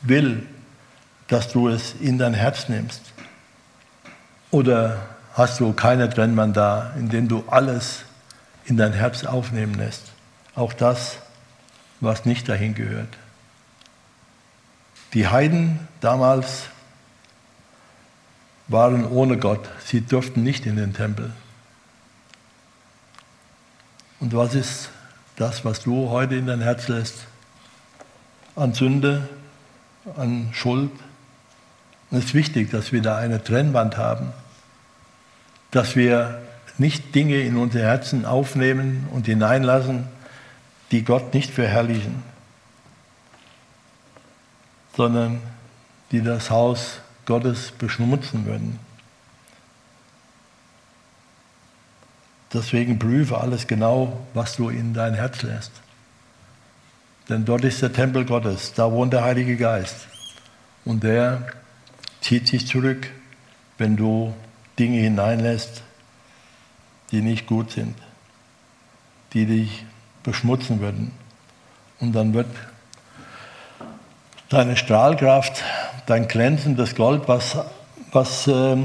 will, 0.02 0.46
dass 1.28 1.52
du 1.52 1.68
es 1.68 1.94
in 2.00 2.18
dein 2.18 2.34
Herz 2.34 2.68
nimmst? 2.68 3.11
Oder 4.52 4.98
hast 5.32 5.60
du 5.60 5.72
keine 5.72 6.08
Trennwand 6.10 6.56
da, 6.56 6.92
in 6.98 7.08
dem 7.08 7.26
du 7.26 7.42
alles 7.48 8.04
in 8.66 8.76
dein 8.76 8.92
Herz 8.92 9.24
aufnehmen 9.24 9.74
lässt. 9.74 10.12
Auch 10.54 10.74
das, 10.74 11.16
was 12.00 12.26
nicht 12.26 12.48
dahin 12.48 12.74
gehört. 12.74 13.08
Die 15.14 15.26
Heiden 15.26 15.80
damals 16.00 16.64
waren 18.68 19.06
ohne 19.06 19.38
Gott. 19.38 19.68
Sie 19.84 20.02
durften 20.02 20.42
nicht 20.42 20.66
in 20.66 20.76
den 20.76 20.92
Tempel. 20.92 21.32
Und 24.20 24.34
was 24.34 24.54
ist 24.54 24.90
das, 25.36 25.64
was 25.64 25.80
du 25.80 26.10
heute 26.10 26.36
in 26.36 26.46
dein 26.46 26.60
Herz 26.60 26.88
lässt? 26.88 27.26
An 28.54 28.74
Sünde, 28.74 29.28
an 30.16 30.50
Schuld. 30.52 30.92
Und 32.10 32.18
es 32.18 32.26
ist 32.26 32.34
wichtig, 32.34 32.70
dass 32.70 32.92
wir 32.92 33.00
da 33.00 33.16
eine 33.16 33.42
Trennwand 33.42 33.96
haben 33.96 34.34
dass 35.72 35.96
wir 35.96 36.40
nicht 36.78 37.14
Dinge 37.14 37.40
in 37.40 37.56
unser 37.56 37.80
Herzen 37.80 38.24
aufnehmen 38.24 39.08
und 39.10 39.26
hineinlassen, 39.26 40.06
die 40.92 41.02
Gott 41.02 41.34
nicht 41.34 41.50
verherrlichen, 41.50 42.22
sondern 44.96 45.40
die 46.12 46.22
das 46.22 46.50
Haus 46.50 47.00
Gottes 47.24 47.72
beschmutzen 47.72 48.46
würden. 48.46 48.78
Deswegen 52.52 52.98
prüfe 52.98 53.38
alles 53.38 53.66
genau, 53.66 54.26
was 54.34 54.56
du 54.56 54.68
in 54.68 54.92
dein 54.92 55.14
Herz 55.14 55.42
lässt. 55.42 55.72
Denn 57.30 57.46
dort 57.46 57.64
ist 57.64 57.80
der 57.80 57.92
Tempel 57.92 58.26
Gottes, 58.26 58.74
da 58.74 58.92
wohnt 58.92 59.14
der 59.14 59.24
Heilige 59.24 59.56
Geist. 59.56 60.08
Und 60.84 61.02
der 61.02 61.46
zieht 62.20 62.48
sich 62.48 62.66
zurück, 62.66 63.08
wenn 63.78 63.96
du 63.96 64.34
Dinge 64.82 64.98
hineinlässt, 64.98 65.84
die 67.12 67.22
nicht 67.22 67.46
gut 67.46 67.70
sind, 67.70 67.94
die 69.32 69.46
dich 69.46 69.84
beschmutzen 70.24 70.80
würden. 70.80 71.12
Und 72.00 72.14
dann 72.14 72.34
wird 72.34 72.48
deine 74.48 74.76
Strahlkraft, 74.76 75.62
dein 76.06 76.26
glänzendes 76.26 76.96
Gold, 76.96 77.28
was, 77.28 77.58
was 78.10 78.48
äh, 78.48 78.76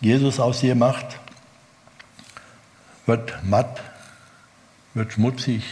Jesus 0.00 0.40
aus 0.40 0.60
dir 0.60 0.74
macht, 0.74 1.18
wird 3.04 3.34
matt, 3.44 3.82
wird 4.94 5.12
schmutzig, 5.12 5.64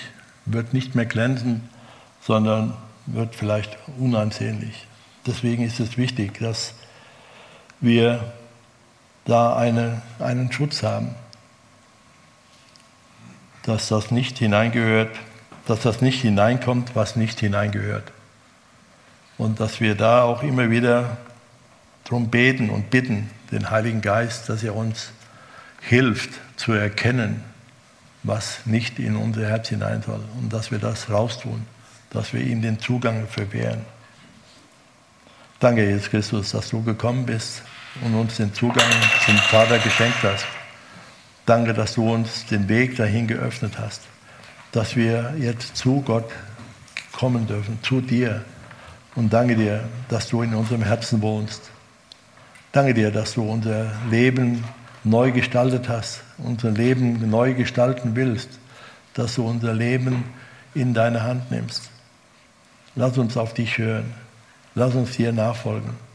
wird 0.44 0.74
nicht 0.74 0.94
mehr 0.94 1.06
glänzend, 1.06 1.62
sondern 2.20 2.74
wird 3.06 3.34
vielleicht 3.34 3.78
unansehnlich. 3.98 4.86
Deswegen 5.26 5.62
ist 5.62 5.80
es 5.80 5.96
wichtig, 5.96 6.38
dass 6.38 6.74
wir 7.80 8.34
da 9.30 9.56
eine, 9.56 10.02
einen 10.18 10.50
Schutz 10.50 10.82
haben. 10.82 11.14
Dass 13.62 13.88
das 13.88 14.10
nicht 14.10 14.38
hineingehört, 14.38 15.14
dass 15.66 15.80
das 15.80 16.00
nicht 16.00 16.20
hineinkommt, 16.20 16.96
was 16.96 17.16
nicht 17.16 17.38
hineingehört. 17.38 18.10
Und 19.38 19.60
dass 19.60 19.80
wir 19.80 19.94
da 19.94 20.22
auch 20.22 20.42
immer 20.42 20.70
wieder 20.70 21.16
darum 22.04 22.28
beten 22.28 22.70
und 22.70 22.90
bitten, 22.90 23.30
den 23.52 23.70
Heiligen 23.70 24.00
Geist, 24.00 24.48
dass 24.48 24.62
er 24.62 24.74
uns 24.74 25.12
hilft 25.80 26.30
zu 26.56 26.72
erkennen, 26.72 27.42
was 28.22 28.66
nicht 28.66 28.98
in 28.98 29.16
unser 29.16 29.46
Herz 29.46 29.68
hinein 29.68 30.02
soll 30.02 30.20
und 30.38 30.52
dass 30.52 30.70
wir 30.70 30.78
das 30.78 31.08
raustun, 31.08 31.66
dass 32.10 32.32
wir 32.32 32.42
ihm 32.42 32.62
den 32.62 32.80
Zugang 32.80 33.26
verwehren. 33.28 33.84
Danke, 35.58 35.86
Jesus 35.86 36.10
Christus, 36.10 36.50
dass 36.50 36.70
du 36.70 36.82
gekommen 36.82 37.26
bist 37.26 37.62
und 38.02 38.14
uns 38.14 38.36
den 38.36 38.52
Zugang 38.54 38.90
zum 39.24 39.36
Vater 39.36 39.78
geschenkt 39.78 40.22
hast. 40.22 40.46
Danke, 41.46 41.74
dass 41.74 41.94
du 41.94 42.12
uns 42.12 42.46
den 42.46 42.68
Weg 42.68 42.96
dahin 42.96 43.26
geöffnet 43.26 43.74
hast, 43.78 44.02
dass 44.72 44.96
wir 44.96 45.34
jetzt 45.38 45.76
zu 45.76 46.00
Gott 46.02 46.30
kommen 47.12 47.46
dürfen, 47.46 47.78
zu 47.82 48.00
dir. 48.00 48.44
Und 49.16 49.32
danke 49.32 49.56
dir, 49.56 49.84
dass 50.08 50.28
du 50.28 50.42
in 50.42 50.54
unserem 50.54 50.82
Herzen 50.82 51.20
wohnst. 51.22 51.70
Danke 52.72 52.94
dir, 52.94 53.10
dass 53.10 53.34
du 53.34 53.42
unser 53.42 53.90
Leben 54.08 54.62
neu 55.02 55.32
gestaltet 55.32 55.88
hast, 55.88 56.22
unser 56.38 56.70
Leben 56.70 57.28
neu 57.28 57.54
gestalten 57.54 58.14
willst, 58.14 58.48
dass 59.14 59.34
du 59.34 59.46
unser 59.46 59.74
Leben 59.74 60.24
in 60.74 60.94
deine 60.94 61.22
Hand 61.24 61.50
nimmst. 61.50 61.90
Lass 62.94 63.18
uns 63.18 63.36
auf 63.36 63.54
dich 63.54 63.78
hören. 63.78 64.14
Lass 64.74 64.94
uns 64.94 65.16
dir 65.16 65.32
nachfolgen. 65.32 66.09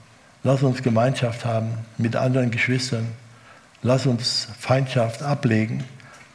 Lass 0.46 0.62
uns 0.62 0.84
Gemeinschaft 0.84 1.44
haben 1.44 1.72
mit 1.98 2.16
anderen 2.16 2.52
Geschwistern. 2.52 3.08
Lass 3.82 4.06
uns 4.06 4.48
Feindschaft 4.60 5.24
ablegen. 5.24 5.84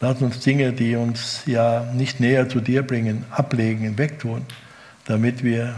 Lass 0.01 0.21
uns 0.21 0.41
Dinge, 0.41 0.73
die 0.73 0.97
uns 0.97 1.43
ja 1.47 1.87
nicht 1.95 2.19
näher 2.19 2.49
zu 2.49 2.61
dir 2.61 2.83
bringen, 2.83 3.25
ablegen, 3.31 3.99
wegtun, 3.99 4.45
damit 5.05 5.45
wir 5.45 5.77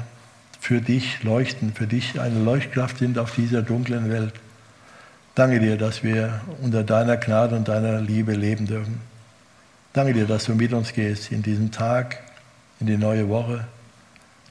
für 0.61 0.81
dich 0.81 1.23
leuchten, 1.23 1.75
für 1.75 1.87
dich 1.87 2.19
eine 2.19 2.43
Leuchtkraft 2.43 2.97
sind 2.97 3.19
auf 3.19 3.35
dieser 3.35 3.61
dunklen 3.61 4.09
Welt. 4.11 4.33
Danke 5.35 5.61
dir, 5.61 5.77
dass 5.77 6.03
wir 6.03 6.41
unter 6.63 6.85
deiner 6.85 7.19
Gnade 7.19 7.55
und 7.55 7.69
deiner 7.69 8.01
Liebe 8.01 8.33
leben 8.33 8.67
dürfen. 8.67 9.03
Danke 9.93 10.15
dir, 10.15 10.27
dass 10.27 10.45
du 10.45 10.55
mit 10.55 10.73
uns 10.73 10.95
gehst 10.95 11.33
in 11.33 11.43
diesem 11.43 11.71
Tag, 11.71 12.19
in 12.81 12.87
die 12.87 12.97
neue 12.97 13.29
Woche. 13.29 13.67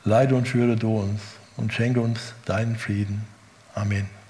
Leide 0.04 0.36
und 0.36 0.48
führe 0.48 0.76
du 0.76 1.00
uns 1.00 1.20
und 1.58 1.74
schenke 1.74 2.00
uns 2.00 2.36
deinen 2.46 2.76
Frieden. 2.76 3.31
Amen. 3.76 4.21